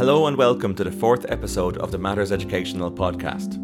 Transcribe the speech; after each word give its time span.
Hello 0.00 0.28
and 0.28 0.36
welcome 0.38 0.74
to 0.76 0.82
the 0.82 0.90
fourth 0.90 1.26
episode 1.30 1.76
of 1.76 1.90
the 1.90 1.98
Matters 1.98 2.32
Educational 2.32 2.90
podcast. 2.90 3.58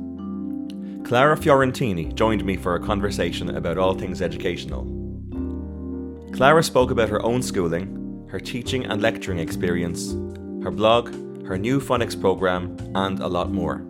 Clara 1.03 1.35
Fiorentini 1.35 2.14
joined 2.14 2.45
me 2.45 2.59
for 2.59 2.75
a 2.75 2.79
conversation 2.79 3.57
about 3.57 3.79
all 3.79 3.95
things 3.95 4.21
educational. 4.21 4.82
Clara 6.35 6.62
spoke 6.62 6.91
about 6.91 7.09
her 7.09 7.25
own 7.25 7.41
schooling, 7.41 8.29
her 8.30 8.39
teaching 8.39 8.85
and 8.85 9.00
lecturing 9.00 9.39
experience, 9.39 10.12
her 10.62 10.71
blog, 10.71 11.09
her 11.46 11.57
new 11.57 11.80
phonics 11.80 12.21
program, 12.21 12.77
and 12.95 13.21
a 13.21 13.27
lot 13.27 13.50
more. 13.50 13.87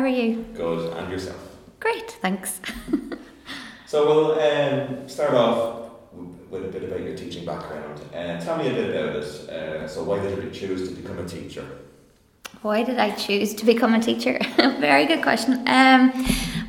How 0.00 0.06
are 0.06 0.08
you? 0.08 0.46
Good, 0.54 0.94
and 0.94 1.12
yourself. 1.12 1.56
Great, 1.78 2.10
thanks. 2.22 2.60
So 3.86 4.06
we'll 4.06 4.38
um, 4.38 5.08
start 5.08 5.34
off 5.34 5.90
with 6.48 6.64
a 6.64 6.68
bit 6.68 6.84
about 6.84 7.00
your 7.00 7.16
teaching 7.16 7.44
background. 7.44 8.00
Uh, 8.14 8.38
tell 8.38 8.56
me 8.56 8.68
a 8.68 8.72
bit 8.72 8.94
about 8.94 9.16
it. 9.16 9.24
Uh, 9.50 9.88
so, 9.88 10.04
why 10.04 10.20
did 10.20 10.44
you 10.44 10.48
choose 10.52 10.88
to 10.88 10.94
become 10.94 11.18
a 11.18 11.26
teacher? 11.26 11.66
Why 12.62 12.84
did 12.84 13.00
I 13.00 13.10
choose 13.10 13.52
to 13.54 13.64
become 13.64 13.94
a 13.94 14.00
teacher? 14.00 14.38
Very 14.78 15.06
good 15.06 15.24
question. 15.24 15.54
Um, 15.66 16.12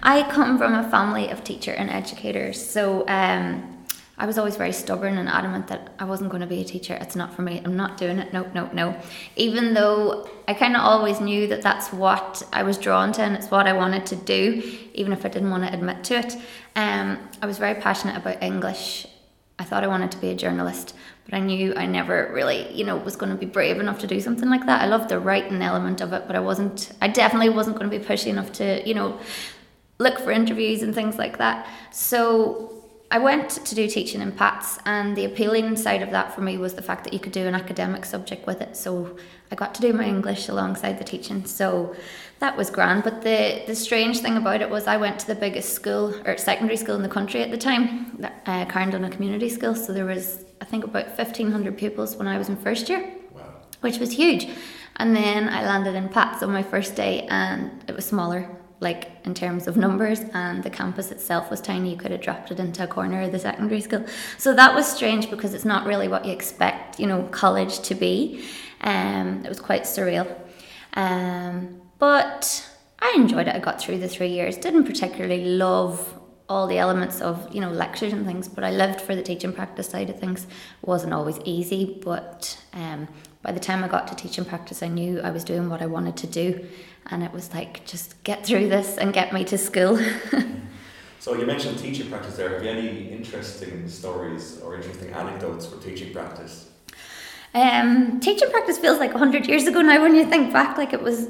I 0.01 0.25
come 0.31 0.57
from 0.57 0.73
a 0.73 0.89
family 0.89 1.29
of 1.29 1.43
teacher 1.43 1.73
and 1.73 1.91
educators, 1.91 2.59
so 2.59 3.07
um, 3.07 3.80
I 4.21 4.27
was 4.27 4.37
always 4.37 4.55
very 4.55 4.71
stubborn 4.71 5.17
and 5.17 5.27
adamant 5.27 5.65
that 5.69 5.93
I 5.97 6.05
wasn't 6.05 6.29
going 6.29 6.41
to 6.41 6.47
be 6.47 6.61
a 6.61 6.63
teacher. 6.63 6.95
It's 7.01 7.15
not 7.15 7.33
for 7.33 7.41
me. 7.41 7.59
I'm 7.65 7.75
not 7.75 7.97
doing 7.97 8.19
it. 8.19 8.31
No, 8.31 8.47
no, 8.53 8.69
no. 8.71 8.95
Even 9.35 9.73
though 9.73 10.29
I 10.47 10.53
kind 10.53 10.75
of 10.75 10.83
always 10.83 11.19
knew 11.19 11.47
that 11.47 11.63
that's 11.63 11.91
what 11.91 12.43
I 12.53 12.61
was 12.61 12.77
drawn 12.77 13.13
to 13.13 13.23
and 13.23 13.35
it's 13.35 13.49
what 13.49 13.65
I 13.65 13.73
wanted 13.73 14.05
to 14.05 14.15
do, 14.15 14.77
even 14.93 15.11
if 15.11 15.25
I 15.25 15.29
didn't 15.29 15.49
want 15.49 15.63
to 15.63 15.73
admit 15.73 16.03
to 16.03 16.19
it. 16.19 16.35
Um, 16.75 17.17
I 17.41 17.47
was 17.47 17.57
very 17.57 17.81
passionate 17.81 18.15
about 18.15 18.43
English. 18.43 19.07
I 19.57 19.63
thought 19.63 19.83
I 19.83 19.87
wanted 19.87 20.11
to 20.11 20.19
be 20.19 20.29
a 20.29 20.35
journalist, 20.35 20.95
but 21.25 21.33
I 21.33 21.39
knew 21.39 21.73
I 21.75 21.87
never 21.87 22.29
really, 22.31 22.71
you 22.71 22.83
know, 22.83 22.97
was 22.97 23.15
going 23.15 23.31
to 23.31 23.37
be 23.37 23.47
brave 23.47 23.79
enough 23.79 23.97
to 24.01 24.07
do 24.07 24.21
something 24.21 24.51
like 24.51 24.67
that. 24.67 24.83
I 24.83 24.85
loved 24.85 25.09
the 25.09 25.19
writing 25.19 25.63
element 25.63 25.99
of 25.99 26.13
it, 26.13 26.25
but 26.27 26.35
I 26.35 26.41
wasn't, 26.41 26.91
I 27.01 27.07
definitely 27.07 27.49
wasn't 27.49 27.75
going 27.75 27.89
to 27.89 27.97
be 27.97 28.05
pushy 28.05 28.27
enough 28.27 28.51
to, 28.53 28.87
you 28.87 28.93
know, 28.93 29.19
look 29.97 30.19
for 30.19 30.29
interviews 30.29 30.83
and 30.83 30.93
things 30.93 31.17
like 31.17 31.39
that. 31.39 31.67
So 31.91 32.80
I 33.13 33.19
went 33.19 33.49
to 33.49 33.75
do 33.75 33.89
teaching 33.89 34.21
in 34.21 34.31
PATS, 34.31 34.79
and 34.85 35.17
the 35.17 35.25
appealing 35.25 35.75
side 35.75 36.01
of 36.01 36.11
that 36.11 36.33
for 36.33 36.39
me 36.39 36.57
was 36.57 36.75
the 36.75 36.81
fact 36.81 37.03
that 37.03 37.11
you 37.11 37.19
could 37.19 37.33
do 37.33 37.45
an 37.45 37.53
academic 37.53 38.05
subject 38.05 38.47
with 38.47 38.61
it. 38.61 38.77
So 38.77 39.17
I 39.51 39.55
got 39.55 39.75
to 39.75 39.81
do 39.81 39.91
my 39.91 40.05
English 40.05 40.47
alongside 40.47 40.97
the 40.97 41.03
teaching. 41.03 41.45
So 41.45 41.93
that 42.39 42.55
was 42.55 42.69
grand. 42.69 43.03
But 43.03 43.21
the, 43.21 43.63
the 43.67 43.75
strange 43.75 44.19
thing 44.19 44.37
about 44.37 44.61
it 44.61 44.69
was 44.69 44.87
I 44.87 44.95
went 44.95 45.19
to 45.19 45.27
the 45.27 45.35
biggest 45.35 45.73
school 45.73 46.15
or 46.25 46.37
secondary 46.37 46.77
school 46.77 46.95
in 46.95 47.03
the 47.03 47.09
country 47.09 47.43
at 47.43 47.51
the 47.51 47.57
time, 47.57 48.17
uh, 48.45 48.65
Carndonagh 48.65 49.11
Community 49.11 49.49
School. 49.49 49.75
So 49.75 49.91
there 49.91 50.05
was, 50.05 50.45
I 50.61 50.65
think, 50.65 50.85
about 50.85 51.07
1,500 51.07 51.77
pupils 51.77 52.15
when 52.15 52.29
I 52.29 52.37
was 52.37 52.47
in 52.47 52.55
first 52.55 52.87
year, 52.87 53.11
Wow. 53.33 53.41
which 53.81 53.97
was 53.97 54.11
huge. 54.13 54.47
And 54.95 55.13
then 55.13 55.49
I 55.49 55.65
landed 55.65 55.95
in 55.95 56.07
PATS 56.07 56.43
on 56.43 56.51
my 56.53 56.63
first 56.63 56.95
day, 56.95 57.27
and 57.29 57.83
it 57.89 57.95
was 57.95 58.05
smaller 58.05 58.47
like 58.81 59.11
in 59.23 59.33
terms 59.33 59.67
of 59.67 59.77
numbers 59.77 60.19
and 60.33 60.63
the 60.63 60.69
campus 60.69 61.11
itself 61.11 61.49
was 61.49 61.61
tiny 61.61 61.91
you 61.91 61.95
could 61.95 62.11
have 62.11 62.19
dropped 62.19 62.51
it 62.51 62.59
into 62.59 62.83
a 62.83 62.87
corner 62.87 63.21
of 63.21 63.31
the 63.31 63.39
secondary 63.39 63.79
school. 63.79 64.03
So 64.37 64.53
that 64.55 64.75
was 64.75 64.91
strange 64.91 65.29
because 65.29 65.53
it's 65.53 65.63
not 65.63 65.85
really 65.85 66.07
what 66.07 66.25
you 66.25 66.33
expect 66.33 66.99
you 66.99 67.07
know 67.07 67.23
college 67.31 67.79
to 67.81 67.95
be. 67.95 68.43
Um, 68.81 69.45
it 69.45 69.49
was 69.49 69.61
quite 69.61 69.83
surreal. 69.83 70.27
Um, 70.93 71.81
but 71.99 72.67
i 72.99 73.13
enjoyed 73.15 73.47
it. 73.47 73.55
I 73.55 73.59
got 73.59 73.79
through 73.79 73.99
the 73.99 74.07
three 74.09 74.29
years. 74.29 74.57
Didn't 74.57 74.85
particularly 74.85 75.45
love 75.45 76.19
all 76.49 76.67
the 76.67 76.79
elements 76.79 77.21
of 77.21 77.47
you 77.53 77.61
know 77.61 77.71
lectures 77.71 78.11
and 78.11 78.25
things 78.25 78.49
but 78.49 78.61
i 78.61 78.71
lived 78.71 78.99
for 78.99 79.15
the 79.15 79.23
teaching 79.23 79.53
practice 79.53 79.87
side 79.87 80.09
of 80.09 80.19
things. 80.19 80.43
It 80.43 80.87
wasn't 80.87 81.13
always 81.13 81.39
easy 81.45 82.01
but 82.03 82.61
um, 82.73 83.07
by 83.41 83.53
the 83.53 83.59
time 83.59 83.85
i 83.85 83.87
got 83.87 84.07
to 84.09 84.15
teaching 84.15 84.43
practice 84.43 84.83
i 84.83 84.89
knew 84.89 85.21
i 85.21 85.31
was 85.31 85.45
doing 85.45 85.69
what 85.69 85.81
i 85.81 85.85
wanted 85.85 86.17
to 86.17 86.27
do 86.27 86.67
and 87.07 87.23
it 87.23 87.31
was 87.31 87.53
like 87.53 87.85
just 87.85 88.21
get 88.23 88.45
through 88.45 88.69
this 88.69 88.97
and 88.97 89.13
get 89.13 89.33
me 89.33 89.43
to 89.45 89.57
school 89.57 89.99
So, 91.19 91.35
you 91.35 91.45
mentioned 91.45 91.77
teaching 91.77 92.09
practice 92.09 92.35
there. 92.35 92.49
Have 92.49 92.63
you 92.63 92.69
any 92.71 93.11
interesting 93.11 93.87
stories 93.87 94.59
or 94.59 94.75
interesting 94.75 95.11
anecdotes 95.11 95.67
for 95.67 95.77
teaching 95.79 96.11
practice? 96.11 96.69
um, 97.53 98.19
teaching 98.19 98.49
practice 98.49 98.77
feels 98.77 98.99
like 98.99 99.11
100 99.11 99.47
years 99.47 99.67
ago 99.67 99.81
now 99.81 100.01
when 100.01 100.15
you 100.15 100.25
think 100.25 100.53
back 100.53 100.77
like 100.77 100.93
it 100.93 101.01
was 101.01 101.29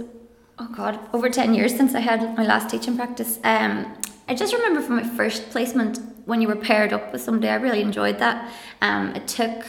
oh 0.59 0.67
god 0.75 0.99
over 1.13 1.29
10 1.29 1.53
years 1.53 1.75
since 1.75 1.95
i 1.95 1.99
had 1.99 2.37
my 2.37 2.45
last 2.45 2.69
teaching 2.69 2.95
practice 2.95 3.39
um, 3.43 3.91
i 4.27 4.35
just 4.35 4.53
remember 4.53 4.81
from 4.81 4.97
my 4.97 5.03
first 5.17 5.49
placement 5.49 5.99
when 6.25 6.41
you 6.41 6.47
were 6.47 6.55
paired 6.55 6.93
up 6.93 7.11
with 7.11 7.21
somebody 7.21 7.47
i 7.49 7.55
really 7.55 7.81
enjoyed 7.81 8.19
that 8.19 8.51
um, 8.81 9.15
it 9.15 9.27
took 9.27 9.65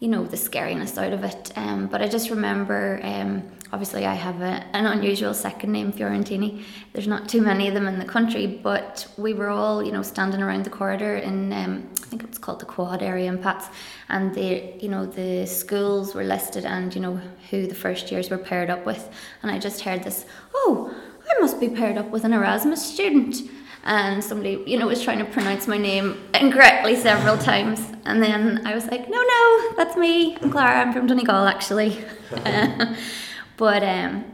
you 0.00 0.08
know 0.08 0.24
the 0.24 0.36
scariness 0.36 0.96
out 0.98 1.12
of 1.12 1.22
it. 1.24 1.52
Um, 1.56 1.86
but 1.86 2.00
i 2.02 2.08
just 2.08 2.30
remember 2.30 3.00
um, 3.02 3.42
obviously 3.72 4.06
i 4.06 4.14
have 4.14 4.40
a, 4.40 4.64
an 4.74 4.86
unusual 4.86 5.34
second 5.34 5.72
name 5.72 5.92
fiorentini. 5.92 6.64
There's 6.92 7.06
not 7.06 7.28
too 7.28 7.42
many 7.42 7.68
of 7.68 7.74
them 7.74 7.86
in 7.86 7.98
the 7.98 8.06
country 8.06 8.46
but 8.46 9.06
we 9.18 9.34
were 9.34 9.50
all 9.50 9.82
you 9.82 9.92
know 9.92 10.02
standing 10.02 10.42
around 10.42 10.64
the 10.64 10.70
corridor 10.70 11.16
in 11.16 11.52
um, 11.52 11.88
i 12.02 12.06
think 12.06 12.22
it 12.24 12.28
was 12.30 12.38
called 12.38 12.60
the 12.60 12.66
quad 12.66 13.02
area 13.02 13.28
in 13.28 13.38
pats 13.38 13.68
and 14.08 14.34
the 14.34 14.72
you 14.80 14.88
know 14.88 15.04
the 15.04 15.46
schools 15.46 16.14
were 16.14 16.24
listed 16.24 16.64
and 16.64 16.94
you 16.94 17.00
know 17.00 17.20
who 17.50 17.66
the 17.66 17.74
first 17.74 18.10
years 18.10 18.30
were 18.30 18.38
paired 18.38 18.70
up 18.70 18.84
with. 18.86 19.10
And 19.42 19.50
i 19.52 19.58
just 19.58 19.82
heard 19.82 20.02
this 20.02 20.24
oh 20.54 20.94
i 21.30 21.40
must 21.40 21.60
be 21.60 21.68
paired 21.68 21.98
up 21.98 22.08
with 22.10 22.24
an 22.24 22.32
erasmus 22.32 22.82
student 22.94 23.36
and 23.84 24.22
somebody 24.22 24.62
you 24.66 24.78
know 24.78 24.86
was 24.86 25.02
trying 25.02 25.18
to 25.18 25.24
pronounce 25.24 25.66
my 25.66 25.78
name 25.78 26.20
incorrectly 26.34 26.96
several 26.96 27.38
times. 27.38 27.80
And 28.04 28.22
then 28.22 28.66
i 28.66 28.74
was 28.74 28.86
like 28.86 29.08
no 29.08 29.20
no 29.22 29.74
that's 29.76 29.96
me. 29.96 30.36
I'm 30.36 30.50
clara. 30.50 30.80
I'm 30.80 30.92
from 30.92 31.06
donegal 31.06 31.46
actually. 31.46 31.98
But 33.56 33.82
um 33.82 34.24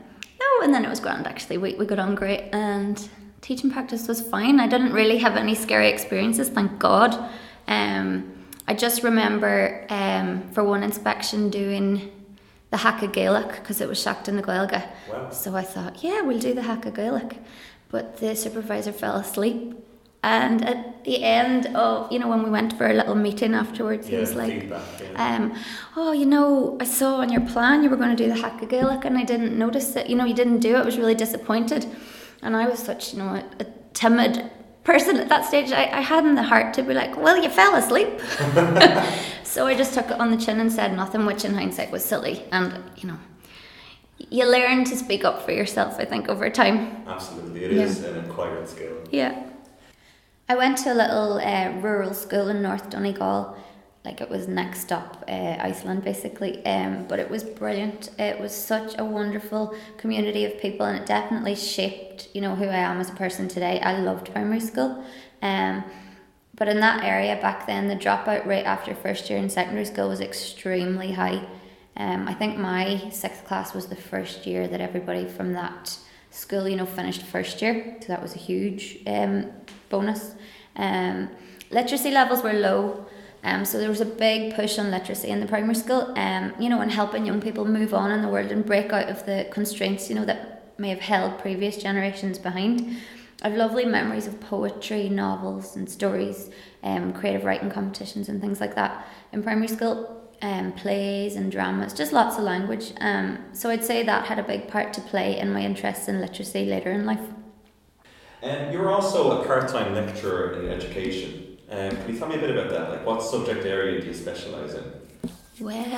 no 0.41 0.65
and 0.65 0.73
then 0.73 0.84
it 0.84 0.89
was 0.89 1.01
grand 1.01 1.27
actually. 1.27 1.59
We, 1.59 1.75
we 1.75 1.84
got 1.87 1.99
on 1.99 2.15
great 2.15 2.45
and 2.53 3.09
teaching 3.41 3.71
practice 3.71 4.07
was 4.07 4.21
fine. 4.21 4.61
I 4.61 4.67
didn't 4.69 4.93
really 4.93 5.19
have 5.19 5.37
any 5.37 5.55
scary 5.55 5.89
experiences 5.89 6.49
thank 6.49 6.78
god. 6.78 7.13
Um 7.69 8.33
i 8.69 8.75
just 8.75 9.03
remember 9.03 9.87
um 9.91 10.49
for 10.53 10.63
one 10.65 10.83
inspection 10.83 11.51
doing 11.51 12.13
the 12.71 12.77
Hacha 12.78 13.07
Gaelic 13.07 13.51
because 13.53 13.81
it 13.81 13.89
was 13.89 13.99
Seachtain 14.05 14.34
na 14.34 14.43
Gaeilge. 14.43 14.83
Wow. 15.11 15.31
So 15.31 15.55
I 15.55 15.63
thought, 15.63 16.03
yeah, 16.03 16.21
we'll 16.23 16.39
do 16.39 16.53
the 16.53 16.63
Hacha 16.63 16.91
Gaelic. 16.91 17.39
But 17.88 18.19
the 18.19 18.34
supervisor 18.34 18.92
fell 18.92 19.16
asleep. 19.16 19.74
And 20.22 20.64
at 20.64 21.04
the 21.04 21.22
end 21.22 21.66
of, 21.76 22.10
you 22.10 22.19
know, 22.19 22.26
when 22.26 22.42
we 22.42 22.50
went 22.50 22.76
for 22.76 22.88
a 22.88 22.92
little 22.92 23.14
meeting 23.14 23.54
afterwards, 23.54 24.08
he 24.08 24.16
was 24.16 24.34
like, 24.34 24.62
feedback. 24.62 24.82
Yeah. 25.00 25.36
um, 25.36 25.58
oh, 25.94 26.12
you 26.12 26.26
know, 26.26 26.76
I 26.80 26.84
saw 26.84 27.16
on 27.19 27.30
your 27.30 27.42
plan 27.42 27.84
you 27.84 27.91
were 27.91 27.97
going 27.97 28.16
to 28.16 28.20
do 28.20 28.28
the 28.28 28.41
Hacha 28.41 28.66
Gaelic 28.66 29.04
and 29.04 29.16
I 29.16 29.22
didn't 29.22 29.56
notice 29.56 29.94
it. 29.94 30.08
You 30.08 30.16
know, 30.16 30.24
you 30.24 30.34
didn't 30.34 30.58
do 30.58 30.74
it. 30.74 30.78
I 30.78 30.84
was 30.84 30.98
really 30.98 31.14
disappointed. 31.14 31.86
And 32.42 32.56
I 32.56 32.69
was 32.69 32.80
such, 32.80 33.12
you 33.12 33.20
know, 33.20 33.28
a, 33.28 33.44
a 33.60 33.66
timid 33.94 34.50
person 34.82 35.16
at 35.16 35.28
that 35.28 35.44
stage. 35.44 35.71
I, 35.71 35.84
I 35.84 36.00
hadn't 36.00 36.34
the 36.34 36.42
heart 36.42 36.74
to 36.74 36.82
be 36.82 36.94
like, 36.94 37.16
well, 37.16 37.41
you 37.41 37.48
fell 37.48 37.77
asleep. 37.77 38.09
so 39.44 39.66
I 39.66 39.74
just 39.77 39.94
took 39.94 40.10
it 40.10 40.18
on 40.18 40.32
the 40.32 40.36
chin 40.36 40.59
and 40.59 40.72
said 40.72 40.97
nothing, 40.97 41.24
which 41.24 41.44
in 41.44 41.54
hindsight 41.54 41.92
was 41.92 42.04
silly. 42.04 42.44
And, 42.50 42.82
you 42.97 43.09
know, 43.09 43.18
you 44.18 44.51
learn 44.51 44.84
to 44.84 44.97
speak 44.97 45.24
up 45.24 45.42
for 45.42 45.53
yourself, 45.53 45.97
I 45.98 46.04
think, 46.04 46.28
over 46.28 46.48
time. 46.51 47.04
Absolutely. 47.07 47.65
it 47.65 47.72
Yeah. 47.72 47.83
is 47.84 48.03
an 48.03 48.18
acquired 48.24 48.68
skill. 48.68 48.97
Yeah. 49.10 49.42
I 50.48 50.54
went 50.57 50.78
to 50.78 50.92
a 50.92 50.95
little 50.95 51.39
uh, 51.39 51.72
rural 51.80 52.15
school 52.15 52.48
in 52.48 52.63
North 52.63 52.89
Donegal. 52.91 53.57
Like 54.04 54.21
it 54.21 54.30
was 54.30 54.47
next 54.47 54.92
up, 54.92 55.24
uh, 55.27 55.57
Iceland 55.60 56.04
basically. 56.04 56.65
Um, 56.65 57.07
but 57.09 57.18
it 57.18 57.28
was 57.28 57.42
brilliant. 57.42 58.10
It 58.21 58.39
was 58.41 58.54
such 58.54 58.97
a 58.98 59.04
wonderful 59.04 59.74
community 59.97 60.45
of 60.45 60.60
people, 60.60 60.86
and 60.86 60.97
it 60.97 61.07
definitely 61.07 61.57
shaped, 61.57 62.28
you 62.33 62.41
know, 62.41 62.54
who 62.54 62.66
I 62.66 62.77
am 62.77 63.01
as 63.01 63.10
a 63.10 63.15
person 63.15 63.48
today. 63.48 63.80
I 63.80 63.98
loved 63.98 64.30
primary 64.33 64.60
school. 64.60 65.04
Um, 65.42 65.83
but 66.54 66.68
in 66.68 66.78
that 66.80 67.03
area 67.03 67.36
back 67.42 67.66
then, 67.66 67.89
the 67.89 67.97
dropout 67.97 68.47
rate 68.47 68.63
after 68.65 68.95
first 68.95 69.28
year 69.28 69.41
in 69.41 69.51
secondary 69.51 69.84
school 69.84 70.09
was 70.09 70.21
extremely 70.21 71.13
high. 71.13 71.45
Um, 71.97 72.28
I 72.28 72.34
think 72.34 72.59
my 72.59 73.09
sixth 73.10 73.45
class 73.45 73.75
was 73.75 73.87
the 73.87 73.97
first 73.97 74.47
year 74.47 74.69
that 74.69 74.81
everybody 74.81 75.27
from 75.27 75.53
that 75.54 75.98
school, 76.31 76.69
you 76.69 76.77
know, 76.77 76.87
finished 76.87 77.22
first 77.22 77.63
year. 77.63 77.97
So 78.01 78.09
that 78.09 78.22
was 78.22 78.34
a 78.34 78.39
huge 78.39 78.98
um, 79.07 79.51
bonus. 79.89 80.34
Um, 80.77 81.31
literacy 81.71 82.10
levels 82.10 82.43
were 82.43 82.53
low. 82.53 83.07
Um, 83.45 83.65
so 83.65 83.78
there 83.78 83.89
was 83.89 84.01
a 84.01 84.07
big 84.07 84.54
push 84.54 84.78
on 84.78 84.91
literacy 84.91 85.28
in 85.28 85.41
the 85.41 85.47
primary 85.47 85.75
school, 85.75 86.13
um, 86.19 86.53
you 86.59 86.69
know, 86.69 86.81
and 86.81 86.91
helping 86.91 87.25
young 87.25 87.41
people 87.41 87.65
move 87.65 87.95
on 87.95 88.10
in 88.10 88.21
the 88.21 88.28
world 88.28 88.51
and 88.51 88.66
break 88.66 88.92
out 88.92 89.09
of 89.09 89.25
the 89.25 89.47
constraints, 89.51 90.09
you 90.09 90.16
know, 90.16 90.25
that 90.25 90.75
may 90.78 90.89
have 90.91 91.01
held 91.01 91.39
previous 91.39 91.77
generations 91.77 92.39
behind. 92.39 92.97
I've 93.42 93.54
lovely 93.54 93.84
memories 93.84 94.27
of 94.27 94.41
poetry, 94.41 95.09
novels, 95.09 95.77
and 95.77 95.89
stories, 95.89 96.51
um, 96.83 97.13
creative 97.13 97.45
writing 97.45 97.71
competitions, 97.71 98.28
and 98.28 98.41
things 98.41 98.60
like 98.60 98.75
that 98.75 99.07
in 99.33 99.42
primary 99.42 99.69
school. 99.69 100.26
Um, 100.42 100.72
plays 100.72 101.34
and 101.34 101.50
dramas, 101.50 101.94
just 101.94 102.12
lots 102.12 102.36
of 102.36 102.44
language. 102.44 102.92
Um, 103.00 103.38
so 103.53 103.71
I'd 103.71 103.83
say 103.84 104.03
that 104.03 104.27
had 104.27 104.38
a 104.38 104.42
big 104.42 104.68
part 104.68 104.92
to 104.92 105.00
play 105.00 105.38
in 105.38 105.50
my 105.50 105.62
interest 105.62 106.10
in 106.10 106.21
literacy 106.21 106.66
later 106.66 106.92
in 106.92 107.06
life. 107.06 107.27
Um, 108.42 108.71
you're 108.71 108.91
also 108.91 109.41
a 109.41 109.47
part-time 109.47 109.94
lecturer 109.94 110.60
in 110.60 110.68
education. 110.68 111.59
Um, 111.71 111.91
can 111.91 112.12
you 112.12 112.18
tell 112.18 112.28
me 112.28 112.36
a 112.36 112.38
bit 112.38 112.50
about 112.50 112.71
that? 112.71 112.91
Like, 112.91 113.06
what 113.06 113.22
subject 113.22 113.65
area 113.65 114.00
do 114.00 114.06
you 114.06 114.15
specialise 114.15 114.74
in? 114.74 114.84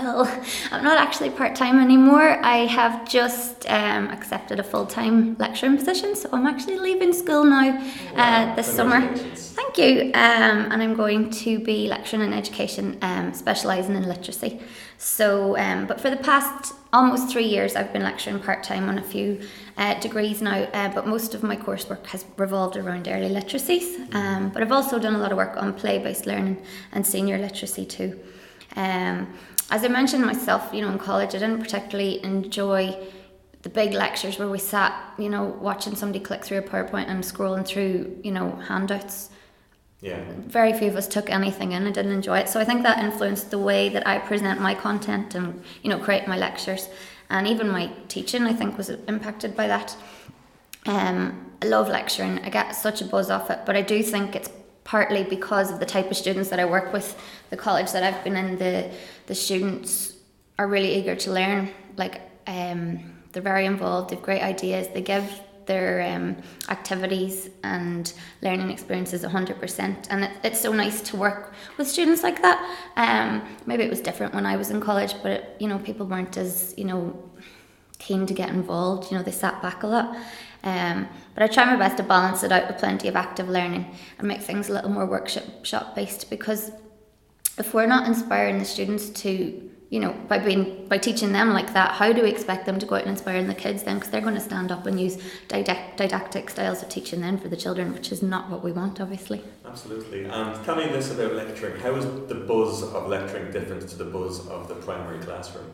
Well, 0.09 0.43
I'm 0.73 0.83
not 0.83 0.99
actually 0.99 1.31
part 1.31 1.55
time 1.55 1.79
anymore. 1.79 2.43
I 2.43 2.59
have 2.67 3.09
just 3.09 3.69
um, 3.69 4.09
accepted 4.09 4.59
a 4.59 4.63
full 4.63 4.87
time 4.87 5.37
lecturing 5.39 5.77
position, 5.77 6.17
so 6.17 6.31
I'm 6.33 6.47
actually 6.47 6.79
leaving 6.79 7.13
school 7.13 7.45
now 7.45 7.79
uh, 8.17 8.55
this 8.55 8.67
summer. 8.67 9.01
Thank 9.15 9.77
you. 9.77 10.05
Um, 10.15 10.73
and 10.73 10.83
I'm 10.83 10.95
going 10.95 11.31
to 11.31 11.59
be 11.59 11.89
lecturing 11.89 12.23
in 12.23 12.33
education, 12.33 12.97
um, 13.03 13.35
specialising 13.35 13.97
in 13.97 14.09
literacy. 14.09 14.61
So, 14.97 15.57
um, 15.59 15.87
but 15.87 16.01
for 16.01 16.11
the 16.11 16.17
past 16.17 16.75
almost 16.93 17.31
three 17.31 17.45
years, 17.45 17.77
I've 17.77 17.93
been 17.93 18.03
lecturing 18.03 18.41
part 18.41 18.63
time 18.65 18.89
on 18.89 18.99
a 18.99 19.03
few 19.03 19.41
uh, 19.77 20.01
degrees 20.01 20.41
now, 20.41 20.63
uh, 20.73 20.89
but 20.95 21.07
most 21.07 21.35
of 21.35 21.43
my 21.43 21.57
coursework 21.57 22.07
has 22.07 22.25
revolved 22.37 22.77
around 22.77 23.09
early 23.09 23.29
literacies. 23.29 24.13
Um, 24.15 24.49
but 24.49 24.63
I've 24.63 24.73
also 24.73 24.99
done 24.99 25.15
a 25.15 25.19
lot 25.19 25.33
of 25.33 25.37
work 25.37 25.57
on 25.57 25.75
play 25.75 25.99
based 25.99 26.27
learning 26.27 26.63
and 26.93 27.07
senior 27.07 27.37
literacy 27.39 27.85
too. 27.85 28.19
Um, 28.77 29.27
as 29.71 29.85
I 29.85 29.89
mentioned 29.89 30.25
myself, 30.25 30.73
you 30.73 30.81
know, 30.81 30.91
in 30.91 30.99
college, 30.99 31.31
I 31.31 31.39
didn't 31.39 31.61
particularly 31.61 32.23
enjoy 32.25 32.97
the 33.63 33.69
big 33.69 33.93
lectures 33.93 34.39
where 34.39 34.49
we 34.49 34.59
sat, 34.59 34.95
you 35.19 35.29
know, 35.29 35.45
watching 35.45 35.95
somebody 35.95 36.21
click 36.21 36.45
through 36.45 36.59
a 36.59 36.63
PowerPoint 36.63 37.09
and 37.09 37.23
scrolling 37.23 37.67
through, 37.67 38.19
you 38.23 38.31
know, 38.31 38.53
handouts. 38.53 39.31
Yeah. 40.01 40.23
Very 40.47 40.73
few 40.73 40.89
of 40.89 40.97
us 40.97 41.09
took 41.09 41.29
anything 41.29 41.73
in. 41.73 41.87
I 41.87 41.91
didn't 41.91 42.13
enjoy 42.13 42.39
it. 42.39 42.49
So 42.49 42.61
I 42.61 42.65
think 42.65 42.83
that 42.85 43.03
influenced 43.03 43.51
the 43.51 43.59
way 43.59 43.89
that 43.89 44.07
I 44.07 44.19
present 44.19 44.61
my 44.61 44.75
content 44.75 45.35
and, 45.35 45.63
you 45.83 45.91
know, 45.91 45.99
create 45.99 46.29
my 46.29 46.39
lectures. 46.39 46.89
And 47.31 47.47
even 47.47 47.69
my 47.69 47.91
teaching, 48.07 48.45
I 48.45 48.53
think, 48.53 48.79
was 48.79 48.91
impacted 48.91 49.57
by 49.57 49.67
that. 49.67 49.97
Um, 50.87 51.53
I 51.61 51.67
love 51.67 51.89
lecturing. 51.89 52.39
I 52.39 52.49
get 52.49 52.73
such 52.73 53.03
a 53.03 53.05
buzz 53.05 53.29
off 53.29 53.51
it. 53.51 53.61
But 53.67 53.77
I 53.77 53.83
do 53.83 54.03
think 54.03 54.37
it's 54.37 54.51
partly 54.85 55.25
because 55.25 55.71
of 55.71 55.81
the 55.81 55.85
type 55.85 56.11
of 56.11 56.17
students 56.17 56.49
that 56.49 56.61
I 56.61 56.65
work 56.65 56.93
with, 56.93 57.21
the 57.51 57.57
college 57.57 57.93
that 57.93 58.03
I've 58.03 58.23
been 58.25 58.37
in, 58.37 58.59
the 58.59 58.91
the 59.27 59.35
students 59.35 60.15
are 60.59 60.67
really 60.67 60.95
eager 60.95 61.15
to 61.17 61.33
learn. 61.33 61.71
Like 61.97 62.21
um, 62.47 63.01
they're 63.33 63.43
very 63.43 63.67
involved. 63.67 64.11
They've 64.11 64.23
great 64.23 64.43
ideas. 64.43 64.89
They 64.89 65.03
give 65.03 65.25
their 65.69 66.15
um, 66.15 66.37
activities 66.71 67.51
and 67.63 68.13
learning 68.43 68.71
experiences 68.71 69.23
100% 69.23 70.07
and 70.11 70.25
it, 70.25 70.31
it's 70.43 70.61
so 70.61 70.73
nice 70.73 71.01
to 71.03 71.17
work 71.17 71.53
with 71.77 71.87
students 71.87 72.23
like 72.23 72.43
that 72.43 72.59
um, 72.97 73.47
maybe 73.67 73.85
it 73.85 73.91
was 73.91 74.01
different 74.01 74.35
when 74.35 74.47
I 74.47 74.57
was 74.57 74.71
in 74.71 74.81
college 74.81 75.15
but 75.23 75.31
it, 75.31 75.57
you 75.61 75.69
know 75.69 75.79
people 75.79 76.07
weren't 76.07 76.39
as 76.39 76.75
you 76.79 76.85
know 76.85 77.23
keen 77.99 78.27
to 78.27 78.33
get 78.33 78.49
involved 78.49 79.11
you 79.11 79.17
know 79.19 79.23
they 79.23 79.31
sat 79.31 79.61
back 79.61 79.83
a 79.83 79.87
lot 79.87 80.17
um, 80.65 81.07
but 81.35 81.43
I 81.43 81.47
try 81.47 81.67
my 81.67 81.77
best 81.77 81.99
to 81.99 82.03
balance 82.03 82.43
it 82.43 82.51
out 82.51 82.67
with 82.67 82.79
plenty 82.79 83.07
of 83.07 83.15
active 83.15 83.49
learning 83.49 83.95
and 84.19 84.27
make 84.27 84.41
things 84.41 84.71
a 84.71 84.73
little 84.73 84.91
more 84.91 85.07
workshop 85.07 85.95
based 85.95 86.31
because 86.31 86.73
if 87.59 87.75
we're 87.75 87.87
not 87.87 88.07
inspiring 88.07 88.59
the 88.59 88.65
students 88.65 89.11
to 89.11 89.65
you 89.91 90.01
know 90.01 90.13
by 90.29 90.39
being 90.39 90.87
by 90.87 90.99
teaching 90.99 91.33
them 91.33 91.51
like 91.55 91.73
that 91.73 91.93
how 91.93 92.13
do 92.13 92.23
we 92.23 92.29
expect 92.29 92.67
them 92.67 92.79
to 92.79 92.85
go 92.85 92.97
out 92.97 93.03
and 93.03 93.11
inspire 93.11 93.43
the 93.43 93.55
kids 93.55 93.83
then? 93.83 93.97
Because 93.97 94.11
they're 94.11 94.21
going 94.21 94.35
to 94.35 94.41
stand 94.41 94.71
up 94.71 94.87
and 94.87 95.01
use 95.01 95.17
didact- 95.49 95.97
didactic 95.97 96.51
styles 96.51 96.83
of 96.83 96.89
teaching 96.89 97.21
then 97.21 97.39
for 97.39 97.49
the 97.49 97.57
children 97.57 97.93
which 97.95 98.13
is 98.13 98.23
not 98.23 98.51
what 98.51 98.63
we 98.63 98.73
want 98.73 99.01
obviously. 99.01 99.43
Absolutely. 99.65 100.25
And 100.25 100.65
tell 100.65 100.77
me 100.77 100.89
this 100.89 101.11
about 101.11 101.33
lecturing. 101.35 101.81
How 101.81 101.95
is 101.95 102.05
the 102.29 102.35
buzz 102.35 102.83
of 102.83 103.07
lecturing 103.09 103.51
different 103.51 103.89
to 103.89 103.97
the 103.97 104.05
buzz 104.05 104.47
of 104.49 104.69
the 104.69 104.75
primary 104.75 105.19
classroom? 105.21 105.73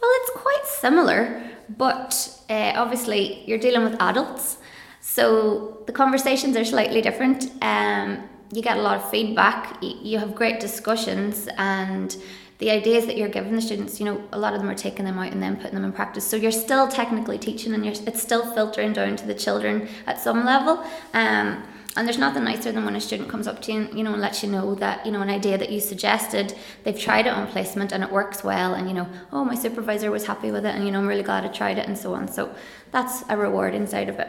Well 0.00 0.10
it's 0.14 0.30
quite 0.36 0.64
similar 0.66 1.42
but 1.76 2.40
uh, 2.48 2.72
obviously 2.76 3.42
you're 3.46 3.58
dealing 3.58 3.82
with 3.82 4.00
adults 4.00 4.58
so 5.00 5.82
the 5.86 5.92
conversations 5.92 6.56
are 6.56 6.64
slightly 6.64 7.00
different. 7.00 7.50
Um, 7.62 8.28
you 8.52 8.62
get 8.62 8.76
a 8.76 8.82
lot 8.82 8.96
of 8.96 9.10
feedback, 9.10 9.78
you 9.82 10.18
have 10.18 10.34
great 10.34 10.60
discussions, 10.60 11.48
and 11.58 12.16
the 12.58 12.70
ideas 12.70 13.06
that 13.06 13.16
you're 13.16 13.28
giving 13.28 13.54
the 13.54 13.60
students, 13.60 14.00
you 14.00 14.06
know, 14.06 14.22
a 14.32 14.38
lot 14.38 14.54
of 14.54 14.60
them 14.60 14.70
are 14.70 14.74
taking 14.74 15.04
them 15.04 15.18
out 15.18 15.32
and 15.32 15.42
then 15.42 15.56
putting 15.56 15.74
them 15.74 15.84
in 15.84 15.92
practice. 15.92 16.26
So 16.26 16.36
you're 16.36 16.52
still 16.52 16.88
technically 16.88 17.38
teaching, 17.38 17.74
and 17.74 17.84
you're 17.84 17.94
it's 18.06 18.22
still 18.22 18.52
filtering 18.54 18.92
down 18.92 19.16
to 19.16 19.26
the 19.26 19.34
children 19.34 19.88
at 20.06 20.20
some 20.20 20.44
level. 20.44 20.84
Um, 21.12 21.62
and 21.96 22.06
there's 22.06 22.18
nothing 22.18 22.44
nicer 22.44 22.72
than 22.72 22.84
when 22.84 22.94
a 22.94 23.00
student 23.00 23.28
comes 23.28 23.46
up 23.46 23.62
to 23.62 23.72
you 23.72 23.80
and 23.80 23.96
you 23.96 24.04
know 24.04 24.12
and 24.12 24.20
lets 24.20 24.42
you 24.42 24.50
know 24.50 24.74
that 24.74 25.04
you 25.06 25.12
know 25.12 25.22
an 25.22 25.30
idea 25.30 25.56
that 25.56 25.70
you 25.70 25.80
suggested 25.80 26.54
they've 26.84 26.98
tried 26.98 27.26
it 27.26 27.30
on 27.30 27.46
placement 27.48 27.90
and 27.90 28.04
it 28.04 28.12
works 28.12 28.44
well 28.44 28.74
and 28.74 28.86
you 28.86 28.94
know 28.94 29.08
oh 29.32 29.46
my 29.46 29.54
supervisor 29.54 30.10
was 30.10 30.26
happy 30.26 30.50
with 30.50 30.66
it 30.66 30.74
and 30.74 30.84
you 30.84 30.90
know 30.90 30.98
I'm 30.98 31.06
really 31.06 31.22
glad 31.22 31.44
I 31.44 31.48
tried 31.48 31.78
it 31.78 31.88
and 31.88 31.96
so 31.96 32.12
on 32.12 32.28
so 32.28 32.54
that's 32.90 33.24
a 33.30 33.36
reward 33.36 33.74
inside 33.74 34.10
of 34.10 34.18
it. 34.18 34.28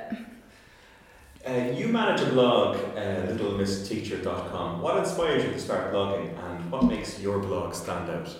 Uh, 1.47 1.71
you 1.71 1.87
manage 1.87 2.19
a 2.19 2.25
blog, 2.25 2.75
uh, 2.75 3.25
littlemissteacher.com. 3.27 4.81
What 4.81 4.97
inspired 4.97 5.43
you 5.43 5.51
to 5.51 5.59
start 5.59 5.93
blogging 5.93 6.37
and 6.43 6.69
what 6.69 6.83
makes 6.83 7.21
your 7.21 7.39
blog 7.39 7.73
stand 7.73 8.09
out? 8.09 8.35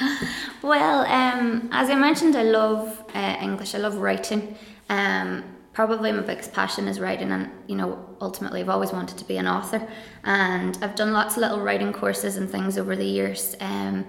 well, 0.62 1.00
um, 1.06 1.68
as 1.72 1.90
I 1.90 1.96
mentioned, 1.96 2.36
I 2.36 2.44
love 2.44 3.02
uh, 3.14 3.36
English, 3.40 3.74
I 3.74 3.78
love 3.78 3.96
writing. 3.96 4.56
Um, 4.88 5.42
probably 5.72 6.12
my 6.12 6.20
biggest 6.20 6.52
passion 6.52 6.86
is 6.86 7.00
writing, 7.00 7.32
and 7.32 7.50
you 7.66 7.74
know, 7.74 7.98
ultimately, 8.20 8.60
I've 8.60 8.68
always 8.68 8.92
wanted 8.92 9.18
to 9.18 9.24
be 9.24 9.38
an 9.38 9.48
author. 9.48 9.84
And 10.22 10.78
I've 10.82 10.94
done 10.94 11.12
lots 11.12 11.36
of 11.36 11.40
little 11.40 11.60
writing 11.60 11.92
courses 11.92 12.36
and 12.36 12.48
things 12.48 12.78
over 12.78 12.94
the 12.94 13.04
years. 13.04 13.56
Um, 13.58 14.06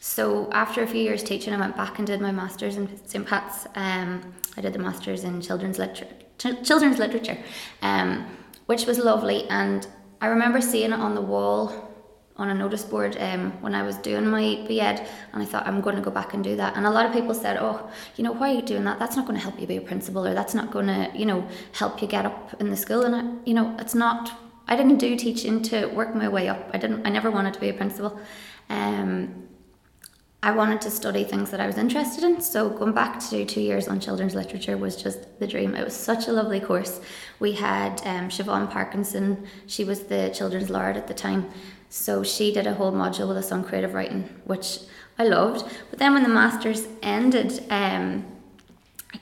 so 0.00 0.50
after 0.50 0.82
a 0.82 0.88
few 0.88 1.02
years 1.02 1.22
teaching, 1.22 1.54
I 1.54 1.60
went 1.60 1.76
back 1.76 1.98
and 1.98 2.06
did 2.06 2.20
my 2.20 2.32
masters 2.32 2.76
in 2.76 2.88
St 3.06 3.24
Pat's. 3.24 3.68
Um, 3.76 4.34
I 4.56 4.60
did 4.60 4.72
the 4.72 4.80
masters 4.80 5.22
in 5.22 5.40
children's 5.40 5.78
literature 5.78 6.08
children's 6.38 6.98
literature, 6.98 7.38
um, 7.82 8.26
which 8.66 8.86
was 8.86 8.98
lovely. 8.98 9.48
And 9.48 9.86
I 10.20 10.26
remember 10.26 10.60
seeing 10.60 10.92
it 10.92 11.00
on 11.00 11.14
the 11.14 11.20
wall 11.20 11.92
on 12.36 12.48
a 12.48 12.54
notice 12.54 12.82
board 12.82 13.16
um, 13.20 13.52
when 13.60 13.74
I 13.74 13.82
was 13.82 13.96
doing 13.98 14.26
my 14.26 14.64
BEd, 14.66 15.06
and 15.32 15.42
I 15.42 15.44
thought 15.44 15.66
I'm 15.66 15.80
going 15.80 15.96
to 15.96 16.02
go 16.02 16.10
back 16.10 16.34
and 16.34 16.42
do 16.42 16.56
that. 16.56 16.76
And 16.76 16.86
a 16.86 16.90
lot 16.90 17.06
of 17.06 17.12
people 17.12 17.34
said, 17.34 17.58
"Oh, 17.60 17.90
you 18.16 18.24
know, 18.24 18.32
why 18.32 18.50
are 18.50 18.54
you 18.54 18.62
doing 18.62 18.84
that? 18.84 18.98
That's 18.98 19.16
not 19.16 19.26
going 19.26 19.38
to 19.38 19.42
help 19.42 19.60
you 19.60 19.66
be 19.66 19.76
a 19.76 19.80
principal, 19.80 20.26
or 20.26 20.34
that's 20.34 20.54
not 20.54 20.70
going 20.70 20.86
to, 20.86 21.10
you 21.14 21.26
know, 21.26 21.46
help 21.72 22.00
you 22.00 22.08
get 22.08 22.24
up 22.24 22.54
in 22.60 22.70
the 22.70 22.76
school." 22.76 23.02
And 23.02 23.14
I, 23.14 23.22
you 23.44 23.54
know, 23.54 23.76
it's 23.78 23.94
not. 23.94 24.32
I 24.66 24.76
didn't 24.76 24.98
do 24.98 25.16
teaching 25.16 25.62
to 25.64 25.86
work 25.86 26.14
my 26.14 26.28
way 26.28 26.48
up. 26.48 26.70
I 26.72 26.78
didn't. 26.78 27.06
I 27.06 27.10
never 27.10 27.30
wanted 27.30 27.54
to 27.54 27.60
be 27.60 27.68
a 27.68 27.74
principal. 27.74 28.18
Um, 28.70 29.48
I 30.44 30.50
wanted 30.50 30.80
to 30.80 30.90
study 30.90 31.22
things 31.22 31.52
that 31.52 31.60
I 31.60 31.68
was 31.68 31.78
interested 31.78 32.24
in. 32.24 32.40
So 32.40 32.68
going 32.68 32.92
back 32.92 33.20
to 33.30 33.44
two 33.44 33.60
years 33.60 33.86
on 33.86 34.00
children's 34.00 34.34
literature 34.34 34.76
was 34.76 35.00
just 35.00 35.38
the 35.38 35.46
dream. 35.46 35.76
It 35.76 35.84
was 35.84 35.94
such 35.94 36.26
a 36.26 36.32
lovely 36.32 36.58
course. 36.58 37.00
We 37.38 37.52
had 37.52 38.00
um, 38.04 38.28
Siobhan 38.28 38.68
Parkinson. 38.68 39.46
She 39.68 39.84
was 39.84 40.02
the 40.04 40.32
children's 40.34 40.68
laureate 40.68 40.96
at 40.96 41.06
the 41.06 41.14
time. 41.14 41.48
So 41.90 42.24
she 42.24 42.52
did 42.52 42.66
a 42.66 42.74
whole 42.74 42.90
module 42.90 43.28
with 43.28 43.36
us 43.36 43.52
on 43.52 43.62
creative 43.62 43.94
writing, 43.94 44.28
which 44.44 44.80
I 45.16 45.28
loved. 45.28 45.64
But 45.90 46.00
then 46.00 46.12
when 46.12 46.24
the 46.24 46.28
masters 46.28 46.88
ended, 47.02 47.64
um, 47.70 48.26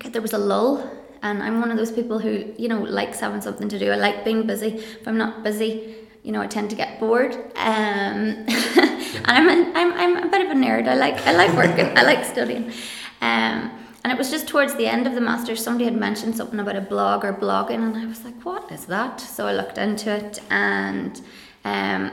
there 0.07 0.23
was 0.23 0.33
a 0.33 0.39
lull. 0.39 0.91
And 1.23 1.43
I'm 1.43 1.61
one 1.61 1.71
of 1.71 1.77
those 1.77 1.93
people 1.93 2.19
who, 2.19 2.47
you 2.57 2.69
know, 2.69 2.81
likes 2.81 3.21
having 3.21 3.43
something 3.43 3.69
to 3.69 3.79
do. 3.79 3.91
I 3.91 3.97
like 3.97 4.25
being 4.25 4.47
busy. 4.47 4.69
If 4.69 5.07
I'm 5.07 5.19
not 5.19 5.43
busy, 5.43 5.97
you 6.23 6.33
know, 6.33 6.41
I 6.41 6.47
tend 6.47 6.71
to 6.71 6.77
get 6.77 6.99
bored. 6.99 7.35
Um, 7.57 8.47
and 9.15 9.27
I'm, 9.27 9.77
I'm, 9.77 9.93
I'm 9.93 10.17
a 10.25 10.29
bit 10.29 10.45
of 10.45 10.51
a 10.51 10.55
nerd. 10.55 10.89
I 10.89 10.95
like, 10.95 11.27
I 11.27 11.33
like 11.33 11.53
working, 11.55 11.97
I 11.97 12.03
like 12.03 12.25
studying. 12.25 12.73
Um, 13.21 13.71
and 14.03 14.13
it 14.13 14.17
was 14.17 14.31
just 14.31 14.49
towards 14.49 14.75
the 14.77 14.87
end 14.87 15.07
of 15.07 15.15
the 15.15 15.21
master's, 15.21 15.63
somebody 15.63 15.85
had 15.85 15.97
mentioned 15.97 16.35
something 16.35 16.59
about 16.59 16.77
a 16.77 16.81
blog 16.81 17.25
or 17.25 17.35
blogging, 17.35 17.83
and 17.83 17.97
I 17.97 18.07
was 18.07 18.25
like, 18.25 18.41
what 18.45 18.71
is 18.73 18.87
that? 18.87 19.21
So 19.21 19.47
I 19.47 19.53
looked 19.53 19.77
into 19.77 20.11
it, 20.11 20.41
and 20.51 21.21
um, 21.65 22.11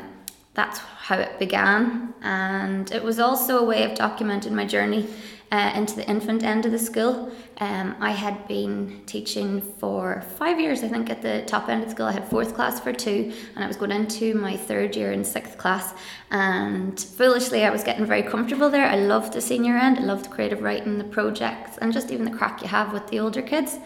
that's 0.54 0.80
how 0.80 1.18
it 1.18 1.40
began. 1.40 2.14
And 2.22 2.92
it 2.92 3.04
was 3.04 3.20
also 3.20 3.60
a 3.60 3.64
way 3.64 3.84
of 3.84 3.98
documenting 3.98 4.52
my 4.52 4.66
journey 4.66 5.08
uh, 5.52 5.72
into 5.76 5.96
the 5.96 6.08
infant 6.10 6.44
end 6.44 6.66
of 6.66 6.72
the 6.72 6.80
school. 6.80 7.32
Um, 7.60 7.96
I 8.00 8.12
had 8.12 8.48
been 8.48 9.02
teaching 9.06 9.62
for 9.62 10.24
five 10.38 10.60
years, 10.60 10.84
I 10.84 10.88
think, 10.88 11.10
at 11.10 11.22
the 11.22 11.44
top 11.48 11.70
end 11.70 11.84
of 11.84 11.90
school. 11.90 12.06
I 12.06 12.12
had 12.12 12.30
fourth 12.30 12.54
class 12.54 12.80
for 12.80 12.94
two, 12.94 13.34
and 13.56 13.64
I 13.64 13.68
was 13.68 13.78
going 13.78 13.92
into 13.92 14.36
my 14.36 14.58
third 14.58 14.96
year 14.96 15.12
in 15.12 15.24
sixth 15.24 15.58
class. 15.58 15.94
And 16.32 17.00
foolishly, 17.00 17.64
I 17.64 17.70
was 17.70 17.84
getting 17.84 18.06
very 18.06 18.24
comfortable 18.24 18.70
there. 18.70 18.86
I 18.86 18.98
loved 18.98 19.34
the 19.34 19.42
senior 19.42 19.78
end, 19.78 19.98
I 19.98 20.04
loved 20.04 20.30
creative 20.30 20.62
writing, 20.62 20.98
the 20.98 21.06
projects, 21.06 21.78
and 21.78 21.94
just 21.94 22.12
even 22.12 22.26
the 22.26 22.38
crack 22.38 22.62
you 22.62 22.68
have 22.68 22.94
with 22.94 23.08
the 23.08 23.20
older 23.20 23.42
kids. 23.42 23.78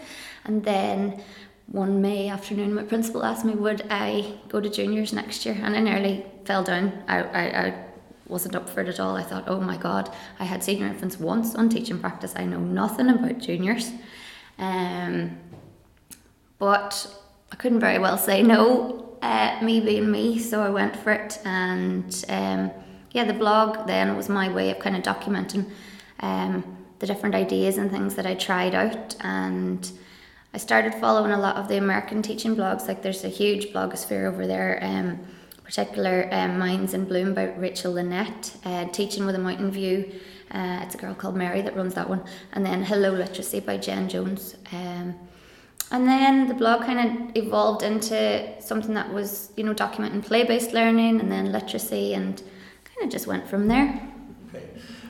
And 0.44 0.64
then 0.64 1.22
one 1.66 2.02
May 2.02 2.28
afternoon, 2.28 2.74
my 2.74 2.82
principal 2.82 3.24
asked 3.24 3.44
me, 3.44 3.54
Would 3.54 3.86
I 3.88 4.34
go 4.48 4.60
to 4.60 4.68
juniors 4.68 5.12
next 5.12 5.46
year? 5.46 5.58
And 5.62 5.76
I 5.76 5.80
nearly 5.80 6.26
fell 6.44 6.64
down. 6.64 7.02
I, 7.08 7.22
I, 7.22 7.66
I 7.66 7.74
wasn't 8.32 8.56
up 8.56 8.68
for 8.68 8.80
it 8.80 8.88
at 8.88 8.98
all. 8.98 9.14
I 9.14 9.22
thought, 9.22 9.44
oh 9.46 9.60
my 9.60 9.76
God, 9.76 10.12
I 10.40 10.44
had 10.44 10.64
senior 10.64 10.86
infants 10.86 11.20
once 11.20 11.54
on 11.54 11.68
teaching 11.68 11.98
practice. 11.98 12.32
I 12.34 12.44
know 12.44 12.58
nothing 12.58 13.08
about 13.08 13.38
juniors. 13.38 13.92
Um, 14.58 15.38
but 16.58 17.14
I 17.52 17.56
couldn't 17.56 17.80
very 17.80 17.98
well 17.98 18.16
say 18.16 18.42
no, 18.42 19.16
uh, 19.20 19.58
me 19.62 19.80
being 19.80 20.10
me, 20.10 20.38
so 20.38 20.62
I 20.62 20.70
went 20.70 20.96
for 20.96 21.12
it. 21.12 21.38
And 21.44 22.24
um, 22.28 22.70
yeah, 23.12 23.24
the 23.24 23.34
blog 23.34 23.86
then 23.86 24.16
was 24.16 24.28
my 24.28 24.48
way 24.52 24.70
of 24.70 24.78
kind 24.78 24.96
of 24.96 25.02
documenting 25.02 25.70
um, 26.20 26.64
the 26.98 27.06
different 27.06 27.34
ideas 27.34 27.78
and 27.78 27.90
things 27.90 28.14
that 28.14 28.26
I 28.26 28.34
tried 28.34 28.74
out. 28.74 29.16
And 29.20 29.90
I 30.54 30.58
started 30.58 30.94
following 30.94 31.32
a 31.32 31.40
lot 31.40 31.56
of 31.56 31.68
the 31.68 31.76
American 31.76 32.22
teaching 32.22 32.56
blogs. 32.56 32.88
Like 32.88 33.02
there's 33.02 33.24
a 33.24 33.28
huge 33.28 33.72
blogosphere 33.72 34.26
over 34.26 34.46
there. 34.46 34.78
Um, 34.82 35.20
particular 35.72 36.28
um, 36.32 36.58
Minds 36.58 36.92
in 36.92 37.06
Bloom 37.06 37.32
by 37.32 37.44
Rachel 37.44 37.94
Lynette, 37.94 38.54
uh, 38.66 38.84
Teaching 38.88 39.24
with 39.24 39.36
a 39.36 39.38
Mountain 39.38 39.70
View. 39.70 40.12
Uh, 40.50 40.80
it's 40.82 40.94
a 40.94 40.98
girl 40.98 41.14
called 41.14 41.34
Mary 41.34 41.62
that 41.62 41.74
runs 41.74 41.94
that 41.94 42.10
one. 42.10 42.22
And 42.52 42.64
then 42.64 42.82
Hello 42.82 43.10
Literacy 43.10 43.60
by 43.60 43.78
Jen 43.78 44.06
Jones. 44.06 44.54
Um, 44.70 45.14
and 45.90 46.06
then 46.06 46.46
the 46.46 46.52
blog 46.52 46.82
kind 46.82 47.30
of 47.30 47.36
evolved 47.38 47.82
into 47.82 48.52
something 48.60 48.92
that 48.92 49.10
was, 49.14 49.50
you 49.56 49.64
know, 49.64 49.72
documenting 49.72 50.22
play 50.22 50.44
based 50.44 50.74
learning 50.74 51.20
and 51.20 51.32
then 51.32 51.50
literacy 51.50 52.12
and 52.12 52.36
kind 52.84 53.04
of 53.04 53.10
just 53.10 53.26
went 53.26 53.48
from 53.48 53.66
there. 53.66 53.98
Okay. 54.50 54.66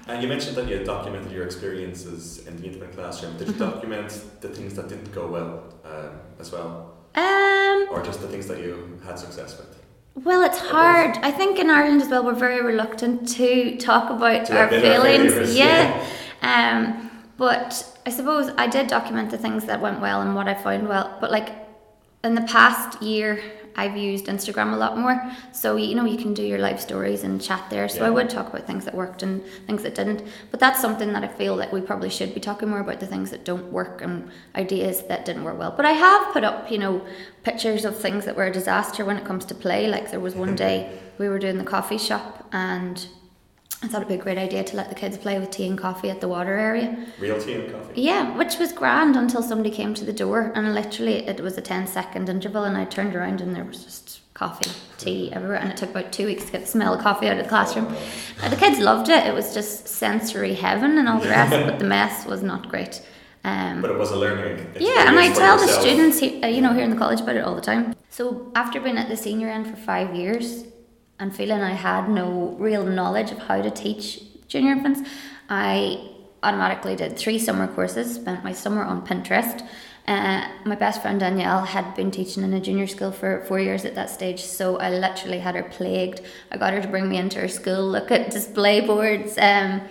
And 0.07 0.23
you 0.23 0.29
mentioned 0.29 0.55
that 0.55 0.69
you 0.69 0.85
documented 0.85 1.33
your 1.33 1.45
experiences 1.45 2.47
in 2.47 2.57
the 2.59 2.67
independent 2.67 2.95
classroom. 2.95 3.37
Did 3.37 3.49
you 3.49 3.55
mm-hmm. 3.55 3.65
document 3.65 4.11
the 4.41 4.49
things 4.49 4.75
that 4.75 4.89
didn't 4.89 5.11
go 5.11 5.27
well 5.27 5.75
um, 5.85 6.21
as 6.39 6.53
well? 6.53 6.99
Um, 7.17 7.89
or 7.91 8.01
just 8.05 8.21
the 8.21 8.29
things 8.29 8.47
that 8.47 8.61
you 8.61 9.01
had 9.05 9.19
success 9.19 9.59
with? 9.59 9.82
Well, 10.15 10.43
it's 10.43 10.59
hard. 10.59 11.17
I 11.23 11.31
think 11.31 11.59
in 11.59 11.71
Ireland 11.71 12.03
as 12.03 12.09
well, 12.09 12.25
we're 12.25 12.35
very 12.35 12.63
reluctant 12.63 13.27
to 13.37 13.77
talk 13.79 14.11
about 14.11 14.51
our 14.51 14.69
feelings. 14.69 15.57
Yeah. 15.57 16.07
yeah. 16.43 16.99
Um, 17.01 17.11
but 17.39 17.99
I 18.05 18.11
suppose 18.11 18.53
I 18.59 18.67
did 18.67 18.89
document 18.89 19.31
the 19.31 19.39
things 19.39 19.65
that 19.65 19.81
went 19.81 20.01
well 20.01 20.21
and 20.21 20.35
what 20.35 20.49
I 20.49 20.55
found 20.55 20.89
well. 20.89 21.17
But 21.21 21.31
like 21.31 21.55
in 22.23 22.35
the 22.35 22.43
past 22.43 23.03
year, 23.03 23.43
I've 23.77 23.97
used 23.97 24.27
Instagram 24.27 24.73
a 24.73 24.77
lot 24.77 24.99
more. 24.99 25.23
So 25.53 25.77
you 25.77 25.95
know 25.95 26.05
you 26.05 26.19
can 26.19 26.35
do 26.35 26.43
your 26.43 26.59
live 26.59 26.81
stories 26.81 27.25
and 27.25 27.41
chat 27.41 27.69
there. 27.71 27.89
So 27.89 28.01
yeah. 28.01 28.07
I 28.07 28.11
would 28.11 28.31
talk 28.31 28.49
about 28.49 28.67
things 28.67 28.85
that 28.85 28.95
worked 28.95 29.23
and 29.23 29.43
things 29.67 29.83
that 29.83 29.95
didn't. 29.95 30.23
But 30.51 30.61
that's 30.61 30.81
something 30.81 31.13
that 31.13 31.25
I 31.25 31.29
feel 31.29 31.57
that 31.57 31.73
we 31.73 31.81
probably 31.81 32.11
should 32.11 32.35
be 32.35 32.41
talking 32.41 32.69
more 32.69 32.81
about 32.81 33.01
the 33.01 33.07
things 33.07 33.31
that 33.31 33.45
don't 33.45 33.73
work 33.73 34.03
and 34.03 34.31
ideas 34.55 35.03
that 35.05 35.25
didn't 35.25 35.45
work 35.45 35.59
well. 35.59 35.73
But 35.77 35.87
I 35.87 35.93
have 35.93 36.33
put 36.33 36.45
up, 36.45 36.71
you 36.71 36.79
know, 36.79 37.05
pictures 37.43 37.85
of 37.85 37.99
things 37.99 38.25
that 38.25 38.37
were 38.37 38.47
a 38.47 38.53
disaster 38.53 39.05
when 39.05 39.17
it 39.17 39.25
comes 39.25 39.45
to 39.47 39.55
play. 39.55 39.89
Like 39.89 40.11
there 40.11 40.21
was 40.21 40.35
one 40.35 40.55
day 40.67 40.99
we 41.19 41.29
were 41.29 41.39
doing 41.39 41.59
the 41.59 41.65
coffee 41.65 41.99
shop 41.99 42.49
and 42.53 43.07
I 43.83 43.89
thought 43.89 44.03
it'd 44.03 44.09
be 44.09 44.15
a 44.15 44.19
great 44.19 44.39
idea 44.39 44.63
to 44.63 44.77
let 44.77 44.89
the 44.89 44.95
kids 44.95 45.19
play 45.19 45.41
with 45.41 45.51
tea 45.51 45.67
and 45.67 45.77
coffee 45.77 46.09
at 46.09 46.21
the 46.21 46.29
water 46.29 46.55
area. 46.55 47.05
Real 47.19 47.41
tea 47.41 47.55
and 47.55 47.73
coffee? 47.73 48.01
Yeah, 48.01 48.37
which 48.37 48.57
was 48.59 48.73
grand 48.73 49.17
until 49.17 49.43
somebody 49.43 49.71
came 49.71 49.93
to 49.95 50.05
the 50.05 50.13
door 50.13 50.53
and 50.55 50.73
literally 50.73 51.27
it 51.27 51.41
was 51.41 51.59
a 51.59 51.61
10 51.61 51.89
second 51.89 52.29
interval 52.29 52.63
and 52.63 52.77
I 52.77 52.85
turned 52.85 53.17
around 53.17 53.41
and 53.41 53.57
there 53.57 53.65
was 53.65 53.83
just 53.83 54.21
coffee, 54.35 54.71
tea 54.99 55.33
everywhere 55.33 55.57
and 55.57 55.69
it 55.71 55.77
took 55.77 55.91
about 55.91 56.13
two 56.13 56.27
weeks 56.27 56.45
to 56.45 56.53
get 56.53 56.61
the 56.61 56.67
smell 56.69 56.95
of 56.95 57.01
coffee 57.03 57.27
out 57.27 57.39
of 57.39 57.43
the 57.43 57.49
classroom. 57.49 57.93
Uh, 58.41 58.49
the 58.49 58.57
kids 58.57 58.79
loved 58.79 59.09
it, 59.09 59.27
it 59.27 59.35
was 59.35 59.53
just 59.53 59.89
sensory 59.89 60.55
heaven 60.55 60.97
and 60.97 61.09
all 61.09 61.19
the 61.19 61.29
rest, 61.29 61.51
but 61.51 61.81
the 61.81 61.85
mess 61.85 62.25
was 62.25 62.43
not 62.43 62.69
great. 62.69 63.03
Um, 63.45 63.83
but 63.83 63.91
it 63.91 63.99
was 63.99 64.13
a 64.13 64.17
learning. 64.17 64.65
Yeah, 64.79 65.09
and 65.09 65.19
I 65.19 65.33
tell 65.33 65.61
yourself. 65.61 65.83
the 65.83 65.89
students, 65.89 66.23
uh, 66.23 66.47
you 66.47 66.61
know, 66.61 66.73
here 66.73 66.85
in 66.85 66.91
the 66.91 66.97
college 66.97 67.21
about 67.21 67.35
it 67.35 67.45
all 67.45 67.57
the 67.57 67.61
time. 67.61 67.97
So 68.11 68.53
after 68.55 68.81
being 68.81 68.97
at 68.97 69.09
the 69.09 69.17
senior 69.17 69.49
end 69.49 69.67
for 69.67 69.75
five 69.75 70.15
years, 70.15 70.67
and 71.19 71.35
feeling 71.35 71.61
I 71.61 71.73
had 71.73 72.09
no 72.09 72.57
real 72.59 72.85
knowledge 72.85 73.31
of 73.31 73.39
how 73.39 73.63
to 73.63 73.71
teach 73.71 74.21
junior 74.49 74.73
infants, 74.73 75.09
I 75.49 76.09
automatically 76.43 76.97
did 76.97 77.17
three 77.17 77.39
summer 77.39 77.69
courses, 77.69 78.15
spent 78.15 78.43
my 78.43 78.53
summer 78.53 78.83
on 78.83 79.07
Pinterest. 79.07 79.67
Uh, 80.09 80.49
my 80.65 80.75
best 80.75 81.01
friend 81.01 81.21
Danielle 81.21 81.65
had 81.65 81.95
been 81.95 82.11
teaching 82.11 82.43
in 82.43 82.53
a 82.53 82.61
junior 82.61 82.89
school 82.89 83.13
for 83.13 83.45
four 83.45 83.61
years 83.61 83.85
at 83.85 83.95
that 83.95 84.11
stage, 84.11 84.43
so 84.43 84.77
I 84.79 84.91
literally 84.91 85.39
had 85.39 85.55
her 85.55 85.63
plagued. 85.63 86.23
I 86.51 86.57
got 86.57 86.73
her 86.73 86.83
to 86.83 86.89
bring 86.89 87.09
me 87.09 87.19
into 87.19 87.39
her 87.39 87.49
school, 87.49 87.89
look 87.89 88.11
at 88.11 88.31
display 88.31 88.81
boards. 88.81 89.39
Um, 89.39 89.83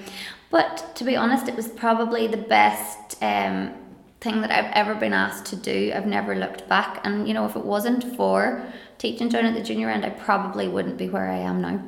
but 0.49 0.95
to 0.95 1.05
be 1.05 1.15
honest, 1.15 1.47
it 1.47 1.55
was 1.55 1.69
probably 1.69 2.27
the 2.27 2.35
best 2.35 3.23
um, 3.23 3.73
thing 4.21 4.41
that 4.41 4.51
I've 4.51 4.71
ever 4.73 4.95
been 4.95 5.13
asked 5.13 5.47
to 5.47 5.55
do. 5.55 5.91
I've 5.93 6.05
never 6.05 6.35
looked 6.35 6.69
back, 6.69 7.01
and 7.03 7.27
you 7.27 7.33
know, 7.33 7.45
if 7.45 7.55
it 7.55 7.65
wasn't 7.65 8.15
for 8.15 8.63
teaching 8.99 9.29
down 9.29 9.45
at 9.45 9.55
the 9.55 9.63
junior 9.63 9.89
end, 9.89 10.05
I 10.05 10.11
probably 10.11 10.67
wouldn't 10.67 10.97
be 10.97 11.09
where 11.09 11.29
I 11.29 11.39
am 11.39 11.61
now. 11.61 11.81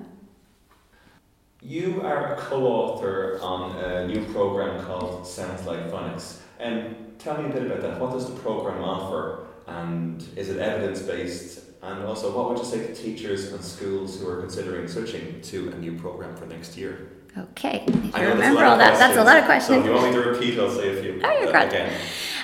You 1.61 2.01
are 2.01 2.33
a 2.33 2.35
co-author 2.37 3.39
on 3.41 3.77
a 3.77 4.07
new 4.07 4.25
program 4.33 4.83
called 4.83 5.25
Sounds 5.25 5.65
Like 5.65 5.89
Phonics. 5.89 6.39
And 6.59 7.17
tell 7.19 7.41
me 7.41 7.49
a 7.49 7.53
bit 7.53 7.65
about 7.65 7.81
that. 7.81 8.01
What 8.01 8.11
does 8.11 8.27
the 8.29 8.37
program 8.41 8.83
offer? 8.83 9.47
And 9.67 10.21
is 10.35 10.49
it 10.49 10.57
evidence 10.59 11.03
based? 11.03 11.61
And 11.81 12.03
also, 12.03 12.35
what 12.35 12.49
would 12.49 12.57
you 12.57 12.65
say 12.65 12.85
to 12.85 12.93
teachers 12.93 13.53
and 13.53 13.63
schools 13.63 14.19
who 14.19 14.27
are 14.29 14.41
considering 14.41 14.87
switching 14.87 15.39
to 15.41 15.69
a 15.69 15.75
new 15.75 15.97
program 15.97 16.35
for 16.35 16.45
next 16.47 16.75
year? 16.77 17.12
Okay, 17.35 17.83
if 17.87 18.17
you 18.17 18.27
remember 18.27 18.63
all 18.63 18.77
that, 18.77 18.99
that's 18.99 19.17
a 19.17 19.23
lot 19.23 19.37
of 19.37 19.45
questions. 19.45 19.77
So 19.77 19.79
if 19.79 19.85
you 19.85 19.93
want 19.93 20.15
me 20.15 20.21
to 20.21 20.29
repeat, 20.29 20.59
I'll 20.59 20.69
say 20.69 20.97
a 20.97 21.01
few. 21.01 21.21
Oh, 21.23 21.39
you're 21.39 21.51
great. 21.51 21.67
Again. 21.67 21.93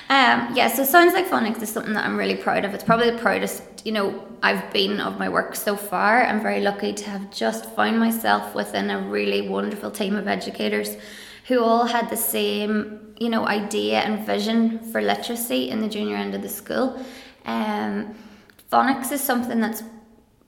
Um, 0.10 0.56
yeah, 0.56 0.68
so 0.68 0.84
Sounds 0.84 1.14
Like 1.14 1.30
Phonics 1.30 1.62
is 1.62 1.70
something 1.70 1.94
that 1.94 2.04
I'm 2.04 2.18
really 2.18 2.36
proud 2.36 2.66
of. 2.66 2.74
It's 2.74 2.84
probably 2.84 3.12
the 3.12 3.20
proudest, 3.20 3.62
you 3.86 3.92
know, 3.92 4.28
I've 4.42 4.74
been 4.74 5.00
of 5.00 5.20
my 5.20 5.30
work 5.30 5.56
so 5.56 5.76
far. 5.76 6.26
I'm 6.26 6.42
very 6.42 6.62
lucky 6.62 6.94
to 6.94 7.10
have 7.12 7.30
just 7.30 7.66
found 7.76 8.00
myself 8.00 8.56
within 8.56 8.90
a 8.90 9.00
really 9.00 9.48
wonderful 9.48 9.92
team 9.92 10.16
of 10.16 10.28
educators 10.28 10.98
who 11.46 11.64
all 11.64 11.86
had 11.86 12.10
the 12.10 12.18
same, 12.18 13.14
you 13.20 13.30
know, 13.30 13.46
idea 13.46 14.00
and 14.00 14.26
vision 14.26 14.80
for 14.92 15.00
literacy 15.00 15.70
in 15.70 15.82
the 15.82 15.88
junior 15.88 16.16
end 16.16 16.34
of 16.34 16.42
the 16.42 16.50
school. 16.50 17.06
Um, 17.46 18.16
phonics 18.72 19.12
is 19.12 19.22
something 19.22 19.60
that's, 19.60 19.84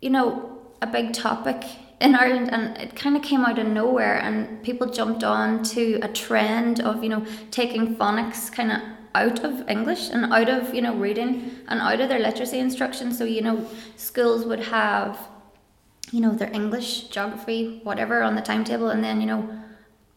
you 0.02 0.10
know, 0.10 0.58
a 0.82 0.88
big 0.88 1.14
topic 1.14 1.64
in 2.02 2.16
Ireland 2.16 2.52
and 2.52 2.78
it 2.78 2.96
kind 2.96 3.16
of 3.16 3.22
came 3.22 3.46
out 3.46 3.60
of 3.60 3.68
nowhere 3.68 4.18
and 4.20 4.62
people 4.64 4.88
jumped 4.88 5.24
on 5.24 5.64
to 5.76 6.00
a 6.02 6.08
trend 6.08 6.82
of, 6.82 7.04
you 7.04 7.10
know, 7.10 7.26
taking 7.52 7.96
phonics 7.96 8.52
kind 8.52 8.72
of 8.72 8.82
out 9.14 9.44
of 9.44 9.68
English 9.70 10.10
and 10.10 10.32
out 10.32 10.50
of 10.50 10.74
you 10.74 10.82
know 10.82 10.96
reading 10.96 11.52
and 11.68 11.82
out 11.82 12.00
of 12.00 12.10
their 12.10 12.20
literacy 12.20 12.60
instruction. 12.60 13.12
So 13.12 13.26
you 13.26 13.42
know 13.42 13.68
schools 13.96 14.46
would 14.46 14.60
have 14.60 15.20
you 16.12 16.22
know 16.22 16.34
their 16.34 16.52
English, 16.52 17.10
geography, 17.10 17.82
whatever 17.84 18.22
on 18.22 18.36
the 18.36 18.42
timetable, 18.42 18.90
and 18.90 19.04
then 19.04 19.22
you 19.22 19.28
know 19.28 19.58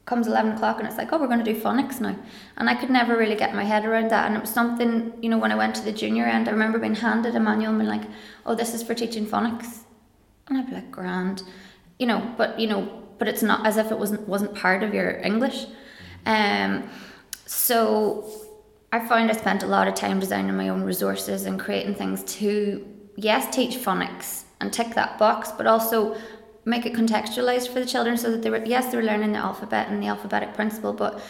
comes 0.07 0.27
11 0.27 0.53
o'clock 0.53 0.79
and 0.79 0.87
it's 0.87 0.99
like 0.99 1.11
oh 1.15 1.19
we're 1.19 1.27
going 1.27 1.43
to 1.43 1.53
do 1.53 1.59
phonics 1.59 1.99
now. 1.99 2.15
And 2.59 2.69
i 2.69 2.75
could 2.75 2.91
never 2.91 3.17
really 3.17 3.37
get 3.37 3.55
my 3.55 3.65
head 3.65 3.87
around 3.87 4.11
that 4.11 4.27
and 4.27 4.37
it 4.37 4.41
was 4.43 4.51
something 4.51 5.15
you 5.23 5.31
know 5.31 5.39
when 5.39 5.51
i 5.51 5.55
went 5.55 5.75
to 5.77 5.83
the 5.83 5.93
junior 5.93 6.27
end 6.27 6.47
i 6.47 6.51
remember 6.53 6.79
being 6.79 6.95
handed 6.95 7.35
a 7.35 7.41
manual 7.41 7.71
and 7.71 7.79
being 7.79 7.89
like 7.89 8.07
oh 8.45 8.55
this 8.55 8.75
is 8.75 8.83
for 8.83 8.93
teaching 8.93 9.25
phonics. 9.27 9.85
And 10.47 10.59
i'd 10.59 10.67
be 10.67 10.75
like 10.75 10.91
grand 10.91 11.43
you 11.99 12.07
know 12.07 12.35
but 12.37 12.59
you 12.59 12.67
know 12.67 13.03
but 13.19 13.29
it's 13.29 13.43
not 13.43 13.67
as 13.67 13.77
if 13.77 13.91
it 13.91 13.99
wasn't 13.99 14.29
wasn't 14.29 14.55
part 14.55 14.83
of 14.83 14.93
your 14.93 15.19
english 15.19 15.67
um 16.27 16.89
so 17.47 18.25
I 18.95 19.01
found 19.01 19.29
I 19.29 19.35
spent 19.35 19.65
a 19.65 19.67
lot 19.67 19.89
of 19.89 19.95
time 19.97 20.21
designing 20.21 20.57
my 20.57 20.69
own 20.69 20.85
resources 20.85 21.47
and 21.47 21.59
creating 21.59 21.97
things 21.97 22.23
to, 22.39 22.87
yes, 23.17 23.53
teach 23.53 23.77
phonics 23.77 24.45
and 24.61 24.73
tick 24.73 24.95
that 24.95 25.19
box, 25.19 25.51
but 25.51 25.67
also 25.67 26.17
make 26.65 26.87
it 26.87 26.93
contextualized 26.93 27.67
for 27.73 27.81
the 27.81 27.87
children 27.87 28.17
so 28.17 28.31
that 28.31 28.43
they 28.43 28.51
were, 28.51 28.65
yes, 28.65 28.93
they 28.93 28.97
were 28.97 29.03
learning 29.03 29.33
the 29.33 29.39
alphabet 29.39 29.89
and 29.89 30.01
the 30.01 30.07
alphabetic 30.07 30.55
principle, 30.55 30.93
but 30.93 31.21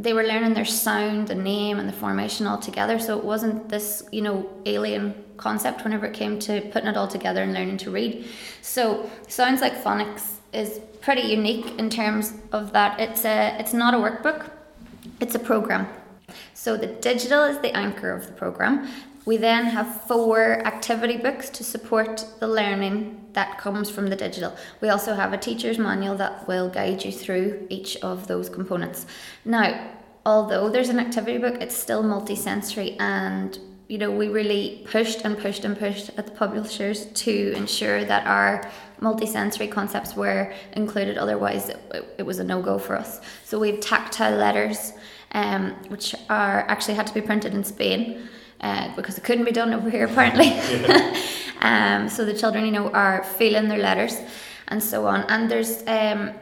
they 0.00 0.12
were 0.12 0.24
learning 0.24 0.54
their 0.54 0.64
sound, 0.64 1.28
the 1.28 1.34
name, 1.36 1.78
and 1.78 1.88
the 1.88 1.92
formation 1.92 2.44
all 2.48 2.58
together. 2.58 2.98
So 2.98 3.16
it 3.16 3.24
wasn't 3.24 3.68
this, 3.68 4.02
you 4.10 4.22
know, 4.22 4.50
alien 4.66 5.14
concept 5.42 5.84
whenever 5.84 6.06
it 6.06 6.14
came 6.14 6.38
to 6.38 6.60
putting 6.72 6.88
it 6.88 6.96
all 6.96 7.08
together 7.08 7.42
and 7.42 7.52
learning 7.52 7.78
to 7.78 7.90
read. 7.90 8.24
So 8.60 9.10
sounds 9.28 9.60
like 9.60 9.74
phonics 9.82 10.24
is 10.52 10.80
pretty 11.00 11.22
unique 11.22 11.78
in 11.78 11.90
terms 11.90 12.34
of 12.52 12.72
that. 12.72 13.00
It's 13.00 13.24
a, 13.24 13.56
it's 13.58 13.74
not 13.74 13.94
a 13.94 13.96
workbook. 13.96 14.50
It's 15.20 15.34
a 15.34 15.38
program. 15.38 15.86
So 16.54 16.76
the 16.76 16.86
digital 16.86 17.44
is 17.44 17.58
the 17.58 17.76
anchor 17.76 18.10
of 18.12 18.26
the 18.26 18.32
program. 18.32 18.88
We 19.24 19.36
then 19.36 19.66
have 19.66 20.02
four 20.02 20.66
activity 20.66 21.16
books 21.16 21.48
to 21.50 21.64
support 21.64 22.24
the 22.40 22.48
learning 22.48 22.96
that 23.32 23.58
comes 23.58 23.88
from 23.88 24.08
the 24.08 24.16
digital. 24.16 24.56
We 24.80 24.88
also 24.88 25.14
have 25.14 25.32
a 25.32 25.38
teacher's 25.38 25.78
manual 25.78 26.16
that 26.16 26.46
will 26.48 26.68
guide 26.68 27.04
you 27.04 27.12
through 27.12 27.66
each 27.70 27.96
of 27.98 28.26
those 28.26 28.48
components. 28.48 29.06
Now, 29.44 29.90
although 30.26 30.68
there's 30.68 30.88
an 30.88 30.98
activity 30.98 31.38
book, 31.38 31.56
it's 31.60 31.76
still 31.76 32.02
multisensory 32.02 32.96
and 33.00 33.58
you 33.92 33.98
know, 33.98 34.10
we 34.10 34.28
really 34.28 34.80
pushed 34.86 35.20
and 35.26 35.36
pushed 35.36 35.66
and 35.66 35.78
pushed 35.78 36.08
at 36.16 36.24
the 36.24 36.32
publishers 36.32 37.04
to 37.24 37.52
ensure 37.54 38.06
that 38.06 38.26
our 38.26 38.66
multisensory 39.02 39.70
concepts 39.70 40.16
were 40.16 40.50
included. 40.72 41.18
Otherwise, 41.18 41.68
it, 41.68 41.78
it 42.16 42.22
was 42.22 42.38
a 42.38 42.44
no 42.52 42.62
go 42.62 42.78
for 42.78 42.96
us. 42.96 43.20
So 43.44 43.58
we 43.58 43.70
have 43.70 43.80
tactile 43.80 44.38
letters, 44.38 44.94
um, 45.32 45.72
which 45.88 46.14
are 46.30 46.60
actually 46.68 46.94
had 46.94 47.06
to 47.08 47.12
be 47.12 47.20
printed 47.20 47.52
in 47.52 47.64
Spain. 47.64 48.30
Uh, 48.62 48.94
because 48.96 49.18
it 49.18 49.24
couldn't 49.24 49.44
be 49.44 49.52
done 49.52 49.74
over 49.74 49.90
here 49.90 50.06
apparently. 50.06 50.48
um, 51.60 52.08
so 52.08 52.24
the 52.24 52.32
children, 52.32 52.64
you 52.64 52.72
know, 52.72 52.90
are 52.92 53.22
feeling 53.24 53.68
their 53.68 53.82
letters 53.90 54.16
and 54.68 54.82
so 54.82 55.06
on. 55.06 55.20
And 55.24 55.50
there's 55.50 55.82
um, 55.86 56.32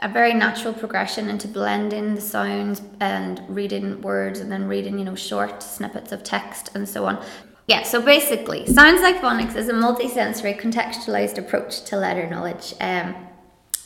a 0.00 0.08
very 0.08 0.34
natural 0.34 0.72
progression 0.72 1.28
into 1.28 1.48
blending 1.48 2.14
the 2.14 2.20
sounds 2.20 2.82
and 3.00 3.42
reading 3.48 4.00
words 4.00 4.40
and 4.40 4.50
then 4.50 4.68
reading, 4.68 4.98
you 4.98 5.04
know, 5.04 5.14
short 5.14 5.62
snippets 5.62 6.12
of 6.12 6.22
text 6.22 6.70
and 6.74 6.88
so 6.88 7.04
on. 7.06 7.22
Yeah, 7.66 7.82
so 7.82 8.00
basically, 8.00 8.66
Sounds 8.66 9.02
Like 9.02 9.20
Phonics 9.20 9.54
is 9.54 9.68
a 9.68 9.74
multi-sensory 9.74 10.54
contextualized 10.54 11.36
approach 11.36 11.84
to 11.84 11.96
letter 11.96 12.28
knowledge. 12.28 12.74
Um, 12.80 13.14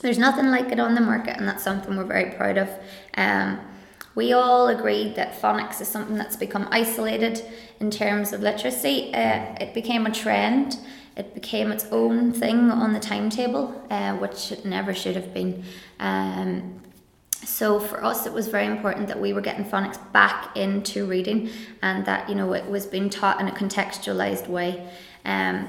there's 0.03 0.19
nothing 0.19 0.51
like 0.51 0.71
it 0.71 0.79
on 0.79 0.95
the 0.95 1.01
market, 1.01 1.37
and 1.37 1.49
that's 1.49 1.65
something 1.65 1.97
we're 1.97 2.05
very 2.05 2.31
proud 2.31 2.59
of. 2.59 2.69
Um, 3.17 3.59
we 4.15 4.33
all 4.33 4.69
agreed 4.69 5.17
that 5.17 5.41
phonics 5.41 5.81
is 5.81 5.89
something 5.89 6.17
that's 6.17 6.37
become 6.37 6.69
isolated 6.71 7.43
in 7.81 7.91
terms 7.91 8.33
of 8.33 8.41
literacy. 8.41 9.13
Uh, 9.15 9.55
it 9.61 9.75
became 9.75 10.07
a 10.07 10.13
trend. 10.13 10.79
It 11.17 11.35
became 11.35 11.71
its 11.71 11.85
own 11.91 12.33
thing 12.33 12.71
on 12.71 12.93
the 12.93 13.01
timetable, 13.01 13.85
uh, 13.91 14.17
which 14.17 14.51
it 14.51 14.65
never 14.65 14.95
should 14.95 15.15
have 15.17 15.35
been. 15.35 15.65
Um, 16.01 16.81
so 17.45 17.81
for 17.81 18.03
us 18.05 18.27
it 18.27 18.33
was 18.33 18.49
very 18.49 18.67
important 18.67 19.09
that 19.09 19.21
we 19.21 19.33
were 19.33 19.41
getting 19.41 19.65
phonics 19.65 19.99
back 20.13 20.57
into 20.57 21.07
reading 21.07 21.51
and 21.83 22.05
that 22.07 22.29
you 22.29 22.35
know 22.35 22.53
it 22.53 22.69
was 22.71 22.87
being 22.87 23.11
taught 23.11 23.41
in 23.41 23.49
a 23.49 23.53
contextualized 23.53 24.49
way. 24.49 24.89
Um, 25.25 25.69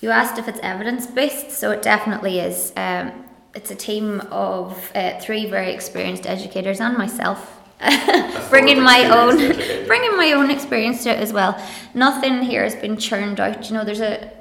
you 0.00 0.10
asked 0.10 0.38
if 0.38 0.46
it's 0.46 0.60
evidence 0.62 1.06
based 1.06 1.50
so 1.50 1.70
it 1.70 1.82
definitely 1.82 2.38
is. 2.38 2.72
Um, 2.76 3.24
it's 3.54 3.70
a 3.70 3.74
team 3.74 4.20
of 4.30 4.92
uh, 4.94 5.18
three 5.18 5.46
very 5.46 5.72
experienced 5.72 6.26
educators 6.26 6.80
and 6.80 6.96
myself. 6.96 7.54
Bringing 8.50 8.82
my 8.82 9.04
own 9.04 9.36
bringing 9.86 10.16
my 10.16 10.32
own 10.32 10.50
experience 10.50 11.04
to 11.04 11.10
it 11.10 11.18
as 11.18 11.32
well. 11.32 11.60
Nothing 11.94 12.42
here 12.42 12.64
has 12.64 12.74
been 12.74 12.96
churned 12.96 13.38
out 13.40 13.68
you 13.68 13.74
know 13.74 13.84
there's 13.84 14.00
a 14.00 14.37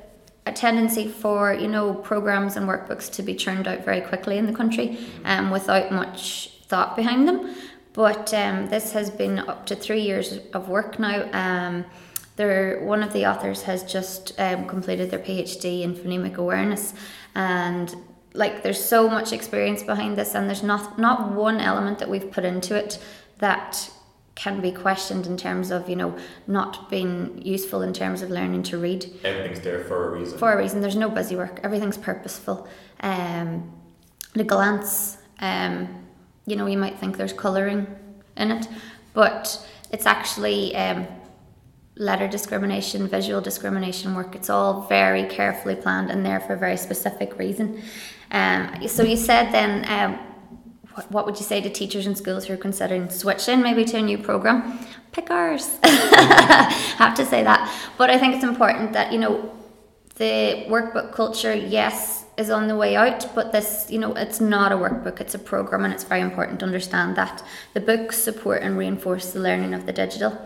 a 0.48 0.52
tendency 0.52 1.08
for 1.08 1.54
you 1.54 1.68
know 1.68 1.94
programs 1.94 2.56
and 2.56 2.68
workbooks 2.68 3.12
to 3.14 3.24
be 3.24 3.36
churned 3.36 3.68
out 3.68 3.84
very 3.84 4.02
quickly 4.02 4.38
in 4.38 4.46
the 4.46 4.54
country 4.54 4.98
um, 5.26 5.52
without 5.52 5.92
much 5.92 6.52
thought 6.68 6.96
behind 6.96 7.28
them. 7.28 7.56
But 7.94 8.34
um, 8.34 8.68
this 8.70 8.92
has 8.92 9.10
been 9.10 9.40
up 9.40 9.66
to 9.68 9.76
three 9.76 10.02
years 10.02 10.40
of 10.54 10.70
work 10.70 11.00
now. 11.00 11.30
Um, 11.34 11.86
there, 12.36 12.84
one 12.84 13.02
of 13.02 13.12
the 13.14 13.26
authors 13.26 13.64
has 13.64 13.84
just 13.84 14.40
um, 14.40 14.68
completed 14.68 15.10
their 15.10 15.20
PhD 15.20 15.82
in 15.82 15.96
phonemic 15.96 16.36
awareness, 16.36 16.94
and 17.34 17.96
like 18.34 18.62
there's 18.62 18.84
so 18.84 19.10
much 19.10 19.34
experience 19.34 19.82
behind 19.82 20.16
this, 20.18 20.36
and 20.36 20.48
there's 20.48 20.64
not 20.64 21.00
not 21.00 21.32
one 21.32 21.60
element 21.60 21.98
that 22.00 22.10
we've 22.10 22.32
put 22.32 22.46
into 22.46 22.76
it 22.76 23.00
that 23.40 23.90
can 24.38 24.62
be 24.62 24.72
questioned 24.72 25.26
in 25.26 25.36
terms 25.36 25.72
of 25.72 25.90
you 25.90 25.96
know 25.96 26.16
not 26.46 26.90
being 26.90 27.42
useful 27.44 27.82
in 27.82 27.92
terms 27.92 28.22
of 28.22 28.30
learning 28.30 28.64
to 28.64 28.78
read. 28.78 29.12
Everything's 29.24 29.60
there 29.62 29.84
for 29.84 30.08
a 30.08 30.20
reason. 30.20 30.38
For 30.38 30.54
a 30.54 30.58
reason. 30.58 30.80
There's 30.80 30.96
no 30.96 31.10
busy 31.10 31.36
work. 31.36 31.60
Everything's 31.64 31.98
purposeful. 31.98 32.68
Um, 33.02 33.72
the 34.34 34.44
glance. 34.44 35.18
Um, 35.40 36.04
you 36.46 36.56
know, 36.56 36.68
you 36.68 36.78
might 36.78 36.98
think 36.98 37.18
there's 37.18 37.34
colouring 37.34 37.88
in 38.38 38.52
it, 38.52 38.68
but 39.14 39.68
it's 39.92 40.06
actually 40.06 40.76
um, 40.76 41.08
letter 41.98 42.28
discrimination, 42.28 43.08
visual 43.08 43.42
discrimination 43.42 44.16
work. 44.16 44.36
It's 44.36 44.50
all 44.50 44.82
very 44.88 45.26
carefully 45.26 45.76
planned 45.76 46.10
and 46.12 46.26
there 46.26 46.40
for 46.40 46.54
a 46.54 46.58
very 46.58 46.78
specific 46.78 47.38
reason. 47.38 47.82
Um, 48.32 48.88
so 48.88 49.04
you 49.04 49.18
said 49.18 49.52
then, 49.52 49.86
um, 49.90 50.20
what, 51.10 51.26
would 51.26 51.38
you 51.38 51.46
say 51.46 51.62
to 51.62 51.70
teachers 51.70 52.08
in 52.08 52.16
schools 52.16 52.46
who 52.46 52.54
are 52.54 52.58
considering 52.58 53.10
switching 53.10 53.62
maybe 53.62 53.86
to 53.86 53.98
a 53.98 54.02
new 54.02 54.18
program? 54.18 54.80
Pick 55.12 55.32
ours. 55.32 55.78
Have 55.84 57.16
to 57.16 57.26
say 57.26 57.44
that, 57.44 57.72
but 57.98 58.10
I 58.10 58.18
think 58.18 58.36
it's 58.36 58.44
important 58.44 58.94
that 58.94 59.12
you 59.12 59.20
know 59.20 59.52
the 60.16 60.66
workbook 60.68 61.14
culture. 61.14 61.54
Yes, 61.54 62.26
is 62.38 62.52
on 62.52 62.68
the 62.68 62.76
way 62.76 62.96
out, 62.96 63.34
but 63.34 63.52
this, 63.52 63.88
you 63.90 63.98
know, 63.98 64.14
it's 64.14 64.40
not 64.40 64.72
a 64.72 64.76
workbook, 64.76 65.20
it's 65.20 65.34
a 65.34 65.40
program, 65.40 65.84
and 65.84 65.94
it's 65.94 66.04
very 66.04 66.22
important 66.22 66.60
to 66.60 66.66
understand 66.66 67.16
that 67.16 67.44
the 67.74 67.80
books 67.80 68.16
support 68.16 68.62
and 68.62 68.78
reinforce 68.78 69.34
the 69.34 69.40
learning 69.40 69.74
of 69.74 69.88
the 69.88 69.94
digital. 69.94 70.40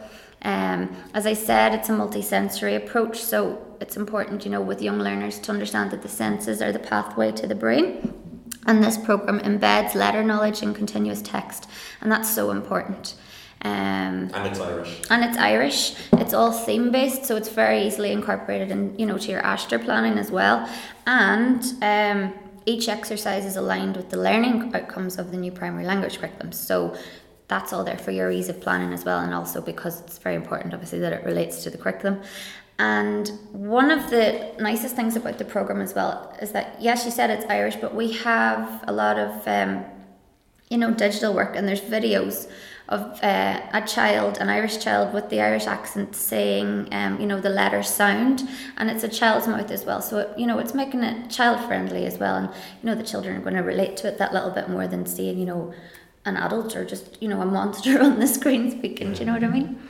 Um, 0.44 0.96
as 1.14 1.28
I 1.28 1.34
said, 1.34 1.76
it's 1.76 1.90
a 1.90 1.94
multi-sensory 1.94 2.76
approach, 2.76 3.22
so 3.22 3.62
it's 3.82 3.98
important, 3.98 4.46
you 4.46 4.52
know, 4.52 4.62
with 4.62 4.82
young 4.82 5.00
learners 5.00 5.38
to 5.40 5.52
understand 5.52 5.92
that 5.92 6.02
the 6.02 6.10
senses 6.10 6.62
are 6.62 6.72
the 6.72 6.80
pathway 6.80 7.34
to 7.34 7.46
the 7.46 7.56
brain. 7.56 8.31
And 8.66 8.84
this 8.84 8.98
program 8.98 9.40
embeds 9.40 9.96
letter 9.96 10.24
knowledge 10.24 10.62
in 10.62 10.74
continuous 10.74 11.22
text, 11.22 11.68
and 12.02 12.12
that's 12.12 12.34
so 12.34 12.52
important. 12.52 13.16
Um, 13.64 14.32
and 14.34 14.48
it's 14.48 14.60
Irish. 14.60 15.02
And 15.10 15.24
it's 15.24 15.38
Irish. 15.38 15.96
It's 16.14 16.34
all 16.34 16.52
theme 16.52 16.92
based, 16.92 17.26
so 17.26 17.36
it's 17.36 17.50
very 17.50 17.86
easily 17.86 18.12
incorporated 18.12 18.72
in 18.72 18.98
you 18.98 19.06
know 19.06 19.18
to 19.18 19.32
your 19.32 19.42
Aistear 19.42 19.84
planning 19.84 20.18
as 20.18 20.32
well. 20.32 20.68
And 21.06 21.64
um, 21.82 22.34
each 22.66 22.90
exercise 22.90 23.46
is 23.46 23.56
aligned 23.58 23.98
with 23.98 24.10
the 24.10 24.18
learning 24.18 24.74
outcomes 24.76 25.18
of 25.18 25.32
the 25.32 25.38
new 25.38 25.52
primary 25.52 25.86
language 25.86 26.20
curriculum. 26.20 26.52
So 26.52 26.96
that's 27.48 27.74
all 27.74 27.84
there 27.84 27.98
for 27.98 28.12
your 28.12 28.32
ease 28.32 28.50
of 28.50 28.62
planning 28.62 28.94
as 28.94 29.06
well, 29.06 29.20
and 29.20 29.34
also 29.34 29.62
because 29.62 30.02
it's 30.02 30.18
very 30.18 30.36
important, 30.36 30.74
obviously, 30.74 31.00
that 31.00 31.14
it 31.14 31.24
relates 31.26 31.64
to 31.64 31.70
the 31.70 31.78
curriculum. 31.78 32.22
And 32.80 33.30
one 33.52 33.92
of 33.92 34.10
the 34.10 34.54
nicest 34.60 34.96
things 34.96 35.16
about 35.16 35.38
the 35.38 35.46
program 35.46 35.82
as 35.82 35.94
well 35.94 36.36
is 36.42 36.52
that 36.54 36.78
yes, 36.80 37.06
you 37.06 37.12
said 37.12 37.30
it's 37.30 37.46
Irish, 37.46 37.76
but 37.76 37.94
we 37.94 38.14
have 38.14 38.84
a 38.88 38.92
lot 38.92 39.20
of 39.20 39.48
um, 39.48 39.86
you 40.70 40.78
know 40.78 40.92
digital 40.92 41.34
work, 41.34 41.56
and 41.56 41.68
there's 41.68 41.82
videos 41.82 42.50
of 42.92 43.24
uh, 43.24 43.62
a 43.74 43.82
child, 43.88 44.38
an 44.40 44.50
Irish 44.50 44.78
child 44.80 45.14
with 45.14 45.30
the 45.30 45.40
Irish 45.40 45.66
accent 45.66 46.14
saying, 46.14 46.90
um, 46.92 47.20
you 47.22 47.26
know, 47.26 47.40
the 47.40 47.50
letter 47.50 47.82
sound, 47.82 48.48
and 48.78 48.90
it's 48.90 49.04
a 49.04 49.08
child's 49.08 49.48
mouth 49.48 49.72
as 49.72 49.86
well. 49.86 50.02
So, 50.02 50.20
it, 50.20 50.38
you 50.38 50.46
know, 50.46 50.60
it's 50.60 50.74
making 50.74 51.02
it 51.04 51.30
child 51.30 51.66
friendly 51.68 52.06
as 52.06 52.18
well. 52.18 52.36
And, 52.36 52.50
you 52.50 52.88
know, 52.88 52.96
the 52.96 53.04
children 53.04 53.38
are 53.38 53.40
going 53.40 53.56
to 53.56 53.62
relate 53.62 53.96
to 53.98 54.10
it 54.10 54.18
that 54.18 54.34
little 54.34 54.50
bit 54.50 54.70
more 54.70 54.88
than 54.88 55.06
seeing, 55.06 55.40
you 55.40 55.46
know, 55.46 55.74
an 56.26 56.36
adult 56.36 56.76
or 56.76 56.84
just, 56.84 57.22
you 57.22 57.30
know, 57.30 57.42
a 57.42 57.46
monster 57.46 58.02
on 58.04 58.20
the 58.20 58.28
screen 58.28 58.70
speaking. 58.70 59.14
Do 59.14 59.20
you 59.20 59.26
know 59.26 59.34
what 59.34 59.44
I 59.46 59.48
mean? 59.48 59.82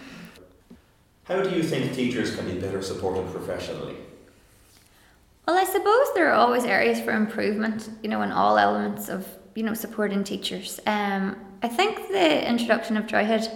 How 1.31 1.41
do 1.41 1.51
you 1.51 1.63
think 1.63 1.95
teachers 1.95 2.35
can 2.35 2.45
be 2.45 2.59
better 2.59 2.81
supported 2.81 3.31
professionally? 3.31 3.95
Well, 5.47 5.57
I 5.57 5.63
suppose 5.63 6.13
there 6.13 6.29
are 6.29 6.33
always 6.33 6.65
areas 6.65 6.99
for 6.99 7.11
improvement, 7.11 7.89
you 8.03 8.09
know, 8.09 8.21
in 8.21 8.33
all 8.33 8.57
elements 8.57 9.07
of, 9.07 9.25
you 9.55 9.63
know, 9.63 9.73
supporting 9.73 10.25
teachers. 10.25 10.81
Um, 10.85 11.37
I 11.63 11.69
think 11.69 12.09
the 12.09 12.45
introduction 12.45 12.97
of 12.97 13.05
Droichead, 13.05 13.47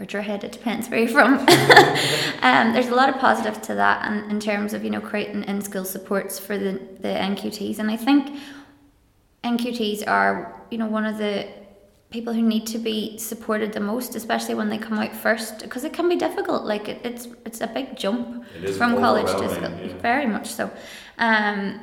or 0.00 0.04
Droichead, 0.04 0.42
it 0.42 0.50
depends 0.50 0.88
where 0.88 0.98
you're 0.98 1.10
from. 1.10 1.34
um, 2.42 2.72
there's 2.72 2.88
a 2.88 2.94
lot 2.94 3.08
of 3.08 3.18
positive 3.18 3.62
to 3.62 3.74
that, 3.76 4.04
and 4.04 4.28
in 4.28 4.40
terms 4.40 4.74
of 4.74 4.82
you 4.82 4.90
know 4.90 5.00
creating 5.00 5.44
in 5.44 5.60
school 5.62 5.84
supports 5.84 6.40
for 6.40 6.58
the 6.58 6.72
the 6.98 7.08
NQTs, 7.08 7.78
and 7.78 7.88
I 7.88 7.96
think 7.96 8.36
NQTs 9.44 10.08
are 10.08 10.60
you 10.72 10.78
know 10.78 10.86
one 10.86 11.04
of 11.04 11.18
the 11.18 11.46
people 12.12 12.32
who 12.32 12.42
need 12.42 12.66
to 12.66 12.78
be 12.78 13.18
supported 13.18 13.72
the 13.72 13.80
most, 13.80 14.14
especially 14.14 14.54
when 14.54 14.68
they 14.68 14.78
come 14.78 14.98
out 14.98 15.14
first, 15.14 15.62
because 15.62 15.82
it 15.84 15.92
can 15.92 16.08
be 16.08 16.16
difficult. 16.16 16.64
Like 16.64 16.88
it, 16.88 17.00
it's 17.04 17.28
it's 17.46 17.60
a 17.60 17.66
big 17.66 17.96
jump 17.96 18.44
from 18.76 18.98
college 18.98 19.26
to 19.26 19.48
school, 19.54 19.70
yeah. 19.70 19.94
very 19.98 20.26
much 20.26 20.48
so. 20.48 20.70
Um, 21.18 21.80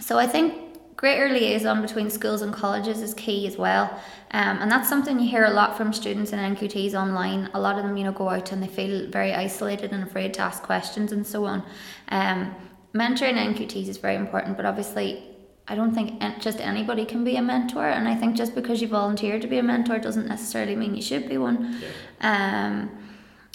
so 0.00 0.18
I 0.18 0.26
think 0.26 0.68
greater 0.96 1.28
liaison 1.28 1.80
between 1.80 2.10
schools 2.10 2.42
and 2.42 2.52
colleges 2.52 3.02
is 3.02 3.14
key 3.14 3.46
as 3.46 3.56
well. 3.56 3.84
Um, 4.32 4.58
and 4.58 4.70
that's 4.70 4.88
something 4.88 5.18
you 5.20 5.28
hear 5.28 5.44
a 5.44 5.50
lot 5.50 5.76
from 5.76 5.92
students 5.92 6.32
in 6.32 6.38
NQTs 6.38 6.94
online. 6.94 7.48
A 7.54 7.60
lot 7.60 7.76
of 7.76 7.84
them, 7.84 7.96
you 7.96 8.04
know, 8.04 8.12
go 8.12 8.28
out 8.28 8.52
and 8.52 8.62
they 8.62 8.66
feel 8.66 9.08
very 9.08 9.32
isolated 9.32 9.92
and 9.92 10.02
afraid 10.02 10.34
to 10.34 10.40
ask 10.40 10.62
questions 10.62 11.12
and 11.12 11.26
so 11.26 11.44
on. 11.44 11.62
Um, 12.08 12.54
mentoring 12.94 13.34
NQTs 13.34 13.88
is 13.88 13.96
very 13.96 14.16
important, 14.16 14.56
but 14.56 14.66
obviously, 14.66 15.27
I 15.68 15.74
don't 15.74 15.94
think 15.94 16.20
just 16.40 16.60
anybody 16.60 17.04
can 17.04 17.24
be 17.24 17.36
a 17.36 17.42
mentor. 17.42 17.86
And 17.86 18.08
I 18.08 18.14
think 18.14 18.36
just 18.36 18.54
because 18.54 18.80
you 18.80 18.88
volunteer 18.88 19.38
to 19.38 19.46
be 19.46 19.58
a 19.58 19.62
mentor 19.62 19.98
doesn't 19.98 20.26
necessarily 20.26 20.74
mean 20.74 20.94
you 20.94 21.02
should 21.02 21.28
be 21.28 21.36
one. 21.36 21.78
Yeah. 21.80 21.88
Um, 22.20 22.90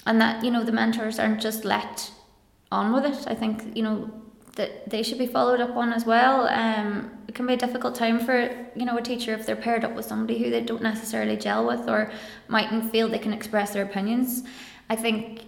and 0.06 0.20
that, 0.20 0.44
you 0.44 0.50
know, 0.50 0.62
the 0.64 0.72
mentors 0.72 1.18
aren't 1.18 1.40
just 1.40 1.64
let 1.64 2.12
on 2.70 2.92
with 2.92 3.04
it. 3.04 3.26
I 3.26 3.34
think, 3.34 3.76
you 3.76 3.82
know, 3.82 4.10
that 4.56 4.88
they 4.88 5.02
should 5.02 5.18
be 5.18 5.26
followed 5.26 5.60
up 5.60 5.76
on 5.76 5.92
as 5.92 6.04
well. 6.04 6.46
Um, 6.46 7.10
it 7.26 7.34
can 7.34 7.46
be 7.46 7.54
a 7.54 7.56
difficult 7.56 7.94
time 7.94 8.20
for 8.20 8.68
you 8.76 8.84
know 8.84 8.96
a 8.96 9.02
teacher 9.02 9.34
if 9.34 9.44
they're 9.46 9.56
paired 9.56 9.84
up 9.84 9.94
with 9.94 10.06
somebody 10.06 10.38
who 10.38 10.50
they 10.50 10.60
don't 10.60 10.82
necessarily 10.82 11.36
gel 11.36 11.66
with 11.66 11.88
or 11.88 12.12
mightn't 12.48 12.90
feel 12.92 13.08
they 13.08 13.18
can 13.18 13.32
express 13.32 13.72
their 13.72 13.82
opinions. 13.82 14.44
I 14.88 14.96
think 14.96 15.42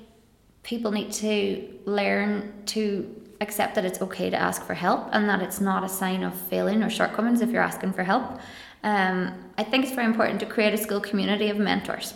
people 0.62 0.90
need 0.90 1.12
to 1.12 1.79
learn 1.85 2.52
to 2.66 3.25
accept 3.40 3.75
that 3.75 3.85
it's 3.85 4.01
okay 4.01 4.31
to 4.31 4.37
ask 4.37 4.62
for 4.62 4.75
help 4.75 5.09
and 5.12 5.29
that 5.29 5.42
it's 5.42 5.61
not 5.61 5.85
a 5.85 5.88
sign 5.88 6.22
of 6.22 6.35
failing 6.35 6.83
or 6.83 6.90
shortcomings 6.90 7.40
if 7.40 7.51
you're 7.51 7.62
asking 7.62 7.92
for 7.92 8.03
help. 8.03 8.38
Um, 8.83 9.35
I 9.59 9.64
think 9.64 9.85
it's 9.85 9.94
very 9.94 10.07
important 10.07 10.40
to 10.40 10.46
create 10.46 10.72
a 10.72 10.79
school 10.79 11.01
community 11.01 11.51
of 11.51 11.59
mentors. 11.59 12.14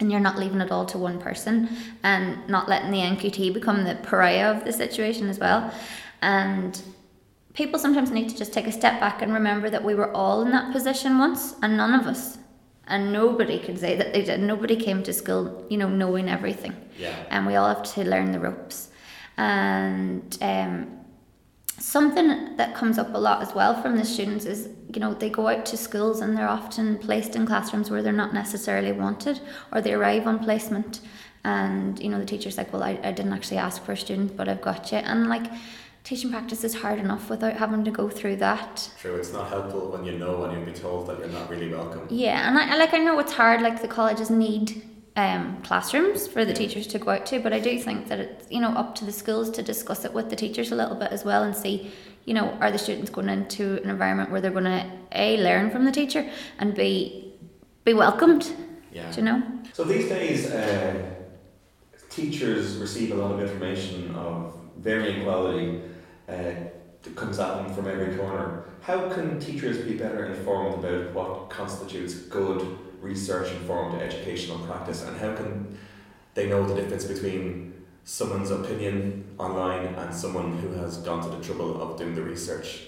And 0.00 0.10
you're 0.10 0.20
not 0.20 0.38
leaving 0.38 0.60
it 0.60 0.72
all 0.72 0.84
to 0.86 0.98
one 0.98 1.20
person 1.20 1.68
and 2.02 2.46
not 2.48 2.68
letting 2.68 2.90
the 2.90 2.98
NQT 2.98 3.54
become 3.54 3.84
the 3.84 3.94
pariah 4.02 4.50
of 4.50 4.64
the 4.64 4.72
situation 4.72 5.28
as 5.28 5.38
well. 5.38 5.72
And 6.22 6.80
people 7.54 7.78
sometimes 7.78 8.10
need 8.10 8.28
to 8.30 8.36
just 8.36 8.52
take 8.52 8.66
a 8.66 8.72
step 8.72 8.98
back 8.98 9.22
and 9.22 9.32
remember 9.32 9.70
that 9.70 9.84
we 9.84 9.94
were 9.94 10.12
all 10.12 10.42
in 10.42 10.50
that 10.50 10.72
position 10.72 11.18
once 11.18 11.54
and 11.62 11.76
none 11.76 11.98
of 11.98 12.06
us. 12.06 12.38
And 12.88 13.12
nobody 13.12 13.60
can 13.60 13.76
say 13.76 13.96
that 13.96 14.12
they 14.12 14.22
did 14.22 14.40
nobody 14.40 14.74
came 14.74 15.04
to 15.04 15.12
school 15.12 15.64
you 15.70 15.78
know 15.78 15.88
knowing 15.88 16.28
everything. 16.28 16.74
Yeah. 16.98 17.14
And 17.30 17.46
we 17.46 17.54
all 17.54 17.68
have 17.68 17.84
to 17.94 18.04
learn 18.04 18.32
the 18.32 18.40
ropes 18.40 18.88
and 19.42 20.38
um, 20.40 21.00
something 21.66 22.56
that 22.56 22.76
comes 22.76 22.96
up 22.96 23.12
a 23.12 23.18
lot 23.18 23.42
as 23.42 23.52
well 23.54 23.74
from 23.82 23.96
the 23.96 24.04
students 24.04 24.44
is 24.44 24.68
you 24.94 25.00
know 25.00 25.14
they 25.14 25.28
go 25.28 25.48
out 25.48 25.66
to 25.66 25.76
schools 25.76 26.20
and 26.20 26.36
they're 26.36 26.54
often 26.60 26.96
placed 26.96 27.34
in 27.34 27.44
classrooms 27.44 27.90
where 27.90 28.02
they're 28.04 28.12
not 28.12 28.32
necessarily 28.32 28.92
wanted 28.92 29.40
or 29.72 29.80
they 29.80 29.94
arrive 29.94 30.26
on 30.26 30.38
placement. 30.38 31.00
And 31.44 32.00
you 32.00 32.08
know 32.08 32.20
the 32.20 32.24
teacher's 32.24 32.56
like 32.56 32.72
well 32.72 32.84
I, 32.84 33.00
I 33.02 33.10
didn't 33.10 33.32
actually 33.32 33.56
ask 33.56 33.82
for 33.84 33.92
a 33.92 33.96
student 33.96 34.36
but 34.36 34.48
I've 34.48 34.62
got 34.62 34.92
you. 34.92 34.98
And 34.98 35.28
like 35.28 35.50
teaching 36.04 36.30
practice 36.30 36.62
is 36.62 36.74
hard 36.74 37.00
enough 37.00 37.28
without 37.28 37.56
having 37.56 37.82
to 37.84 37.90
go 37.90 38.08
through 38.08 38.36
that. 38.36 38.88
True 39.00 39.16
it's 39.16 39.32
not 39.32 39.48
helpful 39.48 39.90
when 39.90 40.04
you 40.04 40.12
know 40.12 40.44
and 40.44 40.52
you'll 40.52 40.72
be 40.72 40.78
told 40.86 41.08
that 41.08 41.18
you're 41.18 41.36
not 41.40 41.50
really 41.50 41.68
welcome. 41.68 42.06
Yeah 42.10 42.48
and 42.48 42.56
I 42.56 42.76
like 42.76 42.94
I 42.94 42.98
know 42.98 43.18
it's 43.18 43.32
hard 43.32 43.60
like 43.60 43.82
the 43.82 43.88
colleges 43.88 44.30
need 44.30 44.84
um, 45.16 45.60
classrooms 45.62 46.26
for 46.26 46.44
the 46.44 46.54
teachers 46.54 46.86
to 46.88 46.98
go 46.98 47.10
out 47.10 47.26
to, 47.26 47.40
but 47.40 47.52
I 47.52 47.60
do 47.60 47.78
think 47.78 48.08
that 48.08 48.18
it's 48.18 48.50
you 48.50 48.60
know 48.60 48.68
up 48.68 48.94
to 48.96 49.04
the 49.04 49.12
schools 49.12 49.50
to 49.50 49.62
discuss 49.62 50.04
it 50.04 50.12
with 50.12 50.30
the 50.30 50.36
teachers 50.36 50.72
a 50.72 50.74
little 50.74 50.96
bit 50.96 51.12
as 51.12 51.24
well 51.24 51.42
and 51.42 51.54
see, 51.54 51.92
you 52.24 52.34
know, 52.34 52.50
are 52.60 52.70
the 52.70 52.78
students 52.78 53.10
going 53.10 53.28
into 53.28 53.82
an 53.82 53.90
environment 53.90 54.30
where 54.30 54.40
they're 54.40 54.50
going 54.50 54.64
to 54.64 54.90
a 55.12 55.36
learn 55.42 55.70
from 55.70 55.84
the 55.84 55.92
teacher 55.92 56.28
and 56.58 56.74
b 56.74 57.34
be 57.84 57.94
welcomed. 57.94 58.54
Yeah. 58.92 59.10
Do 59.10 59.16
you 59.16 59.24
know? 59.24 59.42
So 59.72 59.84
these 59.84 60.08
days, 60.08 60.50
uh, 60.50 61.14
teachers 62.10 62.76
receive 62.76 63.12
a 63.12 63.14
lot 63.14 63.32
of 63.32 63.40
information 63.40 64.14
of 64.14 64.54
varying 64.76 65.24
quality 65.24 65.82
uh, 66.28 66.32
that 67.02 67.16
comes 67.16 67.38
at 67.38 67.56
them 67.56 67.74
from 67.74 67.88
every 67.88 68.16
corner. 68.16 68.64
How 68.82 69.08
can 69.08 69.40
teachers 69.40 69.78
be 69.78 69.94
better 69.94 70.26
informed 70.26 70.84
about 70.84 71.12
what 71.12 71.50
constitutes 71.50 72.14
good 72.14 72.78
research 73.02 73.50
informed 73.52 74.00
educational 74.00 74.58
practice 74.60 75.02
and 75.02 75.16
how 75.18 75.34
can 75.34 75.76
they 76.34 76.48
know 76.48 76.66
the 76.66 76.74
difference 76.74 77.04
between 77.04 77.74
someone's 78.04 78.50
opinion 78.50 79.24
online 79.38 79.86
and 79.86 80.14
someone 80.14 80.58
who 80.58 80.72
has 80.72 80.98
gone 80.98 81.22
to 81.22 81.36
the 81.36 81.42
trouble 81.42 81.82
of 81.82 81.98
doing 81.98 82.14
the 82.14 82.22
research? 82.22 82.84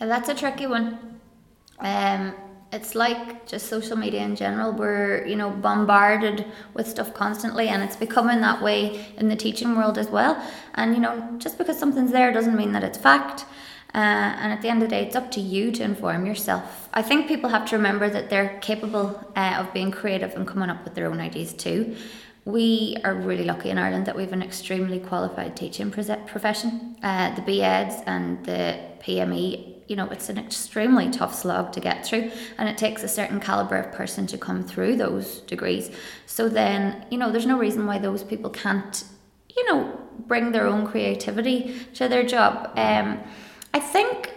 Yeah, 0.00 0.06
that's 0.06 0.28
a 0.28 0.34
tricky 0.34 0.66
one. 0.66 1.20
Um, 1.78 2.34
it's 2.72 2.94
like 2.94 3.46
just 3.46 3.66
social 3.66 3.96
media 3.96 4.22
in 4.22 4.34
general. 4.34 4.72
We're 4.72 5.26
you 5.26 5.36
know 5.36 5.50
bombarded 5.50 6.46
with 6.74 6.88
stuff 6.88 7.12
constantly, 7.12 7.68
and 7.68 7.82
it's 7.82 7.96
becoming 7.96 8.40
that 8.40 8.62
way 8.62 9.06
in 9.18 9.28
the 9.28 9.36
teaching 9.36 9.76
world 9.76 9.98
as 9.98 10.08
well. 10.08 10.42
And 10.74 10.94
you 10.94 11.00
know, 11.00 11.34
just 11.38 11.58
because 11.58 11.78
something's 11.78 12.12
there 12.12 12.32
doesn't 12.32 12.56
mean 12.56 12.72
that 12.72 12.82
it's 12.82 12.98
fact. 12.98 13.44
Uh, 13.94 13.98
and 13.98 14.52
at 14.52 14.62
the 14.62 14.68
end 14.68 14.82
of 14.82 14.88
the 14.88 14.94
day, 14.94 15.04
it's 15.04 15.16
up 15.16 15.30
to 15.30 15.40
you 15.40 15.70
to 15.70 15.82
inform 15.82 16.24
yourself. 16.24 16.88
I 16.94 17.02
think 17.02 17.28
people 17.28 17.50
have 17.50 17.68
to 17.70 17.76
remember 17.76 18.08
that 18.08 18.30
they're 18.30 18.58
capable 18.60 19.22
uh, 19.36 19.56
of 19.58 19.72
being 19.74 19.90
creative 19.90 20.34
and 20.34 20.48
coming 20.48 20.70
up 20.70 20.82
with 20.84 20.94
their 20.94 21.10
own 21.10 21.20
ideas 21.20 21.52
too. 21.52 21.94
We 22.44 22.96
are 23.04 23.14
really 23.14 23.44
lucky 23.44 23.70
in 23.70 23.78
Ireland 23.78 24.06
that 24.06 24.16
we 24.16 24.22
have 24.22 24.32
an 24.32 24.42
extremely 24.42 24.98
qualified 24.98 25.56
teaching 25.56 25.90
profession. 25.90 26.96
Uh, 27.02 27.34
the 27.34 27.42
BEds 27.42 28.02
and 28.06 28.44
the 28.44 28.80
PME, 29.00 29.82
you 29.86 29.94
know, 29.94 30.08
it's 30.08 30.28
an 30.28 30.38
extremely 30.38 31.10
tough 31.10 31.34
slog 31.34 31.72
to 31.72 31.80
get 31.80 32.04
through, 32.04 32.32
and 32.58 32.68
it 32.68 32.78
takes 32.78 33.04
a 33.04 33.08
certain 33.08 33.40
calibre 33.40 33.80
of 33.80 33.92
person 33.92 34.26
to 34.28 34.38
come 34.38 34.64
through 34.64 34.96
those 34.96 35.40
degrees. 35.42 35.90
So 36.26 36.48
then, 36.48 37.06
you 37.10 37.18
know, 37.18 37.30
there's 37.30 37.46
no 37.46 37.58
reason 37.58 37.86
why 37.86 37.98
those 37.98 38.24
people 38.24 38.50
can't, 38.50 39.04
you 39.54 39.64
know, 39.72 40.00
bring 40.26 40.50
their 40.50 40.66
own 40.66 40.86
creativity 40.86 41.86
to 41.94 42.08
their 42.08 42.24
job. 42.24 42.72
Um, 42.76 43.20
I 43.74 43.80
think 43.80 44.32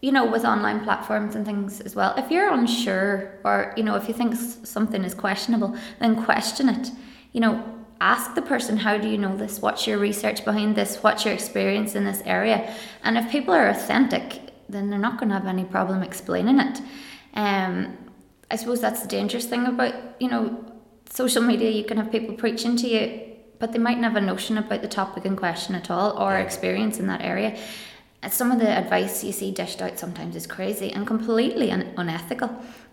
you 0.00 0.12
know 0.12 0.24
with 0.24 0.44
online 0.44 0.80
platforms 0.80 1.34
and 1.34 1.44
things 1.44 1.80
as 1.80 1.94
well 1.94 2.14
if 2.16 2.30
you're 2.30 2.50
unsure 2.50 3.38
or 3.44 3.74
you 3.76 3.82
know 3.82 3.96
if 3.96 4.08
you 4.08 4.14
think 4.14 4.34
something 4.34 5.04
is 5.04 5.14
questionable 5.14 5.76
then 5.98 6.22
question 6.24 6.68
it. 6.68 6.90
You 7.32 7.40
know 7.40 7.76
ask 8.00 8.34
the 8.34 8.42
person 8.42 8.78
how 8.78 8.96
do 8.96 9.08
you 9.08 9.18
know 9.18 9.36
this? 9.36 9.60
What's 9.60 9.86
your 9.86 9.98
research 9.98 10.44
behind 10.44 10.74
this? 10.74 11.02
What's 11.02 11.24
your 11.24 11.34
experience 11.34 11.94
in 11.94 12.04
this 12.04 12.22
area? 12.24 12.74
And 13.04 13.18
if 13.18 13.30
people 13.30 13.54
are 13.54 13.68
authentic 13.68 14.40
then 14.68 14.88
they're 14.88 14.98
not 14.98 15.18
going 15.18 15.28
to 15.28 15.34
have 15.34 15.46
any 15.46 15.64
problem 15.64 16.02
explaining 16.02 16.60
it. 16.60 16.80
Um 17.34 17.96
i 18.52 18.56
suppose 18.56 18.80
that's 18.80 19.02
the 19.02 19.08
dangerous 19.08 19.46
thing 19.46 19.66
about 19.66 19.94
you 20.20 20.28
know 20.28 20.64
social 21.10 21.42
media. 21.42 21.70
You 21.70 21.84
can 21.84 21.96
have 21.96 22.10
people 22.10 22.34
preaching 22.36 22.76
to 22.76 22.88
you 22.88 23.26
but 23.58 23.72
they 23.72 23.78
mightn't 23.78 24.04
have 24.04 24.16
a 24.16 24.20
notion 24.20 24.56
about 24.56 24.80
the 24.80 24.88
topic 24.88 25.26
in 25.26 25.36
question 25.36 25.74
at 25.74 25.90
all 25.90 26.18
or 26.18 26.38
experience 26.38 26.98
in 26.98 27.06
that 27.08 27.20
area 27.20 27.56
some 28.28 28.52
of 28.52 28.58
the 28.58 28.68
advice 28.68 29.24
you 29.24 29.32
see 29.32 29.50
dished 29.50 29.80
out 29.80 29.98
sometimes 29.98 30.36
is 30.36 30.46
crazy 30.46 30.92
and 30.92 31.06
completely 31.06 31.70
un- 31.70 31.92
unethical. 31.96 32.50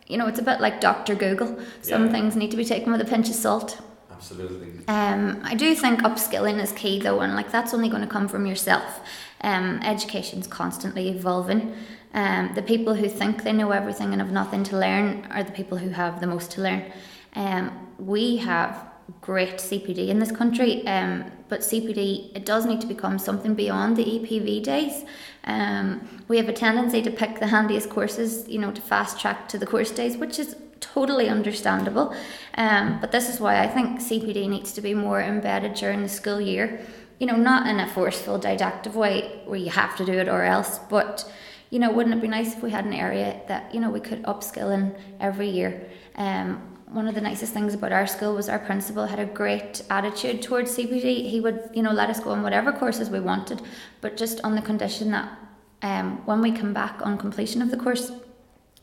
You 0.08 0.18
know, 0.18 0.28
it's 0.28 0.40
a 0.40 0.44
bit 0.44 0.62
like 0.62 0.80
Dr. 0.80 1.16
Google. 1.16 1.60
Some 1.82 2.06
yeah. 2.06 2.12
things 2.12 2.36
need 2.36 2.52
to 2.52 2.58
be 2.58 2.64
taken 2.64 2.92
with 2.92 3.02
a 3.02 3.06
pinch 3.06 3.28
of 3.28 3.36
salt. 3.36 3.82
Absolutely. 4.10 4.88
Um, 4.88 5.42
I 5.44 5.54
do 5.54 5.76
think 5.76 6.00
upskilling 6.02 6.62
is 6.62 6.72
key 6.72 7.00
though, 7.00 7.20
and 7.20 7.36
like 7.36 7.52
that's 7.52 7.74
only 7.74 7.90
going 7.90 8.02
to 8.02 8.08
come 8.08 8.28
from 8.28 8.46
yourself. 8.46 9.02
Um, 9.42 9.80
education's 9.84 10.48
constantly 10.48 11.10
evolving. 11.10 11.76
Um, 12.14 12.52
the 12.56 12.64
people 12.64 12.96
who 12.96 13.10
think 13.10 13.44
they 13.44 13.54
know 13.54 13.72
everything 13.72 14.14
and 14.14 14.22
have 14.22 14.32
nothing 14.32 14.64
to 14.66 14.78
learn 14.78 15.28
are 15.30 15.44
the 15.44 15.52
people 15.52 15.78
who 15.78 15.90
have 15.90 16.20
the 16.20 16.26
most 16.26 16.52
to 16.52 16.62
learn. 16.62 16.92
Um, 17.36 17.88
we 18.00 18.38
have 18.38 18.88
great 19.22 19.58
CPD 19.58 20.10
in 20.10 20.20
this 20.20 20.32
country, 20.32 20.86
um, 20.88 21.32
but 21.50 21.62
CPD 21.62 22.36
it 22.36 22.46
does 22.46 22.66
need 22.66 22.82
to 22.82 22.88
become 22.88 23.18
something 23.18 23.56
beyond 23.56 23.98
the 23.98 24.04
EPV 24.04 24.64
days. 24.64 25.06
Um, 25.46 26.08
we 26.28 26.38
have 26.38 26.50
a 26.50 26.54
tendency 26.54 27.02
to 27.02 27.12
pick 27.12 27.40
the 27.40 27.48
handiest 27.48 27.90
courses, 27.90 28.48
you 28.48 28.60
know, 28.60 28.72
to 28.72 28.82
fast 28.82 29.20
track 29.20 29.48
to 29.50 29.58
the 29.58 29.66
course 29.66 29.92
days, 29.92 30.18
which 30.18 30.40
is 30.40 30.56
totally 30.80 31.30
understandable. 31.30 32.16
Um, 32.56 33.00
but 33.00 33.12
this 33.12 33.30
is 33.30 33.40
why 33.40 33.64
I 33.64 33.68
think 33.68 34.00
CPD 34.00 34.50
needs 34.50 34.74
to 34.74 34.82
be 34.82 34.94
more 34.94 35.22
embedded 35.22 35.76
during 35.76 36.02
the 36.02 36.10
school 36.10 36.42
year. 36.42 36.82
You 37.20 37.28
know, 37.28 37.36
not 37.36 37.68
in 37.68 37.80
a 37.80 37.88
forceful, 37.88 38.38
didactic 38.38 38.94
way 38.94 39.42
where 39.46 39.60
you 39.60 39.72
have 39.72 39.96
to 39.98 40.06
do 40.06 40.14
it 40.14 40.28
or 40.28 40.44
else, 40.44 40.80
but 40.90 41.32
you 41.70 41.80
know, 41.80 41.92
wouldn't 41.92 42.16
it 42.16 42.22
be 42.22 42.28
nice 42.28 42.56
if 42.56 42.64
we 42.64 42.72
had 42.72 42.86
an 42.86 42.94
area 42.94 43.42
that 43.48 43.74
you 43.74 43.80
know 43.80 43.90
we 43.90 44.00
could 44.00 44.24
upskill 44.24 44.74
in 44.74 44.96
every 45.20 45.50
year? 45.50 45.90
Um, 46.16 46.77
one 46.90 47.08
of 47.08 47.16
the 47.16 47.22
nicest 47.22 47.54
things 47.54 47.74
about 47.74 47.92
our 47.92 48.08
school 48.08 48.36
was 48.36 48.48
our 48.48 48.60
principal 48.60 49.06
had 49.06 49.20
a 49.20 49.26
great 49.26 49.82
attitude 49.90 50.42
towards 50.42 50.78
CPD. 50.78 51.30
He 51.30 51.42
would, 51.42 51.70
you 51.74 51.84
know, 51.84 51.92
let 51.92 52.10
us 52.10 52.20
go 52.20 52.32
on 52.32 52.44
whatever 52.44 52.72
courses 52.72 53.10
we 53.10 53.20
wanted, 53.20 53.62
but 54.00 54.16
just 54.16 54.40
on 54.44 54.56
the 54.56 54.62
condition 54.62 55.12
that 55.12 55.38
um, 55.82 56.26
when 56.26 56.42
we 56.42 56.52
come 56.52 56.74
back 56.74 57.00
on 57.02 57.18
completion 57.18 57.62
of 57.62 57.72
the 57.72 57.78
course, 57.78 58.12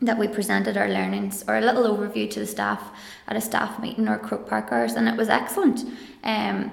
that 0.01 0.19
we 0.19 0.29
presented 0.29 0.77
our 0.77 0.89
learnings 0.89 1.45
or 1.49 1.57
a 1.57 1.61
little 1.61 1.85
overview 1.85 2.29
to 2.31 2.41
the 2.41 2.47
staff 2.47 2.83
at 3.27 3.37
a 3.37 3.41
staff 3.41 3.81
meeting 3.81 4.09
or 4.09 4.19
Croke 4.19 4.49
Park 4.49 4.71
and 4.71 5.09
it 5.09 5.17
was 5.17 5.29
excellent. 5.29 5.85
Um, 6.25 6.71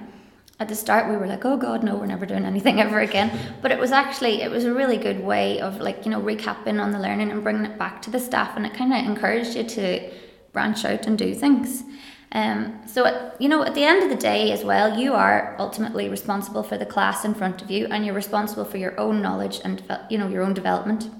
at 0.60 0.68
the 0.68 0.74
start, 0.76 1.08
we 1.10 1.16
were 1.16 1.26
like, 1.26 1.44
"Oh 1.44 1.56
God, 1.56 1.82
no, 1.82 1.96
we're 1.96 2.06
never 2.06 2.26
doing 2.26 2.44
anything 2.44 2.80
ever 2.80 3.00
again." 3.00 3.36
But 3.62 3.72
it 3.72 3.78
was 3.78 3.90
actually 3.90 4.42
it 4.42 4.50
was 4.50 4.64
a 4.64 4.72
really 4.72 4.96
good 4.96 5.24
way 5.24 5.60
of 5.60 5.80
like 5.80 6.04
you 6.04 6.10
know 6.10 6.20
recapping 6.20 6.80
on 6.80 6.92
the 6.92 7.00
learning 7.00 7.32
and 7.32 7.42
bringing 7.42 7.64
it 7.64 7.78
back 7.78 8.00
to 8.02 8.10
the 8.10 8.20
staff, 8.20 8.56
and 8.56 8.64
it 8.66 8.74
kind 8.74 8.92
of 8.92 9.04
encouraged 9.04 9.56
you 9.56 9.64
to 9.64 10.10
branch 10.52 10.84
out 10.84 11.06
and 11.06 11.18
do 11.18 11.34
things. 11.34 11.84
Um, 12.32 12.80
so, 12.86 13.04
at, 13.04 13.40
you 13.40 13.48
know, 13.48 13.62
at 13.62 13.74
the 13.74 13.84
end 13.84 14.02
of 14.02 14.08
the 14.08 14.16
day, 14.16 14.52
as 14.52 14.64
well, 14.64 14.98
you 14.98 15.12
are 15.12 15.54
ultimately 15.58 16.08
responsible 16.08 16.62
for 16.62 16.78
the 16.78 16.86
class 16.86 17.24
in 17.24 17.34
front 17.34 17.60
of 17.60 17.70
you, 17.70 17.86
and 17.90 18.06
you're 18.06 18.14
responsible 18.14 18.64
for 18.64 18.78
your 18.78 18.98
own 18.98 19.20
knowledge 19.20 19.60
and 19.64 19.82
you 20.08 20.16
know 20.16 20.28
your 20.28 20.42
own 20.42 20.54
development. 20.54 21.10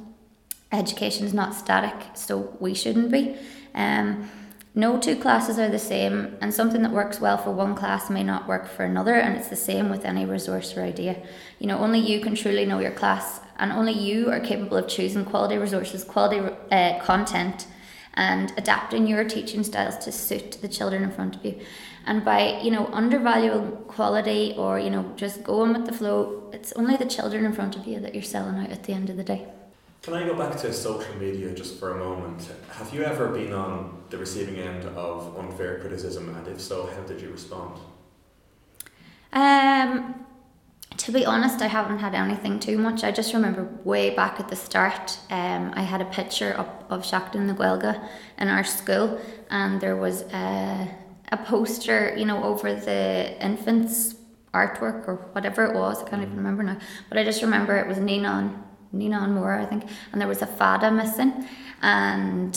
Education 0.72 1.26
is 1.26 1.34
not 1.34 1.54
static, 1.54 1.94
so 2.14 2.56
we 2.60 2.72
shouldn't 2.72 3.10
be. 3.10 3.36
Um, 3.74 4.30
no 4.74 4.98
two 4.98 5.16
classes 5.16 5.58
are 5.58 5.68
the 5.68 5.78
same, 5.78 6.38
and 6.40 6.54
something 6.54 6.80
that 6.80 6.92
works 6.92 7.20
well 7.20 7.36
for 7.36 7.50
one 7.50 7.74
class 7.74 8.08
may 8.08 8.22
not 8.22 8.48
work 8.48 8.66
for 8.66 8.84
another, 8.84 9.14
and 9.14 9.36
it's 9.36 9.48
the 9.48 9.56
same 9.56 9.90
with 9.90 10.06
any 10.06 10.24
resource 10.24 10.74
or 10.74 10.82
idea. 10.82 11.22
You 11.58 11.66
know, 11.66 11.78
only 11.78 11.98
you 11.98 12.20
can 12.20 12.34
truly 12.34 12.64
know 12.64 12.78
your 12.78 12.90
class, 12.90 13.40
and 13.58 13.70
only 13.70 13.92
you 13.92 14.30
are 14.30 14.40
capable 14.40 14.78
of 14.78 14.88
choosing 14.88 15.26
quality 15.26 15.58
resources, 15.58 16.04
quality 16.04 16.40
uh, 16.70 16.98
content 17.00 17.66
and 18.14 18.52
adapting 18.56 19.06
your 19.06 19.24
teaching 19.24 19.62
styles 19.64 19.96
to 19.98 20.12
suit 20.12 20.58
the 20.60 20.68
children 20.68 21.02
in 21.02 21.10
front 21.10 21.36
of 21.36 21.44
you. 21.44 21.60
And 22.06 22.24
by, 22.24 22.60
you 22.60 22.70
know, 22.70 22.86
undervaluing 22.92 23.76
quality 23.86 24.54
or, 24.58 24.78
you 24.78 24.90
know, 24.90 25.12
just 25.16 25.44
going 25.44 25.72
with 25.72 25.86
the 25.86 25.92
flow, 25.92 26.50
it's 26.52 26.72
only 26.72 26.96
the 26.96 27.06
children 27.06 27.44
in 27.44 27.52
front 27.52 27.76
of 27.76 27.86
you 27.86 28.00
that 28.00 28.14
you're 28.14 28.22
selling 28.22 28.56
out 28.56 28.70
at 28.70 28.84
the 28.84 28.92
end 28.92 29.08
of 29.08 29.16
the 29.16 29.24
day. 29.24 29.46
Can 30.02 30.14
I 30.14 30.26
go 30.26 30.34
back 30.34 30.56
to 30.58 30.72
social 30.72 31.14
media 31.14 31.54
just 31.54 31.78
for 31.78 31.92
a 31.92 31.96
moment? 31.96 32.50
Have 32.72 32.92
you 32.92 33.04
ever 33.04 33.28
been 33.28 33.52
on 33.52 34.02
the 34.10 34.18
receiving 34.18 34.56
end 34.56 34.84
of 34.96 35.38
unfair 35.38 35.78
criticism, 35.78 36.34
and 36.34 36.48
if 36.48 36.60
so, 36.60 36.86
how 36.86 37.02
did 37.02 37.20
you 37.20 37.30
respond? 37.30 37.78
Um, 39.32 40.26
to 40.98 41.12
be 41.12 41.24
honest, 41.24 41.62
I 41.62 41.66
haven't 41.66 41.98
had 41.98 42.14
anything 42.14 42.60
too 42.60 42.78
much. 42.78 43.04
I 43.04 43.10
just 43.10 43.32
remember 43.34 43.68
way 43.84 44.10
back 44.10 44.38
at 44.40 44.48
the 44.48 44.56
start, 44.56 45.18
um, 45.30 45.72
I 45.74 45.82
had 45.82 46.00
a 46.00 46.04
picture 46.06 46.54
up 46.56 46.86
of 46.90 47.02
Seachtain 47.02 47.46
na 47.46 47.54
Gaeilge 47.54 48.08
in 48.38 48.48
our 48.48 48.64
school, 48.64 49.20
and 49.50 49.80
there 49.80 49.96
was 49.96 50.22
a, 50.32 50.88
a 51.30 51.36
poster, 51.36 52.14
you 52.16 52.24
know, 52.24 52.42
over 52.44 52.74
the 52.74 53.36
infants' 53.44 54.16
artwork 54.52 55.08
or 55.08 55.16
whatever 55.32 55.64
it 55.64 55.74
was. 55.74 56.02
I 56.02 56.08
can't 56.08 56.22
even 56.22 56.36
remember 56.36 56.62
now, 56.62 56.78
but 57.08 57.18
I 57.18 57.24
just 57.24 57.42
remember 57.42 57.76
it 57.76 57.86
was 57.86 57.98
Nina 57.98 58.62
Nina 58.92 59.20
and 59.20 59.34
Moore, 59.34 59.54
I 59.54 59.64
think, 59.64 59.84
and 60.12 60.20
there 60.20 60.28
was 60.28 60.42
a 60.42 60.46
fada 60.46 60.90
missing, 60.90 61.46
and 61.80 62.54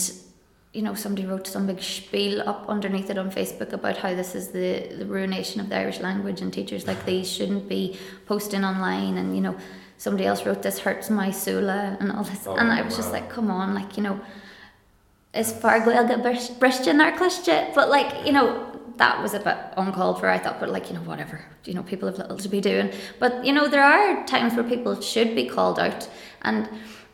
you 0.76 0.82
know, 0.82 0.94
somebody 0.94 1.26
wrote 1.26 1.46
some 1.46 1.66
big 1.66 1.82
spiel 1.82 2.42
up 2.46 2.66
underneath 2.68 3.08
it 3.08 3.16
on 3.16 3.30
Facebook 3.30 3.72
about 3.72 3.96
how 3.96 4.14
this 4.14 4.34
is 4.34 4.48
the, 4.48 4.94
the 4.98 5.06
ruination 5.06 5.58
of 5.60 5.70
the 5.70 5.76
Irish 5.76 6.00
language 6.00 6.42
and 6.42 6.52
teachers 6.52 6.86
like 6.86 7.02
these 7.06 7.30
shouldn't 7.30 7.66
be 7.66 7.98
posting 8.26 8.62
online 8.62 9.16
and, 9.16 9.34
you 9.34 9.40
know, 9.40 9.56
somebody 9.96 10.26
else 10.26 10.44
wrote 10.44 10.62
this 10.62 10.78
hurts 10.80 11.08
my 11.08 11.28
soula 11.28 11.94
uh, 11.94 11.96
and 12.00 12.12
all 12.12 12.24
this, 12.24 12.46
Oh, 12.46 12.56
and 12.56 12.70
I 12.70 12.82
was 12.82 12.94
just 12.94 13.08
oh, 13.08 13.12
like, 13.12 13.30
come 13.30 13.50
on, 13.50 13.74
like 13.74 13.96
you 13.96 14.02
know, 14.02 14.20
is 15.32 15.52
Fargwell 15.52 16.58
Christian 16.58 17.00
or 17.00 17.12
Christian? 17.12 17.72
But 17.74 17.88
like 17.88 18.26
you 18.26 18.32
know. 18.32 18.72
That 18.98 19.20
was 19.20 19.34
a 19.34 19.40
bit 19.40 19.58
uncalled 19.76 20.20
for, 20.20 20.30
I 20.30 20.38
thought, 20.38 20.58
but 20.58 20.70
like, 20.70 20.88
you 20.88 20.94
know, 20.94 21.02
whatever. 21.02 21.44
You 21.66 21.74
know, 21.74 21.82
people 21.82 22.08
have 22.08 22.16
little 22.16 22.38
to 22.38 22.48
be 22.48 22.62
doing. 22.62 22.90
But, 23.20 23.44
you 23.44 23.52
know, 23.52 23.68
there 23.68 23.84
are 23.84 24.24
times 24.24 24.54
where 24.54 24.64
people 24.64 24.98
should 25.02 25.34
be 25.34 25.46
called 25.46 25.78
out. 25.78 26.08
And, 26.40 26.66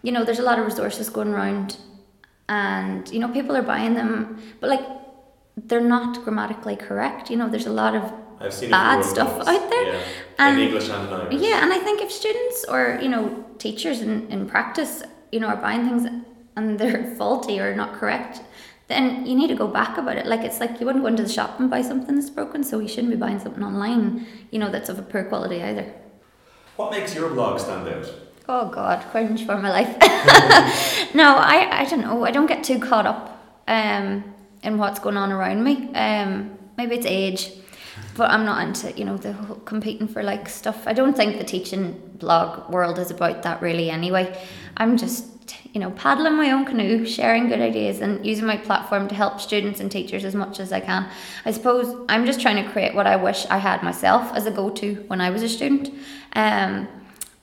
you 0.03 0.13
know, 0.13 0.23
there's 0.23 0.39
a 0.39 0.45
lot 0.45 0.61
of 0.61 0.65
resources 0.65 1.11
going 1.11 1.35
around 1.35 1.77
and 2.57 3.03
you 3.15 3.21
know 3.23 3.29
people 3.39 3.55
are 3.61 3.67
buying 3.75 3.93
them 4.01 4.11
but 4.61 4.69
like 4.75 4.85
they're 5.69 5.89
not 5.97 6.11
grammatically 6.25 6.77
correct 6.89 7.25
you 7.31 7.37
know 7.41 7.49
there's 7.53 7.71
a 7.75 7.77
lot 7.83 7.95
of 8.01 8.05
bad 8.71 9.05
stuff 9.05 9.33
ones, 9.37 9.49
out 9.53 9.65
there. 9.73 9.87
Yeah. 9.93 10.01
And- 10.39 10.59
in 10.61 10.67
English 10.69 10.89
and 10.95 11.03
in 11.09 11.15
Irish. 11.21 11.41
yeah 11.47 11.59
and 11.65 11.71
i 11.79 11.81
think 11.87 11.97
if 12.07 12.11
students 12.23 12.59
or 12.75 12.83
you 13.05 13.11
know 13.15 13.25
teachers 13.65 13.99
in, 14.07 14.13
in 14.35 14.41
practice 14.55 14.93
you 15.35 15.41
know 15.41 15.49
are 15.55 15.61
buying 15.69 15.83
things 15.89 16.05
and 16.57 16.65
they're 16.79 17.03
faulty 17.21 17.57
or 17.65 17.71
not 17.83 17.91
correct 18.01 18.35
then 18.93 19.05
you 19.29 19.35
need 19.41 19.51
to 19.55 19.59
go 19.65 19.69
back 19.81 19.93
about 20.03 20.17
it 20.21 20.27
like 20.33 20.43
it's 20.49 20.61
like 20.63 20.73
you 20.81 20.85
wouldn't 20.87 21.05
go 21.05 21.11
into 21.15 21.23
the 21.29 21.35
shop 21.39 21.51
and 21.61 21.67
buy 21.75 21.83
something 21.91 22.15
that's 22.19 22.35
broken 22.41 22.61
so 22.71 22.75
you 22.85 22.91
shouldn't 22.93 23.13
be 23.17 23.21
buying 23.27 23.39
something 23.45 23.65
online 23.71 24.05
you 24.53 24.59
know 24.61 24.71
that's 24.75 24.91
of 24.93 24.99
a 25.05 25.07
poor 25.13 25.25
quality 25.33 25.59
either 25.71 25.87
What 26.81 26.91
makes 26.97 27.11
your 27.19 27.29
blog 27.37 27.55
stand 27.67 27.87
out? 27.95 28.07
Oh 28.49 28.69
God, 28.69 29.05
cringe 29.11 29.47
for 29.47 29.57
my 29.57 29.71
life. 29.71 29.97
no, 31.15 31.37
I, 31.37 31.83
I 31.83 31.85
don't 31.85 32.01
know. 32.01 32.25
I 32.25 32.31
don't 32.31 32.47
get 32.47 32.65
too 32.65 32.79
caught 32.79 33.07
up 33.07 33.41
um, 33.69 34.35
in 34.63 34.79
what's 34.79 34.99
going 34.99 35.17
on 35.17 35.31
around 35.31 35.63
me. 35.63 35.93
Um, 35.95 36.59
maybe 36.77 36.97
it's 36.97 37.07
age, 37.07 37.53
but 38.17 38.31
I'm 38.31 38.45
not 38.45 38.67
into 38.67 38.93
you 38.99 39.05
know 39.05 39.17
the 39.17 39.33
whole 39.33 39.57
competing 39.57 40.09
for 40.09 40.23
like 40.23 40.49
stuff. 40.49 40.87
I 40.87 40.93
don't 40.93 41.17
think 41.17 41.39
the 41.39 41.45
teaching 41.45 42.01
blog 42.19 42.69
world 42.71 42.99
is 42.99 43.11
about 43.11 43.43
that 43.45 43.63
really. 43.63 43.91
Anyway, 43.91 44.37
I'm 44.77 44.97
just 44.97 45.27
you 45.73 45.81
know 45.81 45.93
paddling 45.93 46.37
my 46.37 46.51
own 46.51 46.65
canoe, 46.65 47.07
sharing 47.07 47.49
good 47.49 47.61
ideas, 47.61 48.01
and 48.01 48.27
using 48.27 48.47
my 48.47 48.57
platform 48.57 49.07
to 49.09 49.15
help 49.15 49.41
students 49.41 49.79
and 49.79 49.91
teachers 49.91 50.25
as 50.25 50.35
much 50.35 50.59
as 50.59 50.73
I 50.73 50.81
can. 50.81 51.09
I 51.45 51.53
suppose 51.53 52.05
I'm 52.09 52.27
just 52.27 52.41
trying 52.41 52.65
to 52.65 52.71
create 52.73 52.95
what 52.95 53.07
I 53.07 53.15
wish 53.15 53.47
I 53.47 53.59
had 53.59 53.85
myself 53.85 54.35
as 54.35 54.47
a 54.47 54.51
go-to 54.51 55.05
when 55.07 55.21
I 55.21 55.31
was 55.31 55.45
a 55.45 55.49
student. 55.49 55.91
Um, 56.35 56.89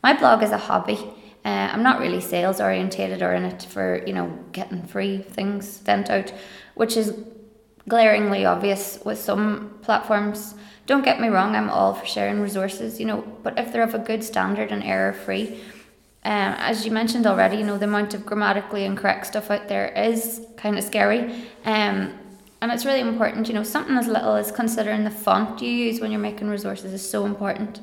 my 0.03 0.13
blog 0.13 0.43
is 0.43 0.51
a 0.51 0.57
hobby. 0.57 0.97
Uh, 1.45 1.69
I'm 1.71 1.83
not 1.83 1.99
really 1.99 2.21
sales 2.21 2.59
orientated 2.59 3.21
or 3.21 3.33
in 3.33 3.45
it 3.45 3.63
for 3.63 4.03
you 4.05 4.13
know 4.13 4.38
getting 4.51 4.83
free 4.83 5.19
things 5.19 5.67
sent 5.67 6.09
out, 6.09 6.33
which 6.75 6.97
is 6.97 7.13
glaringly 7.88 8.45
obvious 8.45 8.99
with 9.05 9.19
some 9.19 9.77
platforms. 9.81 10.55
Don't 10.85 11.03
get 11.03 11.21
me 11.21 11.27
wrong, 11.27 11.55
I'm 11.55 11.69
all 11.69 11.93
for 11.93 12.05
sharing 12.05 12.39
resources, 12.39 12.99
you 12.99 13.05
know, 13.05 13.21
but 13.43 13.57
if 13.59 13.71
they're 13.71 13.83
of 13.83 13.93
a 13.93 13.99
good 13.99 14.23
standard 14.23 14.71
and 14.71 14.83
error 14.83 15.13
free, 15.13 15.62
um, 16.23 16.55
as 16.57 16.85
you 16.85 16.91
mentioned 16.91 17.27
already, 17.27 17.57
you 17.57 17.63
know, 17.63 17.77
the 17.77 17.85
amount 17.85 18.13
of 18.13 18.25
grammatically 18.25 18.85
incorrect 18.85 19.27
stuff 19.27 19.51
out 19.51 19.67
there 19.67 19.88
is 19.89 20.45
kind 20.57 20.77
of 20.77 20.83
scary. 20.83 21.31
Um, 21.63 22.17
and 22.62 22.71
it's 22.71 22.85
really 22.85 22.99
important, 22.99 23.47
you 23.47 23.53
know, 23.53 23.63
something 23.63 23.95
as 23.95 24.07
little 24.07 24.35
as 24.35 24.51
considering 24.51 25.03
the 25.03 25.12
font 25.12 25.62
you 25.62 25.69
use 25.69 26.01
when 26.01 26.12
you're 26.12 26.19
making 26.19 26.49
resources 26.49 26.91
is 26.91 27.07
so 27.07 27.25
important 27.25 27.81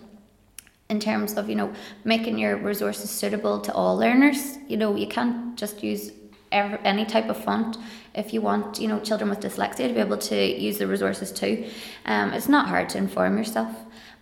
in 0.89 1.01
terms 1.01 1.35
of 1.35 1.49
you 1.49 1.57
know 1.57 1.73
making 2.05 2.39
your 2.39 2.57
resources 2.57 3.11
suitable 3.11 3.61
to 3.61 3.73
all 3.75 3.97
learners. 3.97 4.59
You 4.69 4.77
know 4.77 4.95
you 4.95 5.07
can't 5.07 5.57
just 5.57 5.83
use 5.83 6.13
ever, 6.53 6.79
any 6.85 7.05
type 7.05 7.29
of 7.29 7.43
font. 7.43 7.77
If 8.15 8.33
you 8.33 8.41
want 8.41 8.81
you 8.81 8.89
know 8.89 9.01
children 9.01 9.31
with 9.31 9.41
dyslexia 9.41 9.89
to 9.89 9.95
be 9.95 10.01
able 10.01 10.19
to 10.19 10.37
use 10.37 10.79
the 10.79 10.87
resources 10.87 11.33
too 11.33 11.69
um, 12.05 12.33
it's 12.33 12.49
not 12.49 12.69
hard 12.69 12.89
to 12.91 12.99
inform 12.99 13.37
yourself. 13.37 13.75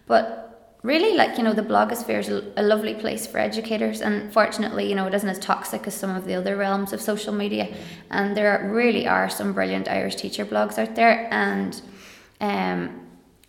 But 0.07 0.79
really 0.83 1.17
like 1.17 1.39
you 1.39 1.45
know 1.45 1.53
the 1.53 1.63
blogosphere 1.63 2.19
is 2.19 2.29
a, 2.29 2.45
a 2.57 2.63
lovely 2.63 2.95
place 2.95 3.27
for 3.27 3.39
educators 3.39 4.03
and 4.03 4.31
fortunately 4.31 4.87
you 4.87 4.95
know 4.95 5.07
it 5.07 5.15
isn't 5.15 5.31
as 5.31 5.39
toxic 5.39 5.87
as 5.87 5.95
some 5.95 6.15
of 6.15 6.27
the 6.27 6.35
other 6.35 6.57
realms 6.57 6.93
of 6.93 7.01
social 7.01 7.33
media. 7.33 7.75
And 8.11 8.37
there 8.37 8.71
really 8.73 9.07
are 9.07 9.29
some 9.29 9.53
brilliant 9.53 9.89
irish 9.89 10.17
teacher 10.17 10.47
blogs 10.47 10.79
out 10.79 10.95
there 10.95 11.29
and 11.31 11.81
um, 12.41 13.04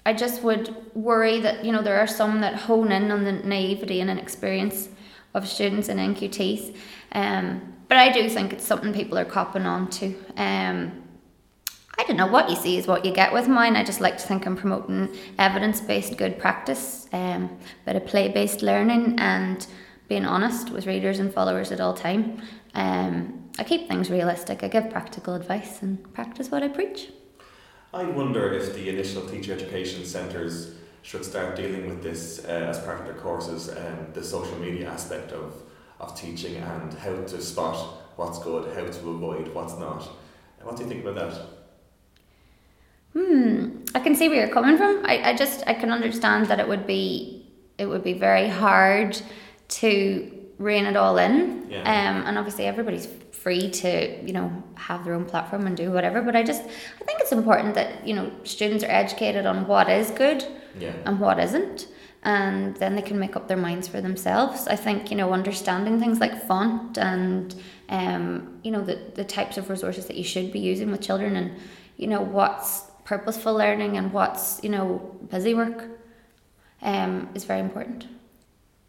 I 0.05 0.13
just 0.13 0.43
would 0.43 0.75
worry 0.93 1.39
that 1.39 1.65
you 1.65 1.71
know 1.71 1.81
there 1.81 1.99
are 1.99 2.07
some 2.07 2.41
that 2.41 2.55
hone 2.55 2.91
in 2.91 3.11
on 3.11 3.23
the 3.23 3.33
naivety 3.33 4.01
and 4.01 4.09
inexperience 4.09 4.89
of 5.33 5.47
students 5.47 5.89
in 5.89 5.97
NQTs, 5.97 6.75
um, 7.13 7.73
but 7.87 7.97
I 7.97 8.11
do 8.11 8.29
think 8.29 8.53
it's 8.53 8.65
something 8.65 8.93
people 8.93 9.17
are 9.17 9.25
copping 9.25 9.65
on 9.65 9.89
to. 9.91 10.15
Um, 10.37 11.03
I 11.97 12.03
don't 12.03 12.17
know 12.17 12.27
what 12.27 12.49
you 12.49 12.55
see 12.55 12.77
is 12.77 12.87
what 12.87 13.05
you 13.05 13.13
get 13.13 13.33
with 13.33 13.47
mine. 13.47 13.75
I 13.75 13.83
just 13.83 14.01
like 14.01 14.17
to 14.17 14.27
think 14.27 14.45
I'm 14.45 14.55
promoting 14.55 15.15
evidence 15.39 15.81
based 15.81 16.17
good 16.17 16.37
practice, 16.37 17.07
um, 17.13 17.57
bit 17.85 17.95
of 17.95 18.05
play 18.05 18.27
based 18.29 18.61
learning, 18.61 19.15
and 19.17 19.65
being 20.07 20.25
honest 20.25 20.69
with 20.69 20.85
readers 20.85 21.19
and 21.19 21.33
followers 21.33 21.71
at 21.71 21.79
all 21.79 21.93
time. 21.93 22.41
Um, 22.75 23.49
I 23.57 23.63
keep 23.63 23.87
things 23.87 24.11
realistic. 24.11 24.63
I 24.63 24.67
give 24.67 24.89
practical 24.89 25.33
advice 25.33 25.81
and 25.81 26.13
practice 26.13 26.51
what 26.51 26.61
I 26.61 26.67
preach. 26.67 27.09
I 27.95 28.03
wonder 28.03 28.51
if 28.51 28.73
the 28.73 28.89
initial 28.89 29.25
teacher 29.25 29.53
education 29.53 30.03
centres 30.03 30.75
should 31.01 31.23
start 31.23 31.55
dealing 31.55 31.87
with 31.87 32.03
this 32.03 32.43
uh, 32.43 32.51
as 32.51 32.77
part 32.79 32.99
of 32.99 33.05
their 33.05 33.15
courses 33.15 33.69
and 33.69 34.13
the 34.13 34.21
social 34.21 34.57
media 34.59 34.89
aspect 34.89 35.31
of, 35.31 35.53
of 36.01 36.13
teaching 36.19 36.57
and 36.57 36.93
how 36.95 37.15
to 37.15 37.41
spot 37.41 37.77
what's 38.17 38.37
good, 38.39 38.75
how 38.75 38.83
to 38.83 39.09
avoid 39.09 39.47
what's 39.53 39.77
not. 39.77 40.09
What 40.61 40.75
do 40.75 40.83
you 40.83 40.89
think 40.89 41.05
about 41.05 41.15
that? 41.15 41.41
Hmm. 43.13 43.85
I 43.95 43.99
can 44.01 44.13
see 44.13 44.27
where 44.27 44.39
you're 44.39 44.53
coming 44.53 44.75
from. 44.75 45.05
I, 45.05 45.29
I 45.29 45.33
just 45.33 45.63
I 45.65 45.73
can 45.73 45.89
understand 45.89 46.47
that 46.47 46.59
it 46.59 46.67
would 46.67 46.85
be 46.85 47.47
it 47.77 47.85
would 47.85 48.03
be 48.03 48.11
very 48.11 48.49
hard 48.49 49.17
to 49.67 50.31
rein 50.57 50.85
it 50.85 50.97
all 50.97 51.17
in. 51.17 51.67
Yeah. 51.69 51.79
Um 51.79 52.27
and 52.27 52.37
obviously 52.37 52.65
everybody's 52.65 53.07
free 53.45 53.69
to, 53.69 53.91
you 54.27 54.33
know, 54.33 54.47
have 54.73 55.05
their 55.05 55.13
own 55.13 55.25
platform 55.33 55.67
and 55.67 55.77
do 55.77 55.91
whatever. 55.91 56.19
But 56.27 56.35
I 56.35 56.41
just 56.51 56.63
I 57.01 57.03
think 57.07 57.17
it's 57.23 57.31
important 57.31 57.75
that, 57.75 57.89
you 58.07 58.15
know, 58.17 58.31
students 58.43 58.83
are 58.83 58.93
educated 59.03 59.45
on 59.45 59.67
what 59.67 59.87
is 59.87 60.09
good 60.23 60.39
Yeah. 60.83 60.93
and 61.05 61.19
what 61.19 61.37
isn't. 61.47 61.79
And 62.23 62.75
then 62.81 62.95
they 62.95 63.03
can 63.09 63.19
make 63.19 63.35
up 63.35 63.47
their 63.47 63.61
minds 63.67 63.87
for 63.87 64.01
themselves. 64.01 64.67
I 64.75 64.77
think, 64.85 65.11
you 65.11 65.17
know, 65.19 65.29
understanding 65.39 65.99
things 65.99 66.17
like 66.19 66.35
font 66.47 66.97
and 66.97 67.53
um, 67.89 68.23
you 68.63 68.71
know, 68.71 68.83
the, 68.89 68.97
the 69.19 69.23
types 69.23 69.55
of 69.59 69.69
resources 69.69 70.07
that 70.07 70.17
you 70.17 70.23
should 70.33 70.49
be 70.51 70.61
using 70.71 70.89
with 70.89 71.01
children 71.01 71.35
and, 71.35 71.51
you 71.97 72.07
know, 72.07 72.21
what's 72.37 72.69
purposeful 73.11 73.53
learning 73.53 73.97
and 73.99 74.11
what's, 74.11 74.45
you 74.63 74.71
know, 74.75 74.87
busy 75.29 75.53
work 75.53 75.79
um, 76.81 77.29
is 77.35 77.43
very 77.43 77.59
important. 77.69 78.07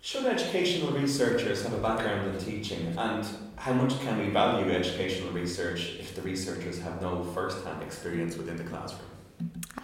Should 0.06 0.26
educational 0.26 0.92
researchers 0.92 1.64
have 1.64 1.72
a 1.72 1.78
background 1.78 2.32
in 2.32 2.38
teaching 2.38 2.94
and 2.96 3.26
how 3.56 3.72
much 3.72 3.98
can 4.02 4.16
we 4.20 4.28
value 4.28 4.70
educational 4.70 5.32
research 5.32 5.96
if 5.98 6.14
the 6.14 6.22
researchers 6.22 6.80
have 6.80 7.02
no 7.02 7.24
first-hand 7.34 7.82
experience 7.82 8.36
within 8.36 8.56
the 8.56 8.62
classroom? 8.62 9.00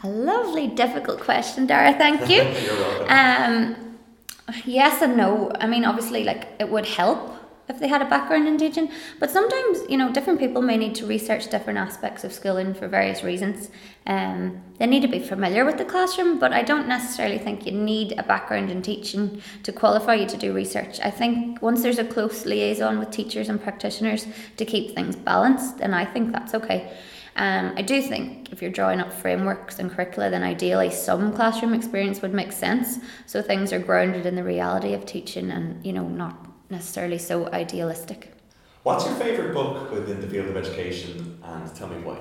A 0.04 0.08
lovely, 0.08 0.68
difficult 0.68 1.18
question, 1.18 1.66
Dara. 1.66 1.92
Thank 1.94 2.30
you. 2.30 2.36
You're 2.64 2.76
welcome. 2.76 3.06
Um, 3.10 3.98
yes 4.64 5.02
and 5.02 5.16
no. 5.16 5.50
I 5.58 5.66
mean, 5.66 5.84
obviously, 5.84 6.22
like 6.22 6.46
it 6.60 6.70
would 6.70 6.86
help 6.86 7.34
if 7.68 7.78
they 7.78 7.88
had 7.88 8.02
a 8.02 8.08
background 8.08 8.48
in 8.48 8.58
teaching, 8.58 8.90
but 9.18 9.30
sometimes 9.30 9.80
you 9.88 9.96
know 9.96 10.12
different 10.12 10.38
people 10.38 10.62
may 10.62 10.76
need 10.76 10.94
to 10.96 11.06
research 11.06 11.50
different 11.50 11.78
aspects 11.78 12.24
of 12.24 12.32
schooling 12.32 12.74
for 12.74 12.88
various 12.88 13.22
reasons. 13.22 13.70
Um, 14.06 14.62
they 14.78 14.86
need 14.86 15.02
to 15.02 15.08
be 15.08 15.20
familiar 15.20 15.64
with 15.64 15.78
the 15.78 15.84
classroom, 15.84 16.38
but 16.38 16.52
I 16.52 16.62
don't 16.62 16.88
necessarily 16.88 17.38
think 17.38 17.66
you 17.66 17.72
need 17.72 18.14
a 18.18 18.22
background 18.22 18.70
in 18.70 18.82
teaching 18.82 19.40
to 19.62 19.72
qualify 19.72 20.14
you 20.14 20.26
to 20.26 20.36
do 20.36 20.52
research. 20.52 20.98
I 21.00 21.10
think 21.10 21.62
once 21.62 21.82
there's 21.82 21.98
a 21.98 22.04
close 22.04 22.44
liaison 22.44 22.98
with 22.98 23.10
teachers 23.10 23.48
and 23.48 23.62
practitioners 23.62 24.26
to 24.56 24.64
keep 24.64 24.94
things 24.94 25.14
balanced, 25.14 25.78
then 25.78 25.94
I 25.94 26.04
think 26.04 26.32
that's 26.32 26.54
okay. 26.54 26.92
Um, 27.36 27.72
I 27.76 27.82
do 27.82 28.02
think 28.02 28.52
if 28.52 28.60
you're 28.60 28.70
drawing 28.70 29.00
up 29.00 29.12
frameworks 29.12 29.78
and 29.78 29.90
curricula, 29.90 30.28
then 30.28 30.42
ideally 30.42 30.90
some 30.90 31.32
classroom 31.32 31.72
experience 31.72 32.20
would 32.20 32.34
make 32.34 32.52
sense. 32.52 32.98
So 33.26 33.40
things 33.40 33.72
are 33.72 33.78
grounded 33.78 34.26
in 34.26 34.34
the 34.34 34.44
reality 34.44 34.92
of 34.92 35.06
teaching 35.06 35.50
and, 35.50 35.84
you 35.84 35.92
know, 35.92 36.06
not 36.06 36.51
necessarily 36.72 37.18
so 37.18 37.46
idealistic. 37.52 38.32
What's 38.82 39.06
your 39.06 39.14
favourite 39.14 39.54
book 39.54 39.92
within 39.92 40.20
the 40.20 40.26
field 40.26 40.48
of 40.48 40.56
education 40.56 41.38
and 41.44 41.76
tell 41.76 41.88
me 41.88 41.98
why? 42.02 42.18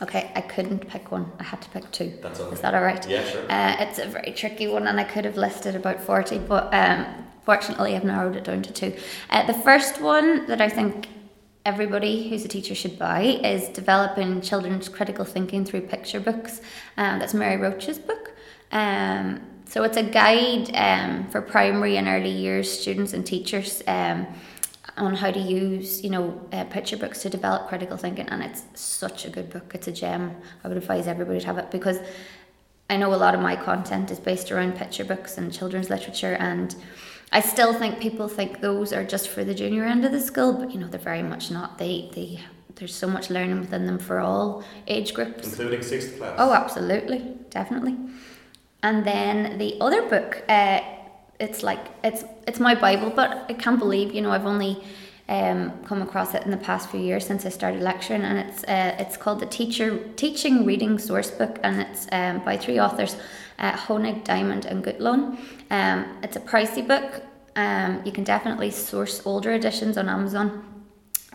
Okay, 0.00 0.32
I 0.34 0.40
couldn't 0.40 0.88
pick 0.88 1.12
one. 1.12 1.30
I 1.38 1.42
had 1.42 1.60
to 1.60 1.68
pick 1.68 1.90
two. 1.92 2.14
That's 2.22 2.40
okay. 2.40 2.54
Is 2.54 2.62
that 2.62 2.74
all 2.74 2.82
right? 2.82 3.06
Yeah, 3.06 3.22
sure. 3.24 3.44
Uh, 3.50 3.76
it's 3.80 3.98
a 3.98 4.06
very 4.06 4.32
tricky 4.32 4.66
one, 4.66 4.86
and 4.86 4.98
I 4.98 5.04
could 5.04 5.26
have 5.26 5.36
listed 5.36 5.76
about 5.76 6.00
40, 6.00 6.38
but 6.38 6.72
um, 6.72 7.04
fortunately, 7.44 7.94
I've 7.94 8.04
narrowed 8.04 8.36
it 8.36 8.44
down 8.44 8.62
to 8.62 8.72
two. 8.72 8.96
Uh, 9.28 9.46
the 9.46 9.52
first 9.52 10.00
one 10.00 10.46
that 10.46 10.62
I 10.62 10.70
think 10.70 11.08
everybody 11.66 12.30
who's 12.30 12.44
a 12.46 12.48
teacher 12.48 12.74
should 12.74 12.98
buy 12.98 13.38
is 13.44 13.68
Developing 13.68 14.40
Children's 14.40 14.88
Critical 14.88 15.26
Thinking 15.26 15.66
Through 15.66 15.82
Picture 15.82 16.20
Books. 16.20 16.62
Um, 16.96 17.18
that's 17.18 17.34
Mary 17.34 17.60
Roche's 17.60 17.98
book. 17.98 18.32
Um, 18.72 19.42
so 19.72 19.84
it's 19.84 19.96
a 19.96 20.02
guide 20.02 20.70
um, 20.76 21.26
for 21.30 21.40
primary 21.40 21.96
and 21.96 22.06
early 22.06 22.28
years 22.28 22.70
students 22.70 23.14
and 23.14 23.24
teachers. 23.24 23.82
Um, 23.86 24.26
on 24.98 25.14
how 25.14 25.30
to 25.30 25.38
use, 25.40 26.04
you 26.04 26.10
know, 26.10 26.38
uh, 26.52 26.64
picture 26.64 26.98
books 26.98 27.22
to 27.22 27.30
develop 27.30 27.66
critical 27.66 27.96
thinking, 27.96 28.28
and 28.28 28.42
it's 28.42 28.64
such 28.74 29.24
a 29.24 29.30
good 29.30 29.48
book. 29.48 29.72
It's 29.74 29.88
a 29.88 29.92
gem. 29.92 30.36
I 30.62 30.68
would 30.68 30.76
advise 30.76 31.06
everybody 31.06 31.40
to 31.40 31.46
have 31.46 31.56
it 31.56 31.70
because 31.70 31.98
I 32.90 32.98
know 32.98 33.14
a 33.14 33.16
lot 33.16 33.34
of 33.34 33.40
my 33.40 33.56
content 33.56 34.10
is 34.10 34.20
based 34.20 34.52
around 34.52 34.76
picture 34.76 35.06
books 35.06 35.38
and 35.38 35.50
children's 35.50 35.88
literature, 35.88 36.36
and 36.38 36.76
I 37.32 37.40
still 37.40 37.72
think 37.72 38.00
people 38.00 38.28
think 38.28 38.60
those 38.60 38.92
are 38.92 39.04
just 39.04 39.28
for 39.28 39.42
the 39.42 39.54
junior 39.54 39.84
end 39.84 40.04
of 40.04 40.12
the 40.12 40.20
school, 40.20 40.52
but 40.52 40.70
you 40.72 40.78
know 40.78 40.88
they're 40.88 41.00
very 41.00 41.22
much 41.22 41.50
not. 41.50 41.78
They 41.78 42.10
they 42.14 42.40
there's 42.74 42.94
so 42.94 43.06
much 43.06 43.30
learning 43.30 43.60
within 43.60 43.86
them 43.86 43.98
for 43.98 44.20
all 44.20 44.62
age 44.86 45.14
groups, 45.14 45.48
including 45.48 45.80
sixth 45.80 46.18
class. 46.18 46.34
Oh, 46.36 46.52
absolutely, 46.52 47.34
definitely. 47.48 47.96
And 48.82 49.04
then 49.04 49.58
the 49.58 49.80
other 49.80 50.08
book, 50.08 50.42
uh, 50.48 50.80
it's 51.38 51.62
like 51.62 51.84
it's 52.02 52.24
it's 52.46 52.60
my 52.60 52.74
Bible, 52.74 53.10
but 53.10 53.46
I 53.48 53.52
can't 53.54 53.78
believe 53.78 54.12
you 54.12 54.22
know 54.22 54.30
I've 54.30 54.46
only 54.46 54.82
um, 55.28 55.72
come 55.84 56.02
across 56.02 56.34
it 56.34 56.42
in 56.44 56.50
the 56.50 56.56
past 56.56 56.90
few 56.90 57.00
years 57.00 57.26
since 57.26 57.46
I 57.46 57.48
started 57.48 57.80
lecturing, 57.80 58.22
and 58.22 58.38
it's 58.38 58.64
uh, 58.64 58.96
it's 58.98 59.16
called 59.16 59.40
the 59.40 59.46
Teacher 59.46 59.98
Teaching 60.14 60.66
Reading 60.66 60.98
Source 60.98 61.30
Book, 61.30 61.58
and 61.62 61.80
it's 61.80 62.06
um, 62.12 62.44
by 62.44 62.56
three 62.56 62.80
authors, 62.80 63.16
uh, 63.58 63.72
Honig, 63.72 64.24
Diamond, 64.24 64.64
and 64.66 64.84
Gutlohn. 64.84 65.38
Um, 65.70 66.18
it's 66.22 66.36
a 66.36 66.40
pricey 66.40 66.86
book. 66.86 67.22
Um, 67.54 68.02
you 68.04 68.12
can 68.12 68.24
definitely 68.24 68.70
source 68.70 69.24
older 69.24 69.52
editions 69.52 69.96
on 69.96 70.08
Amazon, 70.08 70.64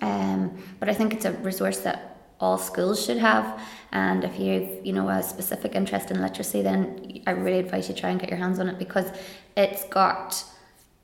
um, 0.02 0.58
but 0.80 0.90
I 0.90 0.94
think 0.94 1.14
it's 1.14 1.26
a 1.26 1.32
resource 1.34 1.80
that 1.80 2.17
all 2.40 2.58
schools 2.58 3.04
should 3.04 3.18
have. 3.18 3.62
And 3.92 4.24
if 4.24 4.40
you've 4.40 4.86
you 4.86 4.94
know 4.94 5.08
a 5.10 5.24
specific 5.24 5.76
interest 5.76 6.12
in 6.12 6.22
literacy, 6.22 6.62
then 6.62 7.22
I 7.26 7.32
really 7.32 7.60
advise 7.60 7.90
you 7.90 7.96
try 7.96 8.10
and 8.10 8.20
get 8.20 8.30
your 8.30 8.40
hands 8.40 8.60
on 8.60 8.70
it 8.70 8.78
because 8.78 9.12
it's 9.56 9.84
got 9.86 10.44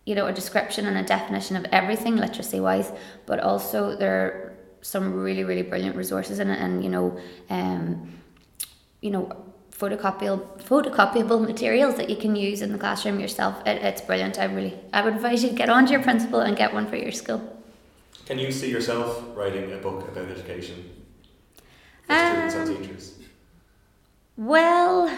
you 0.05 0.15
know, 0.15 0.27
a 0.27 0.33
description 0.33 0.85
and 0.85 0.97
a 0.97 1.03
definition 1.03 1.55
of 1.55 1.65
everything 1.71 2.17
literacy 2.17 2.59
wise, 2.59 2.91
but 3.25 3.39
also 3.39 3.95
there 3.95 4.25
are 4.25 4.53
some 4.81 5.13
really, 5.13 5.43
really 5.43 5.61
brilliant 5.61 5.95
resources 5.95 6.39
in 6.39 6.49
it 6.49 6.59
and, 6.59 6.83
you 6.83 6.89
know, 6.89 7.17
um, 7.49 8.11
you 9.01 9.11
know, 9.11 9.31
photocopiable 9.71 10.61
photocopiable 10.61 11.43
materials 11.43 11.95
that 11.95 12.09
you 12.09 12.15
can 12.15 12.35
use 12.35 12.61
in 12.61 12.71
the 12.71 12.77
classroom 12.77 13.19
yourself. 13.19 13.55
It, 13.65 13.81
it's 13.81 14.01
brilliant. 14.01 14.37
I 14.39 14.45
really 14.45 14.77
I 14.93 15.01
would 15.03 15.15
advise 15.15 15.43
you 15.43 15.49
to 15.49 15.55
get 15.55 15.69
onto 15.69 15.91
your 15.91 16.03
principal 16.03 16.41
and 16.41 16.55
get 16.55 16.73
one 16.73 16.87
for 16.87 16.95
your 16.95 17.11
school. 17.11 17.41
Can 18.25 18.37
you 18.37 18.51
see 18.51 18.69
yourself 18.69 19.23
writing 19.33 19.73
a 19.73 19.77
book 19.77 20.07
about 20.07 20.29
education 20.29 20.89
um, 22.09 22.49
students 22.49 22.81
teachers? 22.81 23.13
Well, 24.37 25.15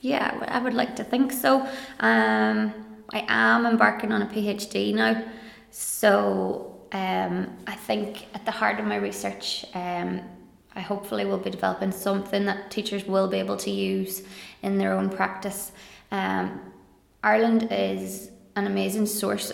yeah, 0.00 0.44
I 0.48 0.58
would 0.58 0.74
like 0.74 0.96
to 0.96 1.04
think 1.04 1.32
so. 1.32 1.60
Um, 2.00 2.74
I 3.12 3.24
am 3.28 3.66
embarking 3.66 4.12
on 4.12 4.22
a 4.22 4.26
PhD 4.26 4.94
now, 4.94 5.22
so 5.70 6.80
um, 6.92 7.56
I 7.66 7.74
think 7.74 8.26
at 8.34 8.44
the 8.44 8.50
heart 8.50 8.78
of 8.78 8.86
my 8.86 8.96
research, 8.96 9.64
um, 9.74 10.20
I 10.74 10.80
hopefully 10.80 11.24
will 11.24 11.38
be 11.38 11.50
developing 11.50 11.92
something 11.92 12.46
that 12.46 12.70
teachers 12.70 13.06
will 13.06 13.28
be 13.28 13.38
able 13.38 13.56
to 13.58 13.70
use 13.70 14.22
in 14.62 14.78
their 14.78 14.92
own 14.92 15.08
practice. 15.08 15.72
Um, 16.10 16.60
Ireland 17.22 17.68
is 17.70 18.30
an 18.56 18.66
amazing 18.66 19.06
source 19.06 19.52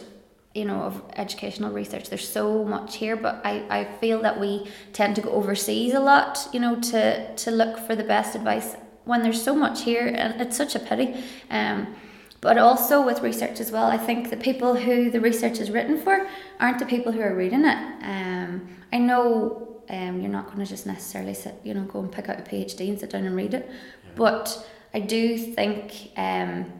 you 0.59 0.64
know 0.64 0.81
of 0.83 1.03
educational 1.16 1.71
research. 1.73 2.09
There's 2.11 2.29
so 2.29 2.64
much 2.64 2.97
here 2.97 3.16
but 3.16 3.40
I, 3.44 3.64
I 3.71 3.85
feel 4.01 4.21
that 4.23 4.38
we 4.40 4.68
tend 4.92 5.16
to 5.16 5.23
go 5.23 5.31
overseas 5.31 5.94
a 5.94 6.01
lot 6.01 6.49
you 6.53 6.61
know 6.61 6.75
to 6.92 7.35
to 7.35 7.51
look 7.51 7.79
for 7.79 7.94
the 7.94 8.05
best 8.05 8.35
advice 8.35 8.77
when 9.05 9.23
there's 9.23 9.42
so 9.42 9.55
much 9.55 9.83
here 9.83 10.07
and 10.07 10.40
it's 10.40 10.57
such 10.57 10.75
a 10.75 10.81
pity. 10.81 11.23
Um 11.51 11.94
but 12.40 12.57
also 12.57 13.05
with 13.05 13.21
research 13.21 13.59
as 13.59 13.73
well, 13.73 13.87
I 13.87 13.99
think 13.99 14.31
the 14.31 14.37
people 14.37 14.77
who 14.77 15.11
the 15.11 15.21
research 15.21 15.59
is 15.59 15.71
written 15.71 16.01
for 16.01 16.29
aren't 16.61 16.79
the 16.79 16.87
people 16.87 17.11
who 17.11 17.21
are 17.21 17.35
reading 17.35 17.64
it. 17.64 17.79
Um, 18.05 18.68
I 18.92 18.99
know 18.99 19.83
um, 19.90 20.21
you're 20.21 20.31
not 20.31 20.47
going 20.47 20.59
to 20.59 20.66
just 20.66 20.87
necessarily 20.87 21.35
sit, 21.35 21.57
you 21.64 21.75
know, 21.75 21.83
go 21.83 21.99
and 21.99 22.12
pick 22.12 22.29
out 22.29 22.38
a 22.38 22.42
PhD 22.42 22.88
and 22.90 23.01
sit 23.01 23.11
down 23.11 23.25
and 23.25 23.35
read 23.35 23.55
it, 23.55 23.68
but 24.14 24.66
I 24.94 25.01
do 25.01 25.37
think 25.37 26.12
um, 26.16 26.73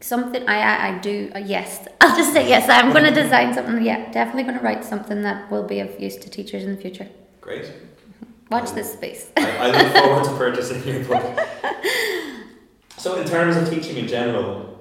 something 0.00 0.48
I, 0.48 0.60
I, 0.60 0.88
I 0.88 0.98
do 0.98 1.30
uh, 1.34 1.38
yes 1.38 1.86
I'll 2.00 2.16
just 2.16 2.32
say 2.32 2.48
yes 2.48 2.68
I'm 2.68 2.92
going 2.92 3.04
to 3.04 3.22
design 3.22 3.54
something 3.54 3.82
yeah 3.82 4.10
definitely 4.10 4.44
going 4.44 4.58
to 4.58 4.64
write 4.64 4.84
something 4.84 5.22
that 5.22 5.50
will 5.50 5.64
be 5.64 5.80
of 5.80 5.98
use 6.00 6.16
to 6.16 6.30
teachers 6.30 6.64
in 6.64 6.74
the 6.74 6.80
future. 6.80 7.08
Great. 7.40 7.72
Watch 8.50 8.72
this 8.72 8.92
space. 8.92 9.30
I, 9.36 9.56
I 9.56 9.66
look 9.70 9.92
forward 10.04 10.24
to 10.24 10.30
purchasing 10.36 10.82
your 10.86 11.04
book. 11.04 11.38
So, 12.98 13.14
in 13.20 13.28
terms 13.28 13.56
of 13.56 13.70
teaching 13.70 13.96
in 13.96 14.08
general, 14.08 14.76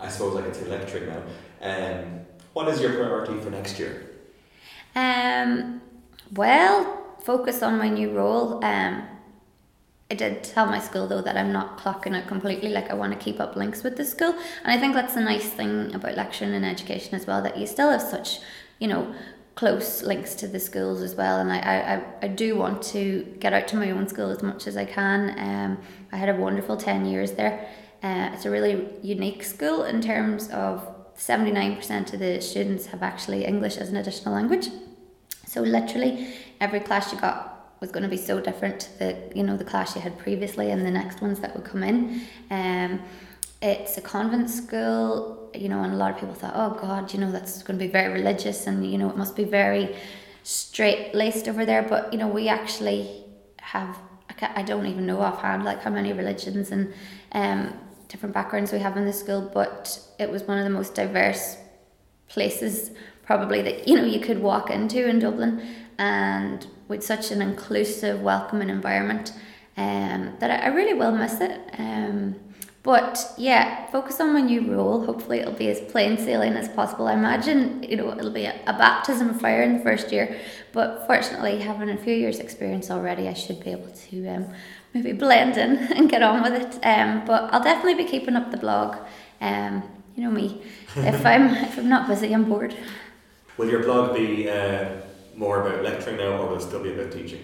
I 0.00 0.08
suppose 0.08 0.36
I 0.36 0.42
can 0.42 0.52
say 0.52 0.66
lecturing 0.66 1.06
now. 1.06 1.22
Um, 1.62 2.20
what 2.52 2.66
is 2.68 2.80
your 2.80 2.94
priority 2.94 3.38
for 3.40 3.50
next 3.50 3.78
year? 3.78 4.10
Um, 4.96 5.80
well, 6.32 7.14
focus 7.22 7.62
on 7.62 7.78
my 7.78 7.88
new 7.88 8.10
role. 8.10 8.64
Um, 8.64 9.04
I 10.10 10.14
did 10.14 10.42
tell 10.42 10.64
my 10.64 10.80
school 10.80 11.06
though 11.06 11.20
that 11.20 11.36
I'm 11.36 11.52
not 11.52 11.78
clocking 11.78 12.18
it 12.18 12.26
completely. 12.26 12.70
Like 12.70 12.90
I 12.90 12.94
want 12.94 13.12
to 13.12 13.18
keep 13.18 13.40
up 13.40 13.56
links 13.56 13.82
with 13.82 13.96
the 13.96 14.04
school, 14.04 14.34
and 14.64 14.72
I 14.72 14.78
think 14.78 14.94
that's 14.94 15.14
the 15.14 15.20
nice 15.20 15.48
thing 15.48 15.94
about 15.94 16.16
lecturing 16.16 16.54
and 16.54 16.64
education 16.64 17.14
as 17.14 17.26
well. 17.26 17.42
That 17.42 17.58
you 17.58 17.66
still 17.66 17.90
have 17.90 18.00
such, 18.00 18.38
you 18.78 18.88
know, 18.88 19.14
close 19.54 20.02
links 20.02 20.34
to 20.36 20.46
the 20.46 20.60
schools 20.60 21.02
as 21.02 21.14
well. 21.14 21.40
And 21.40 21.52
I, 21.52 21.58
I, 21.58 22.02
I 22.22 22.28
do 22.28 22.56
want 22.56 22.80
to 22.94 23.24
get 23.40 23.52
out 23.52 23.66
to 23.68 23.76
my 23.76 23.90
own 23.90 24.06
school 24.08 24.30
as 24.30 24.40
much 24.40 24.66
as 24.66 24.76
I 24.76 24.84
can. 24.84 25.34
Um, 25.36 25.78
I 26.12 26.16
had 26.16 26.28
a 26.28 26.36
wonderful 26.36 26.76
10 26.76 27.04
years 27.06 27.32
there. 27.32 27.68
Uh, 28.00 28.30
it's 28.32 28.44
a 28.44 28.50
really 28.50 28.88
unique 29.02 29.42
school 29.42 29.82
in 29.82 30.00
terms 30.00 30.48
of 30.50 30.86
79% 31.16 32.12
of 32.14 32.20
the 32.20 32.40
students 32.40 32.86
have 32.86 33.02
actually 33.02 33.44
English 33.44 33.76
as 33.78 33.88
an 33.88 33.96
additional 33.96 34.32
language. 34.32 34.68
So 35.44 35.62
literally 35.62 36.32
every 36.60 36.78
class 36.78 37.12
you 37.12 37.18
got 37.18 37.57
was 37.80 37.90
going 37.90 38.02
to 38.02 38.08
be 38.08 38.16
so 38.16 38.40
different 38.40 38.80
to 38.80 38.98
the 38.98 39.32
you 39.34 39.42
know 39.42 39.56
the 39.56 39.64
class 39.64 39.94
you 39.94 40.00
had 40.00 40.18
previously 40.18 40.70
and 40.70 40.84
the 40.84 40.90
next 40.90 41.20
ones 41.20 41.40
that 41.40 41.54
would 41.54 41.64
come 41.64 41.82
in. 41.82 42.22
Um, 42.50 43.00
it's 43.60 43.98
a 43.98 44.00
convent 44.00 44.50
school, 44.50 45.50
you 45.54 45.68
know, 45.68 45.82
and 45.82 45.92
a 45.92 45.96
lot 45.96 46.12
of 46.12 46.18
people 46.18 46.34
thought, 46.34 46.52
oh 46.54 46.78
God, 46.80 47.12
you 47.12 47.18
know, 47.18 47.32
that's 47.32 47.62
going 47.62 47.78
to 47.78 47.84
be 47.84 47.90
very 47.90 48.12
religious 48.12 48.66
and, 48.66 48.88
you 48.90 48.98
know, 48.98 49.10
it 49.10 49.16
must 49.16 49.34
be 49.34 49.44
very 49.44 49.96
straight 50.44 51.14
laced 51.14 51.48
over 51.48 51.66
there. 51.66 51.82
But, 51.82 52.12
you 52.12 52.18
know, 52.18 52.28
we 52.28 52.48
actually 52.48 53.24
have, 53.58 53.98
I 54.28 54.60
I 54.60 54.62
don't 54.62 54.86
even 54.86 55.06
know 55.06 55.20
offhand, 55.20 55.64
like 55.64 55.82
how 55.82 55.90
many 55.90 56.12
religions 56.12 56.70
and 56.70 56.94
um, 57.32 57.74
different 58.06 58.32
backgrounds 58.32 58.72
we 58.72 58.78
have 58.78 58.96
in 58.96 59.04
the 59.04 59.12
school, 59.12 59.50
but 59.52 59.98
it 60.20 60.30
was 60.30 60.42
one 60.44 60.58
of 60.58 60.64
the 60.64 60.70
most 60.70 60.94
diverse 60.94 61.56
places 62.28 62.92
probably 63.24 63.60
that, 63.62 63.88
you 63.88 63.96
know, 63.96 64.04
you 64.04 64.20
could 64.20 64.38
walk 64.38 64.70
into 64.70 65.06
in 65.08 65.18
Dublin 65.18 65.66
and 65.98 66.66
with 66.88 67.04
such 67.04 67.30
an 67.30 67.40
inclusive, 67.40 68.20
welcoming 68.20 68.70
environment 68.70 69.32
um, 69.76 70.34
that 70.40 70.50
I, 70.50 70.64
I 70.64 70.66
really 70.68 70.94
will 70.94 71.12
miss 71.12 71.40
it. 71.40 71.60
Um, 71.78 72.34
but 72.82 73.34
yeah, 73.36 73.86
focus 73.90 74.20
on 74.20 74.32
my 74.32 74.40
new 74.40 74.72
role. 74.72 75.04
Hopefully, 75.04 75.40
it'll 75.40 75.52
be 75.52 75.68
as 75.68 75.80
plain 75.92 76.16
sailing 76.16 76.54
as 76.54 76.68
possible. 76.68 77.06
I 77.06 77.12
imagine 77.12 77.82
you 77.82 77.96
know 77.96 78.10
it'll 78.12 78.30
be 78.30 78.44
a, 78.44 78.54
a 78.66 78.72
baptism 78.72 79.30
of 79.30 79.40
fire 79.40 79.62
in 79.62 79.76
the 79.76 79.84
first 79.84 80.10
year, 80.10 80.38
but 80.72 81.06
fortunately, 81.06 81.58
having 81.58 81.90
a 81.90 81.96
few 81.96 82.14
years' 82.14 82.38
experience 82.38 82.90
already, 82.90 83.28
I 83.28 83.34
should 83.34 83.62
be 83.62 83.72
able 83.72 83.90
to 83.90 84.28
um, 84.28 84.54
maybe 84.94 85.12
blend 85.12 85.56
in 85.56 85.76
and 85.96 86.08
get 86.08 86.22
on 86.22 86.42
with 86.42 86.54
it. 86.54 86.86
Um, 86.86 87.24
but 87.26 87.52
I'll 87.52 87.62
definitely 87.62 88.02
be 88.02 88.08
keeping 88.08 88.36
up 88.36 88.50
the 88.50 88.56
blog. 88.56 88.96
Um, 89.40 89.82
you 90.16 90.24
know 90.24 90.30
me, 90.30 90.62
if 90.96 91.26
I'm 91.26 91.48
if 91.48 91.78
I'm 91.78 91.88
not 91.88 92.08
busy, 92.08 92.32
I'm 92.32 92.44
bored. 92.44 92.74
Will 93.58 93.68
your 93.68 93.82
blog 93.82 94.16
be 94.16 94.48
uh, 94.48 94.88
more 95.38 95.66
about 95.66 95.84
lecturing 95.84 96.16
now, 96.16 96.42
or 96.42 96.48
will 96.48 96.56
it 96.56 96.62
still 96.62 96.82
be 96.82 96.92
about 96.92 97.12
teaching? 97.12 97.42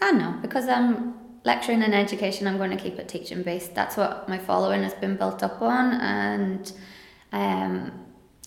I 0.00 0.10
don't 0.10 0.18
know 0.18 0.38
because 0.42 0.68
I'm 0.68 1.14
lecturing 1.44 1.82
and 1.82 1.94
education, 1.94 2.46
I'm 2.46 2.58
going 2.58 2.70
to 2.70 2.76
keep 2.76 2.98
it 2.98 3.08
teaching 3.08 3.42
based. 3.42 3.74
That's 3.74 3.96
what 3.96 4.28
my 4.28 4.38
following 4.38 4.82
has 4.82 4.94
been 4.94 5.16
built 5.16 5.42
up 5.42 5.60
on, 5.62 5.94
and 5.94 6.72
um, 7.32 7.92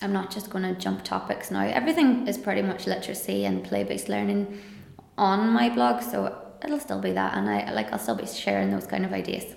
I'm 0.02 0.14
not 0.14 0.32
just 0.32 0.50
going 0.50 0.64
to 0.64 0.80
jump 0.80 1.04
topics 1.04 1.52
now. 1.52 1.64
Everything 1.66 2.28
is 2.28 2.38
pretty 2.38 2.62
much 2.62 2.88
literacy 2.88 3.46
and 3.46 3.64
play 3.64 3.84
based 3.84 4.08
learning 4.08 4.62
on 5.18 5.50
my 5.50 5.70
blog, 5.70 6.04
so 6.04 6.18
it'll 6.64 6.80
still 6.80 7.02
be 7.02 7.12
that, 7.12 7.36
and 7.36 7.50
I 7.50 7.72
like 7.72 7.92
I'll 7.92 8.00
still 8.00 8.16
be 8.16 8.28
sharing 8.28 8.72
those 8.72 8.86
kind 8.86 9.06
of 9.06 9.14
ideas. 9.14 9.56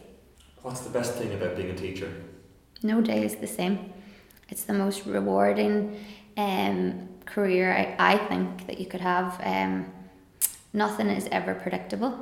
What's 0.62 0.80
the 0.80 0.90
best 0.90 1.14
thing 1.14 1.34
about 1.34 1.56
being 1.56 1.70
a 1.70 1.76
teacher? 1.76 2.10
No 2.82 3.00
day 3.00 3.24
is 3.24 3.36
the 3.36 3.46
same. 3.46 3.92
It's 4.48 4.64
the 4.64 4.72
most 4.72 5.06
rewarding 5.06 6.04
um, 6.36 7.08
career 7.34 7.72
I, 7.72 8.14
I 8.14 8.16
think 8.28 8.66
that 8.66 8.78
you 8.80 8.86
could 8.86 9.00
have. 9.00 9.40
Um, 9.42 9.92
nothing 10.72 11.08
is 11.08 11.28
ever 11.30 11.54
predictable 11.54 12.12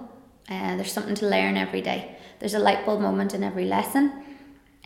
uh, 0.49 0.77
there's 0.77 0.93
something 0.93 1.15
to 1.15 1.27
learn 1.27 1.57
every 1.57 1.81
day. 1.81 2.17
There's 2.39 2.55
a 2.55 2.59
light 2.59 2.85
bulb 2.85 3.01
moment 3.01 3.35
in 3.35 3.43
every 3.43 3.65
lesson. 3.65 4.13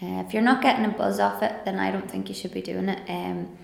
Uh, 0.03 0.23
if 0.27 0.35
you're 0.35 0.43
not 0.43 0.63
getting 0.63 0.85
a 0.85 0.91
buzz 0.91 1.19
off 1.19 1.43
it, 1.43 1.65
then 1.65 1.79
I 1.79 1.91
don't 1.91 2.11
think 2.11 2.29
you 2.29 2.35
should 2.35 2.53
be 2.53 2.61
doing 2.61 2.89
it. 2.89 3.09
Um, 3.09 3.57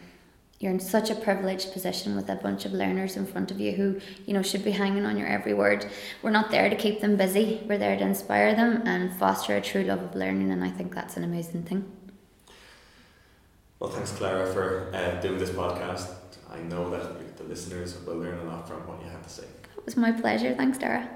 you're 0.59 0.73
in 0.73 0.81
such 0.81 1.11
a 1.11 1.15
privileged 1.15 1.73
position 1.73 2.17
with 2.17 2.31
a 2.31 2.37
bunch 2.37 2.65
of 2.65 2.73
learners 2.73 3.17
in 3.17 3.27
front 3.27 3.51
of 3.51 3.61
you 3.61 3.73
who 3.73 4.01
you 4.27 4.33
know 4.33 4.43
should 4.43 4.65
be 4.65 4.71
hanging 4.71 5.05
on 5.05 5.19
your 5.19 5.27
every 5.27 5.53
word. 5.53 5.87
We're 6.23 6.31
not 6.31 6.51
there 6.51 6.71
to 6.71 6.77
keep 6.77 7.01
them 7.01 7.17
busy. 7.17 7.61
We're 7.69 7.79
there 7.79 7.97
to 7.97 8.05
inspire 8.05 8.55
them 8.55 8.83
and 8.87 9.13
foster 9.13 9.57
a 9.57 9.61
true 9.61 9.83
love 9.83 10.03
of 10.03 10.15
learning, 10.15 10.51
and 10.51 10.65
I 10.65 10.71
think 10.71 10.95
that's 10.95 11.17
an 11.17 11.25
amazing 11.25 11.65
thing. 11.65 11.91
Well, 13.81 13.91
thanks, 13.91 14.13
Clara, 14.13 14.53
for 14.53 14.91
uh, 14.95 15.21
doing 15.21 15.39
this 15.39 15.51
podcast. 15.51 16.22
I 16.53 16.61
know 16.63 16.91
that 16.91 17.37
the 17.37 17.45
listeners 17.45 17.97
will 18.07 18.17
learn 18.17 18.39
a 18.39 18.45
lot 18.45 18.69
from 18.69 18.87
what 18.87 19.03
you 19.03 19.09
have 19.11 19.23
to 19.23 19.31
say. 19.31 19.45
It 19.45 19.85
was 19.85 19.97
my 19.97 20.13
pleasure. 20.13 20.55
Thanks, 20.55 20.79
Dara. 20.79 21.09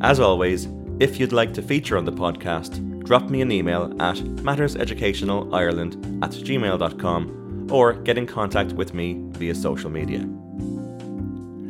As 0.01 0.19
always, 0.19 0.67
if 0.99 1.19
you'd 1.19 1.33
like 1.33 1.53
to 1.53 1.61
feature 1.61 1.97
on 1.97 2.05
the 2.05 2.11
podcast, 2.11 3.03
drop 3.03 3.29
me 3.29 3.41
an 3.41 3.51
email 3.51 3.93
at 4.01 4.15
matterseducationalireland 4.17 6.23
at 6.23 6.31
gmail.com 6.31 7.67
or 7.71 7.93
get 7.93 8.17
in 8.17 8.25
contact 8.25 8.73
with 8.73 8.93
me 8.93 9.17
via 9.33 9.53
social 9.53 9.91
media. 9.91 10.27